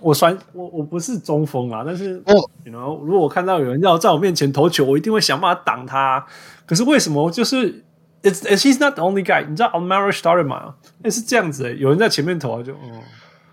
[0.00, 2.34] 我算我我不是中锋啊，但是哦
[2.64, 6.26] ，you know，如果我看到有人要在我面前投球，我一定会想办法挡他。
[6.66, 7.30] 可是为什么？
[7.30, 7.84] 就是
[8.22, 9.46] it's it's he's not the only guy。
[9.48, 13.02] 你知道 Amar'e Stoudemire 也是这样子，欸，有人在前面投，啊就哦。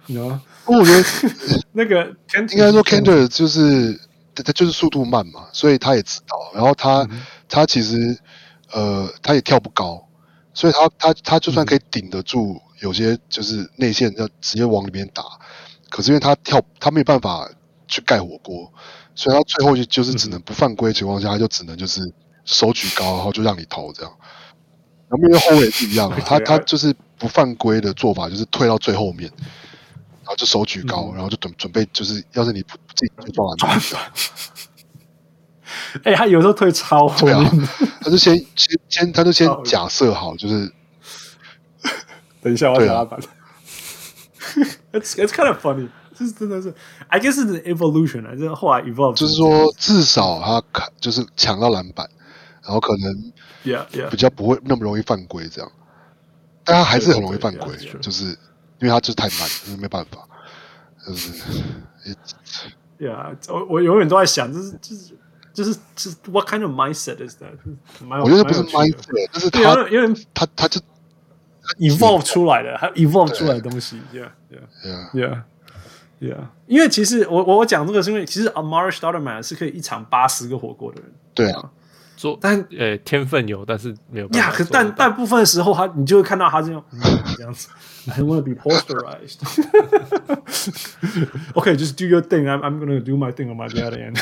[0.07, 0.41] 你知道吗？
[0.65, 1.03] 我觉得
[1.73, 2.05] 那个
[2.51, 3.97] 应该说 Kanter 就是
[4.35, 6.35] 他就是速度慢嘛，所以他也知道。
[6.55, 8.18] 然后他、嗯、他其实
[8.73, 10.03] 呃他也跳不高，
[10.53, 15.23] 所以他他他就算可以顶得住有些就是内线要直接往里面打，
[15.91, 17.47] 可是因为他跳他没有办法
[17.88, 18.73] 去盖火锅，
[19.13, 22.01] 所以他最后就就是只能不犯规的情况下，他就只能就是
[22.45, 24.11] 手举高，然后就让你投这样。
[25.09, 29.30] 然后面对后卫也是一样， 他他就是不犯规的做法就是退到最后面。
[30.23, 34.11] 然后就手举高，嗯、然后就准准备，就是要是你不自己就撞篮板。
[36.03, 37.51] 哎、欸，他有时候退超后面，啊，
[38.01, 40.72] 他就先先先，他就先假设好，就是
[42.39, 43.19] 等一下我要打篮板。
[44.91, 46.73] It's it's kind of funny，这是真的是
[47.07, 48.27] ，I guess it's an evolution.
[48.27, 52.09] 啊，就是后来 evolve，就是说至少他就是抢到篮板，
[52.63, 54.09] 然后可能 yeah yeah.
[54.09, 55.72] 比较不会那么容易犯规这样，
[56.63, 58.38] 但他还是很容易犯规，就是。
[58.81, 60.27] 因为他就是太慢，就是没办法，
[61.05, 61.31] 就是，
[62.97, 65.13] 对啊，我我永远都在想，就是就是
[65.53, 67.59] 就是就是 What kind of mindset is that？
[68.23, 70.81] 我觉得不是 mindset，就是他，因为他他就
[71.80, 76.38] evolve 出来的，他 evolve 出来的东西，Yeah，Yeah，Yeah，Yeah，
[76.68, 81.69] 因为其实我我我讲这个是因为其实 Amari s t o u d e m i r e 是可以一场八十个火锅的人，对啊。
[82.39, 84.48] 但呃，天分有，但是没有办法。
[84.48, 86.84] 呀，可但大部分的时候，他你就会看到他这样
[87.35, 87.68] 这样子。
[88.11, 89.39] I want to be posterized.
[91.56, 92.48] OK, just do your thing.
[92.48, 94.19] I'm I'm gonna do my thing on my bad end.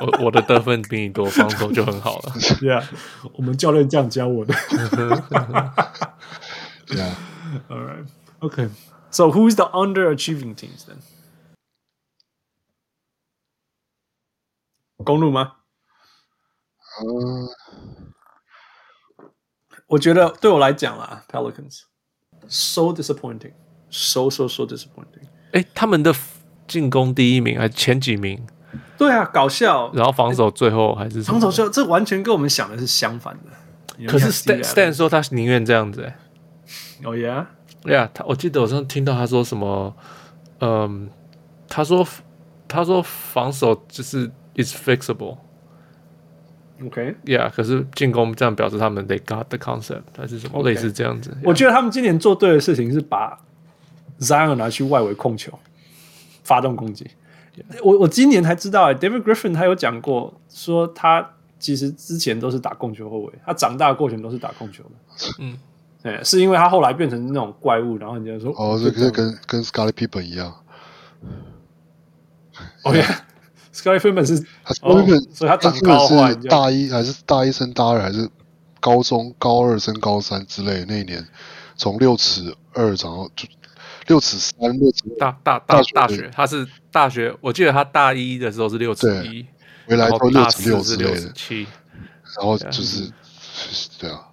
[0.00, 2.32] 我我的得分比你多，防守就很好了。
[2.60, 2.84] Yeah，
[3.32, 4.54] 我们教练这样教我的。
[6.91, 7.15] Yeah.
[7.69, 8.05] All right.
[8.41, 8.69] Okay.
[9.11, 10.97] So who's the underachieving teams then?
[15.03, 15.53] 公鹿吗？
[17.01, 17.47] 嗯，
[19.87, 21.83] 我觉得对我来讲啊，Pelicans
[22.47, 25.27] so disappointing，so so so disappointing。
[25.53, 26.13] 哎，他们的
[26.67, 28.45] 进攻第一名还前几名？
[28.97, 29.91] 对啊，搞笑。
[29.93, 34.07] 然后防守最后还是防守最后，这完全跟我们想的是相反的。
[34.07, 36.19] 可是 Stan Stan 说他宁愿这样子哎。
[37.04, 37.46] 哦耶，
[37.82, 39.94] 对呀，他我记得我上次听到他说什么，
[40.60, 41.08] 嗯，
[41.68, 42.06] 他说
[42.66, 45.38] 他说防守就是 is fixable。
[46.84, 51.36] OK，Yeah，可是进攻这样表示他们 they got the concept 还是什么类似这样子。
[51.44, 53.38] 我觉得他们今年做对的事情是把
[54.18, 55.56] Zion 拿去外围控球，
[56.42, 57.08] 发动攻击。
[57.82, 61.30] 我我今年才知道，David Griffin 他有讲过，说他
[61.60, 64.90] 其实之前都是打控球后卫，他长大的过程都是打控球的。
[65.38, 65.56] 嗯，
[66.04, 70.54] 对，是因为他后来变成那种怪物，然后人家说哦，这这跟跟 Scarlet Pippen 一样。
[72.82, 78.28] OK，Scarlet Pippen 是，Scottie Pippen，所以他长高是大一还是大一升大二还是
[78.80, 81.26] 高中高二升高三之类的那一年，
[81.74, 83.48] 从六尺二长到就
[84.06, 89.46] 六尺三六尺大大大大学，他是大学，我记得他大一的时候是六尺一，
[89.86, 91.66] 回来都六尺六之类的，七，
[92.36, 93.10] 然后就是
[93.98, 94.28] 对啊，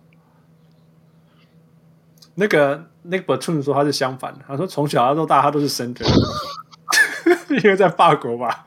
[2.36, 2.78] 那个
[3.08, 6.06] Nick Batum 说他是相反的，他说从小到大他都是 center。
[7.50, 8.66] 因为在法国吧，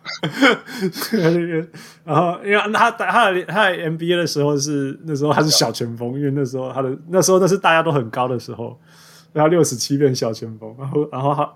[2.04, 8.78] 然后因为他他的他的 NBA 的时候是那时候他是小前锋，因为那时候他的那时候那是大家都很高的时候，
[9.32, 11.50] 然后六十七变小前锋，然后然后他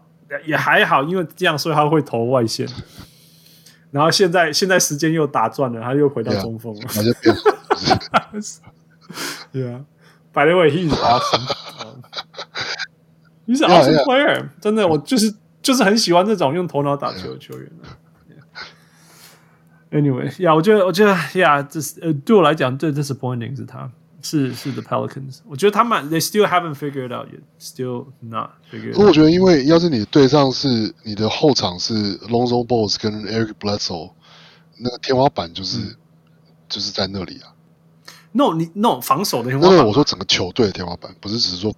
[0.44, 2.66] 也还好，因为这样所以他会投外线，
[3.90, 6.80] 然后现在现在时间又打转了，他又回到中锋了，
[9.52, 9.80] 对啊
[10.32, 11.46] ，By the way, he's awesome.
[13.48, 14.50] He's an awesome player.
[14.60, 15.34] 真的，我就是。
[15.60, 17.98] 就是很喜欢这种用头脑打球的球员、啊
[19.90, 20.00] yeah.
[20.00, 23.90] Anyway，呀、yeah,，我觉得，我觉得，呀，这是呃，对我来讲最 disappointing 是他，
[24.22, 25.40] 是是 The Pelicans。
[25.46, 28.94] 我觉得他们 they still haven't figured out yet, still not figured out。
[28.94, 34.12] 不过我觉得，因为要是你对上是你的后场是 Lonzo Ball 跟 Eric Bledsoe，
[34.78, 35.96] 那个天花板就是、嗯、
[36.68, 37.52] 就是在那里啊。
[38.30, 39.76] No，你 No 防守的天花板。
[39.76, 41.74] 那我说整个球队的天花板，不是只是说。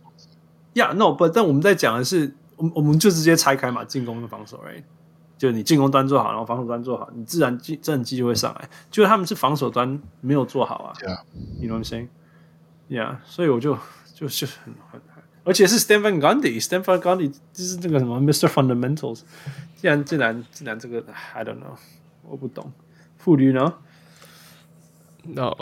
[0.75, 2.35] 呀、yeah,，No，不，但我们在讲的是。
[2.61, 4.83] 我我们就直接拆开嘛，进攻跟防守，right?
[5.39, 8.69] 就你进攻端做好，然后防守端做好，你自然战战绩就会上来。
[8.91, 10.93] 就是他们是防守端没有做好啊
[11.59, 12.09] ，You know what I'm saying?
[12.91, 13.79] Yeah，所以我就
[14.15, 15.01] 就是很很，
[15.43, 18.47] 而且是 Gundy，Stan Van Gundy 就是那个什么 Mr.
[18.47, 19.23] Fundamentals，
[19.77, 21.03] 既然竟然竟然这个
[21.33, 21.79] I don't know，
[22.29, 22.71] 我不懂，
[23.17, 23.73] 傅律呢
[25.25, 25.57] ？No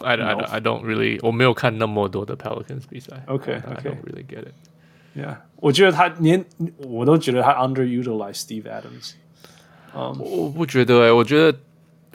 [0.00, 4.54] I I don't really，我没有看那么多的 Pelicans 比赛，OK I don't really get it。
[5.16, 6.44] Yeah，我觉得他连
[6.76, 9.14] 我都觉得他 underutilized Steve Adams。
[9.94, 11.58] 嗯，我不觉得哎、欸，我觉得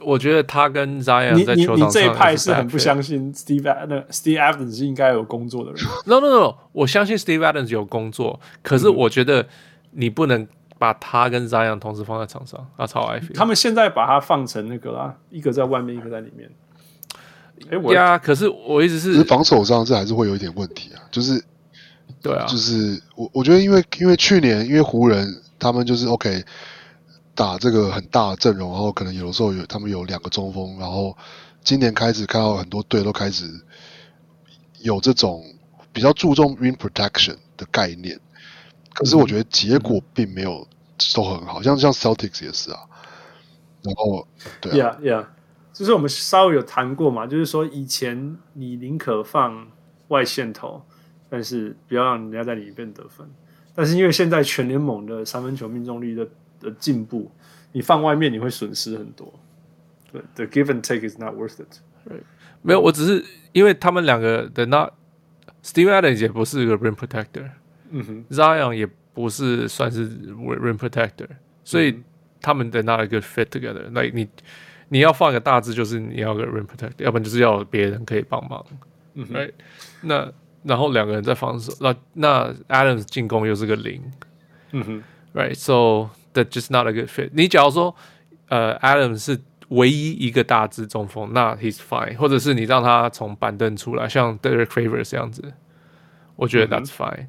[0.02, 5.84] 我觉得他跟 Zion 在球场上，你这一派是很不相信 Steve Adams, Steve Adams 是应该有工作的人。
[6.06, 9.48] No no no，我相信 Steve Adams 有工作，可是我觉得
[9.92, 10.48] 你不能
[10.78, 13.20] 把他跟 Zion 同时放在场上，他超爱。
[13.34, 16.48] 他们现在把他放成那个啦，一个在外面，一个在里面。
[17.70, 21.44] 哎，我呀，可是我一直是防守上这还是会有一点问题啊，就是。
[22.22, 26.44] 对啊，就是我我觉得，因为因为去年因为湖人他们就是 OK
[27.34, 31.18] 打这个很大的阵容，然后可能有的时候有他们有两个中锋，然后
[31.64, 33.50] 今年开始看到很多队都开始
[34.82, 35.44] 有这种
[35.92, 38.20] 比较注重 r i n protection 的概念，
[38.94, 40.68] 可是我觉得结果并没有
[41.16, 42.82] 都很好，像像 Celtics 也是啊，
[43.82, 44.28] 然后
[44.60, 45.26] 对啊，Yeah Yeah，
[45.82, 49.68] 就是我们稍微有谈过嘛，就是说以前你宁可放
[50.10, 50.86] 外线投。
[51.34, 53.26] 但是不要让人家在里面得分。
[53.74, 56.28] 但是因为现在全联盟的三分球命中率的
[56.60, 57.32] 的进步，
[57.72, 59.34] 你放外面你会损失很多。
[60.12, 61.80] 对，the give and take is not worth it。
[62.62, 64.92] 没有，我只是因为他们两个的那
[65.64, 67.50] Steve Adams 也不是一个 rim protector，
[67.92, 71.30] 嗯哼，Zion 也不是算是 rim protector，
[71.64, 72.04] 所以
[72.42, 73.86] 他们的 not a good fit together。
[73.92, 74.28] 那你
[74.92, 78.64] 你要放一个大字，就是你要个 rim protector，要不然就是要别人可以帮忙。
[79.16, 79.52] 嗯，right?
[80.02, 80.32] 那。
[80.64, 84.00] 然后两个人在防守，那那 Adams 进攻又是个零，
[84.74, 85.04] 嗯哼
[85.34, 87.32] ，Right，so that just not a good fit。
[87.34, 87.96] 你假如说，
[88.48, 89.40] 呃，Adams 是
[89.70, 95.52] 唯一一个大字中锋，那 he's fine，或者是你让他从板凳出来，像 Derek Favors 这样子，
[96.36, 97.26] 我觉得 that's fine。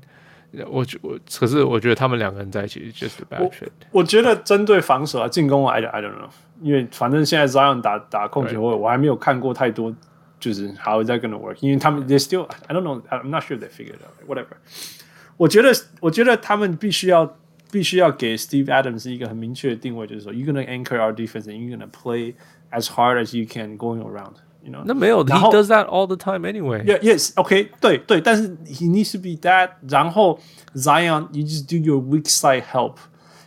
[0.68, 3.70] 我觉我可是我觉得他们两个人在一起 just a bad fit。
[3.90, 6.30] 我觉得针对防守啊，进攻 I I don't know，
[6.60, 9.94] 因为反正现在 Zion 打打控球，我还没有看过太多。
[10.40, 11.56] 就是 how is that gonna work？
[11.60, 14.56] 因为他们 they still I don't know I'm not sure they figured out whatever。
[15.36, 17.36] 我觉得我觉得他们必须要
[17.70, 22.34] 必须要给 Steve Adams 一个很明确的定位，就是说 you're gonna anchor our defense and you're gonna play
[22.72, 24.34] as hard as you can going around。
[24.64, 24.82] You know？
[24.84, 26.84] 那没有，he does that all the time anyway。
[26.84, 29.70] Yeah yes OK 对对，但是 he needs to be that。
[29.88, 30.38] 然后
[30.74, 32.96] Zion you just do your weak side help。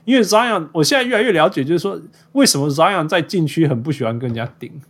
[0.04, 2.00] 因为 Zion 我现在越来越了解，就是说
[2.34, 4.82] 为什么 Zion 在禁区很不喜欢跟人家顶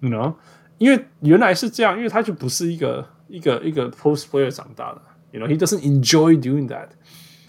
[0.00, 0.34] ，you know？
[0.78, 5.02] 因为原来是这样，因为他就不是一个一个一个 post player 长大的
[5.32, 6.88] ，you know he doesn't enjoy doing that。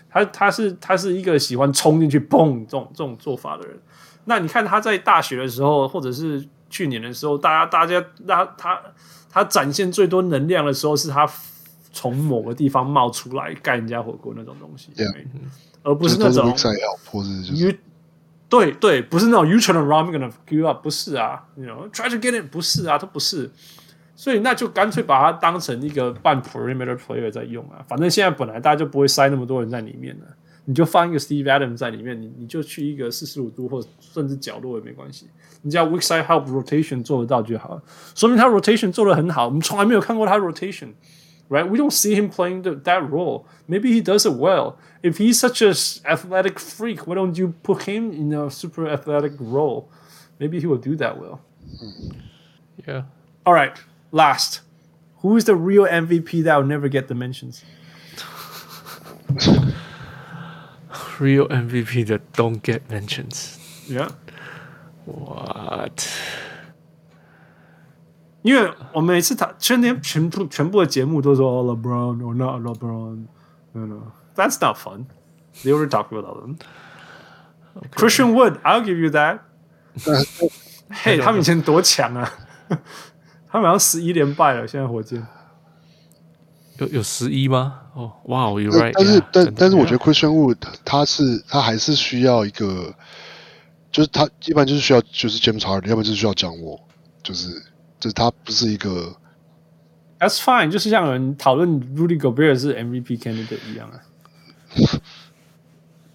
[0.10, 3.80] 他他是他是一个喜欢冲进去蹦这种这种做法的人。
[4.26, 8.81] 那你看他在大学的时候，或者是去年的时候，大家大家他他
[9.30, 11.30] 他展现最多能量的时候，是他
[11.91, 15.14] 从某个地方冒出来盖人家火锅那种东西，yeah,
[15.84, 16.48] 而不是那种
[17.53, 17.73] you
[18.48, 23.49] 对对，不是那种 you run me gonna give up，不是啊，you know try to get it，不是啊，他不是，
[24.15, 30.26] 所以那就干脆把它当成一个半 perimeter player 在用啊，反正现在本来大家就不会塞那么多人在里面了。
[30.64, 35.27] 你就放一个 Steve Adams 在里面，你你就去一个四十五度或甚至角落也没关系。
[35.62, 37.81] 你只要 weak side help rotation 做得到就好，
[38.14, 39.47] 说明他 rotation 做得很好。
[39.47, 43.44] 我们从来没有看过他 rotation，right？We don't see him playing the, that role.
[43.68, 44.74] Maybe he does it well.
[45.02, 45.73] If he's such a
[46.05, 49.89] athletic freak, why don't you put him in a super athletic role?
[50.39, 51.40] Maybe he will do that well.
[52.86, 53.05] Yeah.
[53.44, 53.78] All right.
[54.10, 54.62] Last,
[55.23, 57.64] who is the real MVP that will never get the mentions?
[61.18, 63.59] Real MVP that don't get mentions.
[63.89, 64.10] Yeah.
[65.05, 66.06] What?
[68.43, 73.27] 因为我每次他全年全部全部的节目都说 LeBron or not LeBron,
[73.74, 74.02] you know
[74.36, 75.06] that's not fun.
[75.64, 76.59] They already talk about them.
[77.77, 77.89] Okay.
[77.97, 79.40] Christian Wood, I'll give you that.
[80.90, 82.32] 嘿，他们以前多强啊！
[83.48, 85.27] 他们好像十一连败了，现在火箭。
[86.78, 87.80] 有有十一吗？
[87.93, 88.93] 哦，哇，You're right。
[88.93, 92.95] 但是但但是我觉得 Christian Wood 他是他还是需要一个，
[93.91, 96.80] 就是他一般就是需要就是 James Harden，要不就是需要掌握，
[97.22, 97.49] 就是
[97.99, 99.15] 就是他不是一个。
[100.19, 103.99] That's fine，就是像有人讨论 Rudy Gobert 是 MVP candidate 一样啊。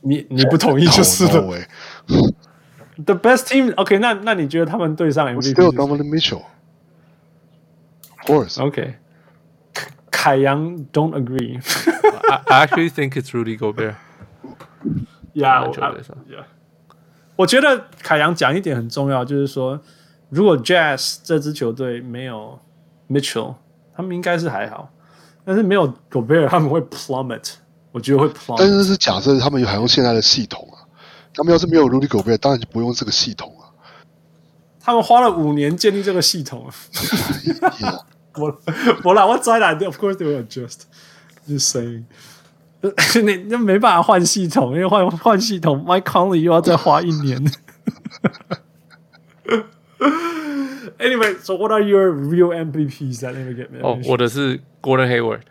[0.01, 1.67] 你你不同意就是了。
[3.05, 6.47] The best team，OK，、okay, 那那你觉得他们对上 MVP？Still Donovan Mitchell，of
[8.25, 8.95] course，OK。
[10.11, 11.61] 海洋 don't agree.
[12.29, 13.95] I, I actually think it's Rudy Gobert.
[15.33, 16.45] Yeah, yeah.
[17.37, 19.79] 我觉得凯阳讲一点很重要，就是说，
[20.31, 22.59] 如果 Jazz 这支球队没有
[23.09, 23.55] Mitchell，
[23.95, 24.91] 他们应该是还好，
[25.45, 27.53] 但是没有 Gobert，他们会 plummet。
[27.93, 28.57] 我觉得会 plummet。
[28.59, 30.83] 但是是假设他们还用现在的系统啊，
[31.35, 33.69] 他们要是没有 Rudy Gobert，当然就不用这个系统啊。
[34.81, 36.71] 他们花了五年建立这个系统。
[38.36, 38.42] yeah.
[38.42, 38.62] 我
[39.04, 40.84] 我啦，我知啦，Of course they will adjust.
[41.48, 42.06] Just saying，
[43.24, 47.44] 你那没办法换系统，因为换换系统，Mike Conley 又要再花一年。
[51.00, 53.84] Anyway, so what are your real MVPs that never get mentioned?
[53.84, 55.42] 哦，我的是 Gordon Hayward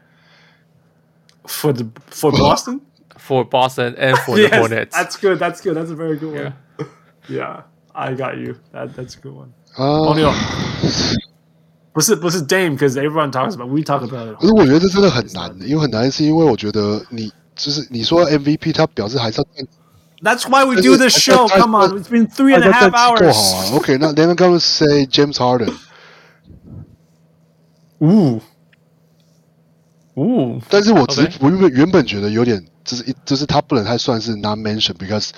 [1.44, 2.80] for the for Boston,
[3.18, 4.92] for Boston and for the Hornets.
[4.92, 5.38] That's good.
[5.40, 5.74] That's good.
[5.76, 6.52] That's a very good one.
[7.28, 8.56] Yeah, I got you.
[8.72, 9.52] That that's a good one.
[9.76, 10.22] 哦，你
[11.94, 14.40] 不是不是 Dame，because everyone talks about，we talk about it。
[14.40, 19.46] 可是我觉得这真的很难的，因为很难是因为我觉得你就是你说 MVP，他表示还是要。
[20.22, 21.48] That's why we do the show.
[21.48, 23.20] Come on, it's been three and a half hours.
[23.20, 25.72] 够好啊，OK，那 then I'm gonna say James Harden。
[27.98, 28.40] 呜
[30.14, 35.30] 呜，但是我只我原本原本觉得有点，就是一就是他不能太算是 not mention，because。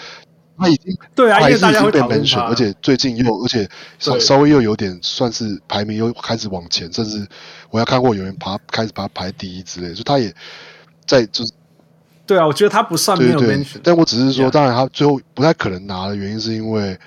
[0.57, 3.69] 他已经对啊，因为大家会被 mention，而且最近又而且
[3.99, 7.27] 稍稍微又有点算是排名又开始往前，甚至
[7.69, 10.33] 我要看过有人爬开始把他排第一之类，所以他也
[11.05, 11.53] 在就是
[12.25, 16.99] 对啊，我觉得他不算没有 mention，但我只是说，当然他最后不太可能拿的原因是因为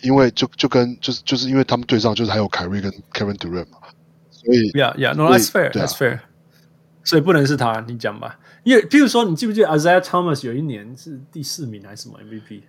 [0.00, 3.78] 因为就就跟就是就是因为他们队上就是还有凯瑞跟 Kevin Durant 嘛，
[4.30, 6.20] 所以 Yeah Yeah No That's Fair That's Fair，
[7.04, 8.38] 所以不能是他，你讲吧。
[8.62, 12.62] 因为，譬如说，你记不记得 Isaiah Thomas 有一年是第四名还是什么 MVP？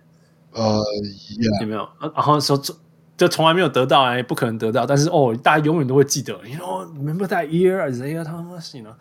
[0.52, 1.60] 呃，yeah.
[1.62, 1.88] 有没有？
[2.00, 2.74] 然后说这
[3.16, 4.84] 就从来没有得到，也不可能得到。
[4.84, 6.32] 但是哦，大家永远都会记得。
[6.46, 8.94] You know, remember that year Isaiah Thomas？You know?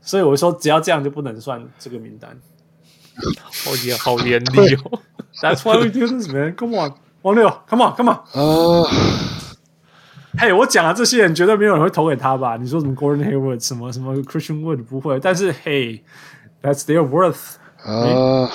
[0.00, 2.38] 所以我说，只要这样就不能算这个名单。
[3.36, 5.00] 好严，好严厉哦。
[5.40, 6.54] That's why we do this, man.
[6.56, 8.18] Come on，王六，Come on，Come on。
[8.32, 8.88] 呃。
[10.36, 12.56] 嘿，我讲了这些人绝对没有人会投给他吧？
[12.56, 16.04] 你说什么 Gordon Hayward，什么什么 Christian Wood 不会，但是嘿。
[16.64, 17.58] That's their worth.
[17.84, 18.48] Ah,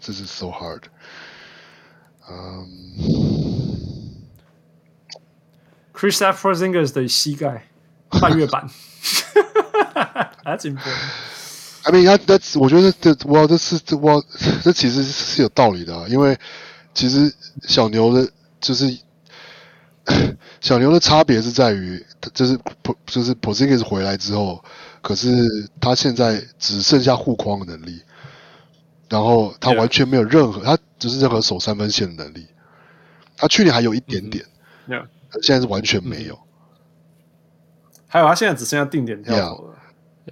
[0.00, 0.84] this is so hard.
[2.30, 2.68] 嗯
[5.92, 7.66] ，Kristaps Porzingis 的膝盖
[8.08, 8.70] 半月板。
[10.44, 11.00] That's important.
[11.82, 14.22] I mean, that's 我觉得这哇，这是这哇，
[14.62, 16.38] 这其实是有道理的啊，因为
[16.94, 18.96] 其实小牛的，就是
[20.60, 22.56] 小牛的差别是在于，就是
[23.04, 24.64] 就是 Porzingis 回来之后。
[25.02, 25.28] 可是
[25.80, 28.00] 他现在只剩下护框的能力，
[29.08, 32.46] 然后他完全没有任何他只是任何守三分线的能力。
[33.36, 34.44] 他去年还有一点点.
[35.42, 36.38] 现在是完全没有。
[38.06, 39.74] 还有他现在只剩下定点跳投了，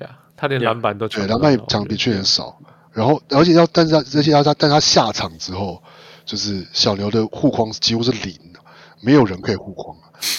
[0.01, 2.57] 呀，他连篮板都对，篮板抢比去年少。
[2.93, 5.83] 然后，而且要，但是他，而且要他，但他下场之后，
[6.25, 8.39] 就是小牛的护框几乎是零，
[9.01, 9.97] 没有人可以护框，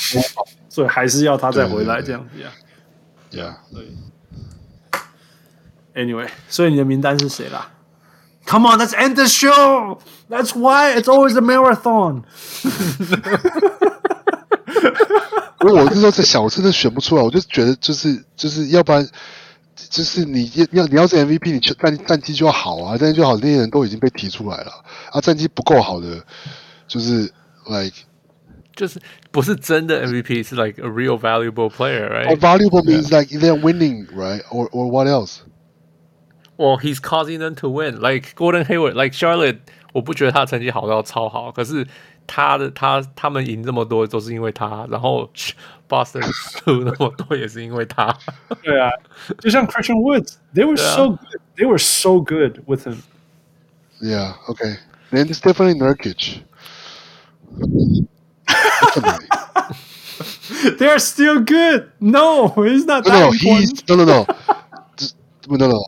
[0.70, 3.58] 所以还是要他再回来这样子呀。
[3.72, 3.84] 对。
[5.95, 7.71] Anyway，所以你的名单是谁啦？
[8.47, 9.99] Come on，let's end the show.
[10.29, 12.23] That's why it's always a marathon.
[15.61, 19.09] 我我那时候在想，我真的选不出来，我就觉得就是就是要不然。
[19.91, 24.73] 就是你要你要是 MVP，你就战战绩就要好啊，战绩就好，那些人都已经被提出来了
[25.13, 25.21] 啊。
[25.21, 26.25] 战绩不够好的，
[26.89, 27.31] 就是
[27.67, 27.95] like
[28.75, 28.99] 就是
[29.31, 34.41] 不是真的 MVP，是 like a real valuable player，right？Oh, valuable means like they're winning, right?
[34.51, 35.41] Or or what else?
[36.61, 39.59] Well, he's causing them to win, like Gordon Hayward, like Charlotte。
[39.93, 41.87] 我不觉得他的成绩好到超好，可是
[42.27, 45.31] 他的他他们赢这么多都是因为他，然后。
[45.89, 48.13] Boston 输那么多也是因为他。
[48.61, 48.91] 对啊，
[49.39, 54.79] 就像 Christian Woods，they were so good，they were so good with him。Yeah, okay.
[55.13, 56.43] Then it's definitely Nurkic.
[60.77, 61.93] They are still good.
[62.01, 63.07] No, he's not.
[63.07, 64.27] No, no, he's no, no, no.
[65.49, 65.87] No, no.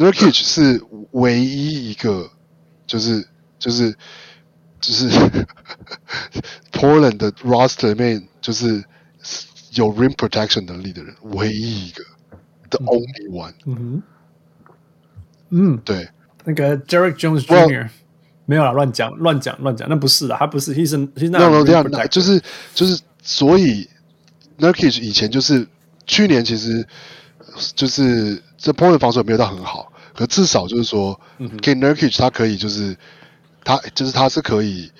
[0.00, 0.82] Nurkic 是
[1.12, 2.30] 唯一一个，
[2.86, 3.24] 就是
[3.58, 3.94] 就是
[4.80, 5.08] 就是
[6.72, 8.82] Portland 的 roster 里面就是。
[9.74, 12.02] 有 rim protection 能力的人，唯一一个
[12.70, 13.52] ，the only one。
[13.66, 14.02] 嗯哼，
[15.50, 16.08] 嗯，对，
[16.44, 17.88] 那个 Derrick Jones Jr.
[18.46, 21.40] 没有啦，乱讲乱讲乱讲，那不是的，他不是，he is he's not。
[21.40, 22.42] no no 这样，就是
[22.74, 23.88] 就是，所以
[24.58, 25.64] Nurkic 以前就是
[26.04, 26.84] 去年其实
[27.76, 31.18] 就是这 Portland 防守没有到很好，可至少就是说，
[31.62, 32.96] 给 Nurkic 他可以就是
[33.64, 34.90] 他就是他是可以。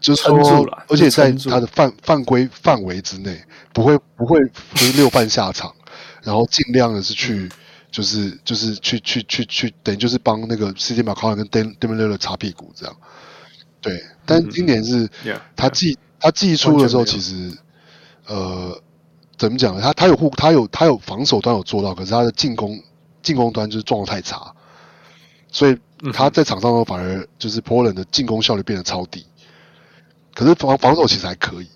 [0.00, 3.40] 就是说，而且在他的犯犯规范围之内，
[3.72, 4.36] 不会不会
[4.74, 5.72] 就是六犯下场，
[6.24, 7.48] 然后尽量的是去
[7.88, 12.96] 就是就是去去去去，等于就是帮那个 CJ McCollum 跟 Damian Lillard 擦屁股这样。
[13.80, 15.08] 对，但今年是
[15.54, 17.56] 他寄他寄出的时候，其实
[18.26, 18.76] 呃
[19.38, 19.80] 怎么讲呢？
[19.80, 22.76] 他他有护他有他有防守端有做到，可是他的进攻
[23.22, 24.52] 进攻端就是状态太差，
[25.50, 25.78] 所以
[26.12, 29.24] 他在场上的反而就是 Portland 的进攻效率变得超低。
[30.34, 31.68] 可是防防守其实还可以，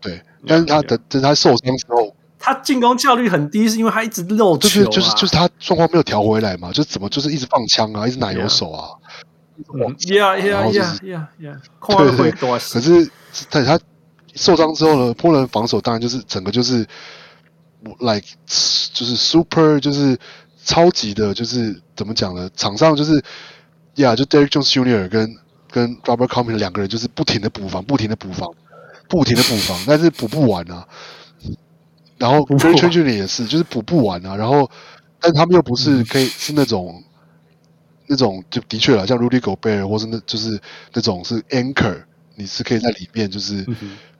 [0.00, 8.90] 对，但是他的就是他受伤之后，他进攻效率很低，是因为他一直漏球，就是就是就是他状况没有调回来嘛，就怎么就是一直放枪啊，一直奶油手啊
[10.00, 10.40] ，yeah。
[10.40, 13.10] yeah yeah yeah yeah，对对对，可是
[13.48, 13.80] 他他
[14.34, 16.84] 受伤之后呢，波兰防守当然就是整个就是
[18.00, 18.26] like
[18.92, 20.18] 就是 super 就是
[20.64, 22.50] 超级的，就是怎么讲呢？
[22.56, 23.16] 场上就是
[23.94, 25.08] 呀，yeah, 就 Derrick Jones Jr.
[25.08, 25.36] 跟
[25.70, 28.48] 跟 Robert Covington 两个人就是不停的补防，不停的补防，
[29.08, 30.86] 不停的补防，但是补不完啊。
[32.16, 33.14] 然后 Gary Trent Jr.
[33.14, 34.36] 也是，就是补不完啊。
[34.36, 34.68] 然后，
[35.20, 37.02] 但他们又不是可以是那种
[38.08, 40.60] 那种就的确了，像 Rudy Gobert 或是那就是
[40.92, 42.02] 那种是 anchor，
[42.34, 43.64] 你是可以在里面就是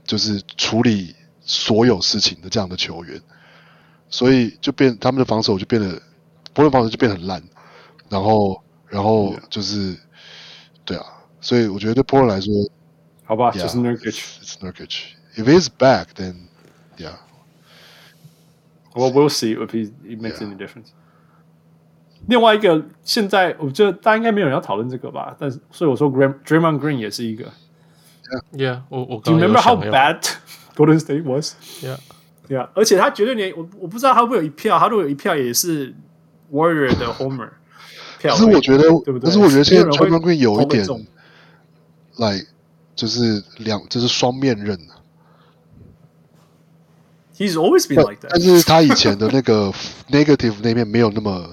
[0.04, 3.20] 就是处理所有事情的这样的球员。
[4.08, 6.00] 所以就变他们的防守就变得，
[6.52, 7.42] 波兰防守就变得很烂。
[8.08, 9.96] 然后，然后就是
[10.84, 11.04] 对啊。
[11.40, 12.52] 所以我觉得对波兰来说，
[13.24, 15.00] 好吧，就是 Nurkic，it's Nurkic。
[15.36, 16.48] If he's back, then
[16.96, 17.16] yeah.
[18.94, 20.88] Well, we'll see if he makes any difference.
[22.26, 25.36] 另外一个，现在我觉得大家应该没有人要讨论这个吧？
[25.38, 27.52] 但是所以我说，Draymond Green 也是一个。
[28.52, 29.20] Yeah，我我。
[29.20, 30.26] Do you remember how bad
[30.74, 31.54] Golden State was?
[31.80, 31.98] Yeah,
[32.48, 32.68] yeah.
[32.74, 35.94] 而且他绝对连我我不知道他会不会有一票，他如果有一票也是
[36.52, 37.50] Warrior 的 Homer。
[38.20, 39.20] 可是我觉得，对不对？
[39.20, 40.86] 可是我觉得现在 Draymond Green 有一点。
[42.16, 42.44] 来，
[42.96, 44.76] 就是两，就是双面刃。
[47.36, 48.30] He's always been like that。
[48.30, 49.72] 但是他以前的那个
[50.10, 51.48] negative 那面没有那么，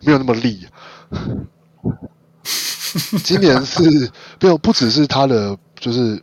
[0.00, 0.66] 没有那么利。
[3.22, 3.82] 今年是
[4.40, 6.18] 没有，不只是他的就是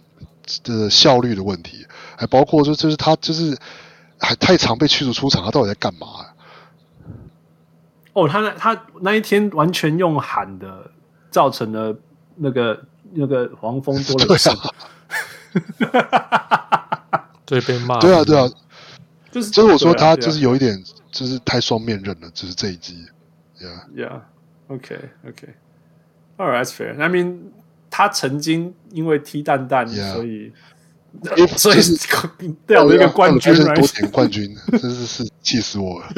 [0.64, 1.86] 的效率的问题，
[2.20, 3.58] 还包括就就是他就是
[4.20, 6.08] 还太常被驱逐出场，他到底在干嘛？
[8.14, 10.91] 哦，他那他那一天完全用喊的，
[11.32, 11.98] 造成了
[12.36, 12.84] 那个。
[13.12, 14.52] 那个黄蜂多了事，
[17.44, 18.48] 对被骂，对啊对啊，
[19.32, 20.80] 就是就是我说他就是有一点
[21.12, 23.04] 就是太双面刃了，就是这一季
[23.60, 24.22] ，Yeah
[24.68, 27.02] Yeah，OK OK，All right，that's fair。
[27.02, 27.40] I mean，
[27.90, 30.54] 他曾经因为踢蛋蛋，所以
[31.56, 31.78] 所以
[32.66, 36.09] 掉了一个冠军，多点冠军，真是是气死我了。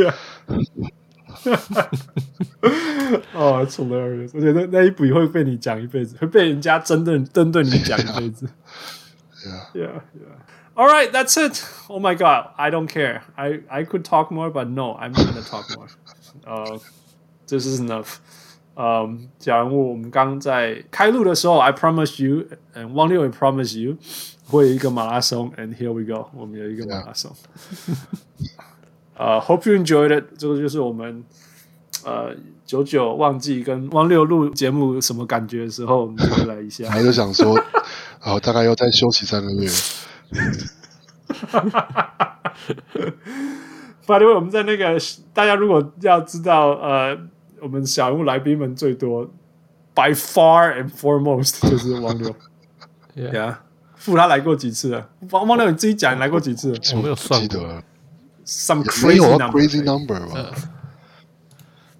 [3.34, 4.30] 哦，It's hilarious！
[4.34, 8.48] 我觉得那一笔会被你讲一辈子，会被人家针对针对你讲一辈子。
[9.44, 10.36] Yeah, yeah, yeah.
[10.74, 11.62] All right, that's it.
[11.88, 13.22] Oh my God, I don't care.
[13.36, 15.88] I I could talk more, but no, I'm not gonna talk more.
[16.44, 18.16] 呃、uh,，this is enough.
[18.74, 23.97] 嗯，小人物，我们刚在开录的时候，I promise you，嗯，汪六也 promise you，
[24.52, 27.32] 会有一个马拉松，and here we go，我们有一个马拉松。
[29.15, 31.23] 呃、uh,，Hope you enjoyed it，这个就是我们
[32.03, 36.90] 呃九九忘记跟汪六录节目什么感觉的时候，我们就来一下。
[36.90, 37.56] 还在想说，
[38.22, 39.69] 然 后大概要再休息三个月。
[41.30, 42.53] 哈哈哈哈哈
[44.06, 44.99] ！By the way，我们在那个
[45.34, 47.18] 大家如果要知道，呃。
[47.64, 49.23] 我们小人物来宾们最多
[49.94, 52.36] ，by far and foremost 就是汪六，
[53.15, 53.57] Yeah，
[54.02, 55.10] 傅他来过几次了？
[55.30, 56.73] 汪汪六你自己讲，你来过几次？
[56.95, 57.82] 我没有算过
[58.45, 60.52] ，some crazy number，, crazy number 吧、呃。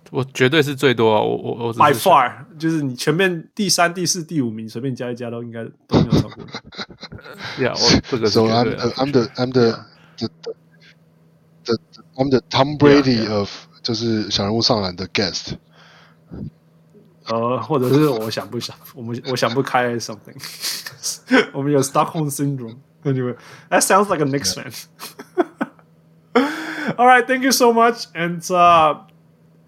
[0.10, 1.22] 我绝对是最多啊！
[1.22, 6.44] 我我我，by far 就是你前面第三、第四、第五名，随便加一加都应该都没有超过。
[7.58, 9.86] Yeah，我这个是 So I'm I'm the I'm the
[10.18, 10.30] the
[11.64, 11.78] the
[12.16, 13.50] I'm the Tom Brady of。
[13.84, 15.54] 就是小人物上篮的 guest，
[17.32, 20.36] 呃，或者是我想不想，我们我想不开 something，
[21.54, 22.76] 我们有 Stockholm syndrome。
[23.04, 23.36] Anyway,
[23.70, 24.72] that sounds like a Knicks fan.
[26.98, 28.08] All right, thank you so much.
[28.14, 28.98] And uh,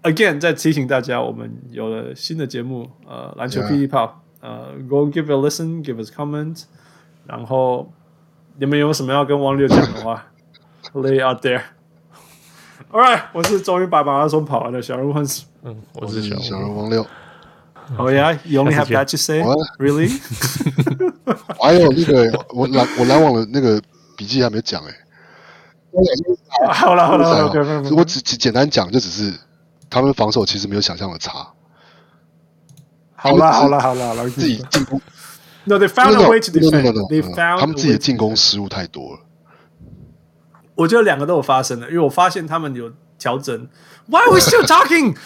[0.02, 6.64] again，再提醒大家，我们有了新的节目，呃，篮球霹雳炮，呃，Go give a listen, give us comment。
[7.26, 7.90] 然后
[8.58, 10.26] 你们有什么要跟王六讲的话
[10.92, 11.62] ，lay out there。
[12.92, 15.14] All right，我是终于把马拉松跑完的小人物。
[15.62, 17.06] 嗯，我是小小人物汪六。
[17.98, 19.42] Oh yeah, you only have that to say?
[19.78, 20.10] Really？
[21.60, 23.80] 还有那个我篮我篮网的那个
[24.16, 24.94] 笔记还没讲哎。
[26.72, 27.52] 好了好了，
[27.94, 29.32] 我只简单讲，就只是
[29.88, 31.46] 他们防守其实没有想象的差。
[33.14, 35.00] 好了好了好了，自己进攻。
[35.64, 36.92] No, they found a way to defend.
[37.08, 39.20] They found 他们自己的进攻失误太多了。
[40.74, 43.68] 我觉得两个都有发生的，因为我发现他们有调整。
[44.06, 45.16] Why are we still talking？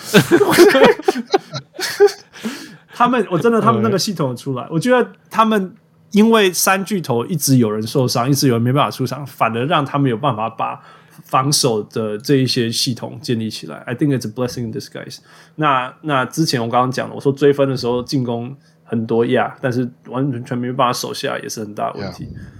[2.94, 5.74] 他们我真的他们那个系统出来，我觉得他们
[6.10, 10.81] 因为三巨头一直有人受伤，一直有人没办法出场，反而让他们有办法把
[11.24, 13.77] 防守的这一些系统建立起来。
[13.86, 15.19] I think it's a blessing in disguise
[15.56, 15.94] 那。
[16.02, 22.24] 那那之前我刚刚讲了，我说追分的时候进攻很多呀，但是完全全没办法守下，也是很大的问题。
[22.24, 22.58] Yeah.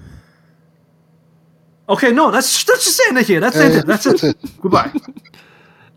[1.89, 3.41] Okay, no, that's that's just saying it here.
[3.41, 3.87] That's it.
[3.87, 4.37] That's it.
[4.61, 4.93] Goodbye.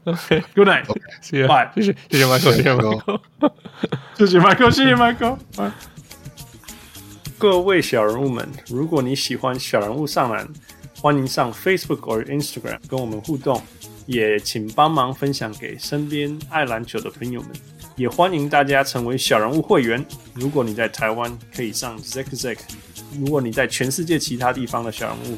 [0.07, 0.41] Okay.
[0.55, 0.88] Good night.
[1.22, 1.47] See you.
[1.47, 1.69] Bye.
[1.76, 3.19] 谢谢谢谢 Michael，谢谢 Michael，
[4.18, 5.38] 谢谢 Michael，谢谢 Michael。
[5.57, 5.72] Bye.
[7.38, 10.47] 各位小人物们，如果你喜欢小人物上篮，
[10.95, 13.61] 欢迎上 Facebook 或 Instagram 跟我们互动，
[14.05, 17.51] 也请帮忙分享给身边爱篮球的朋友们。
[17.97, 20.03] 也欢迎大家成为小人物会员。
[20.34, 22.57] 如果你在台湾，可以上 Zack Zack；
[23.19, 25.38] 如果你在全世界其他地方的小人物，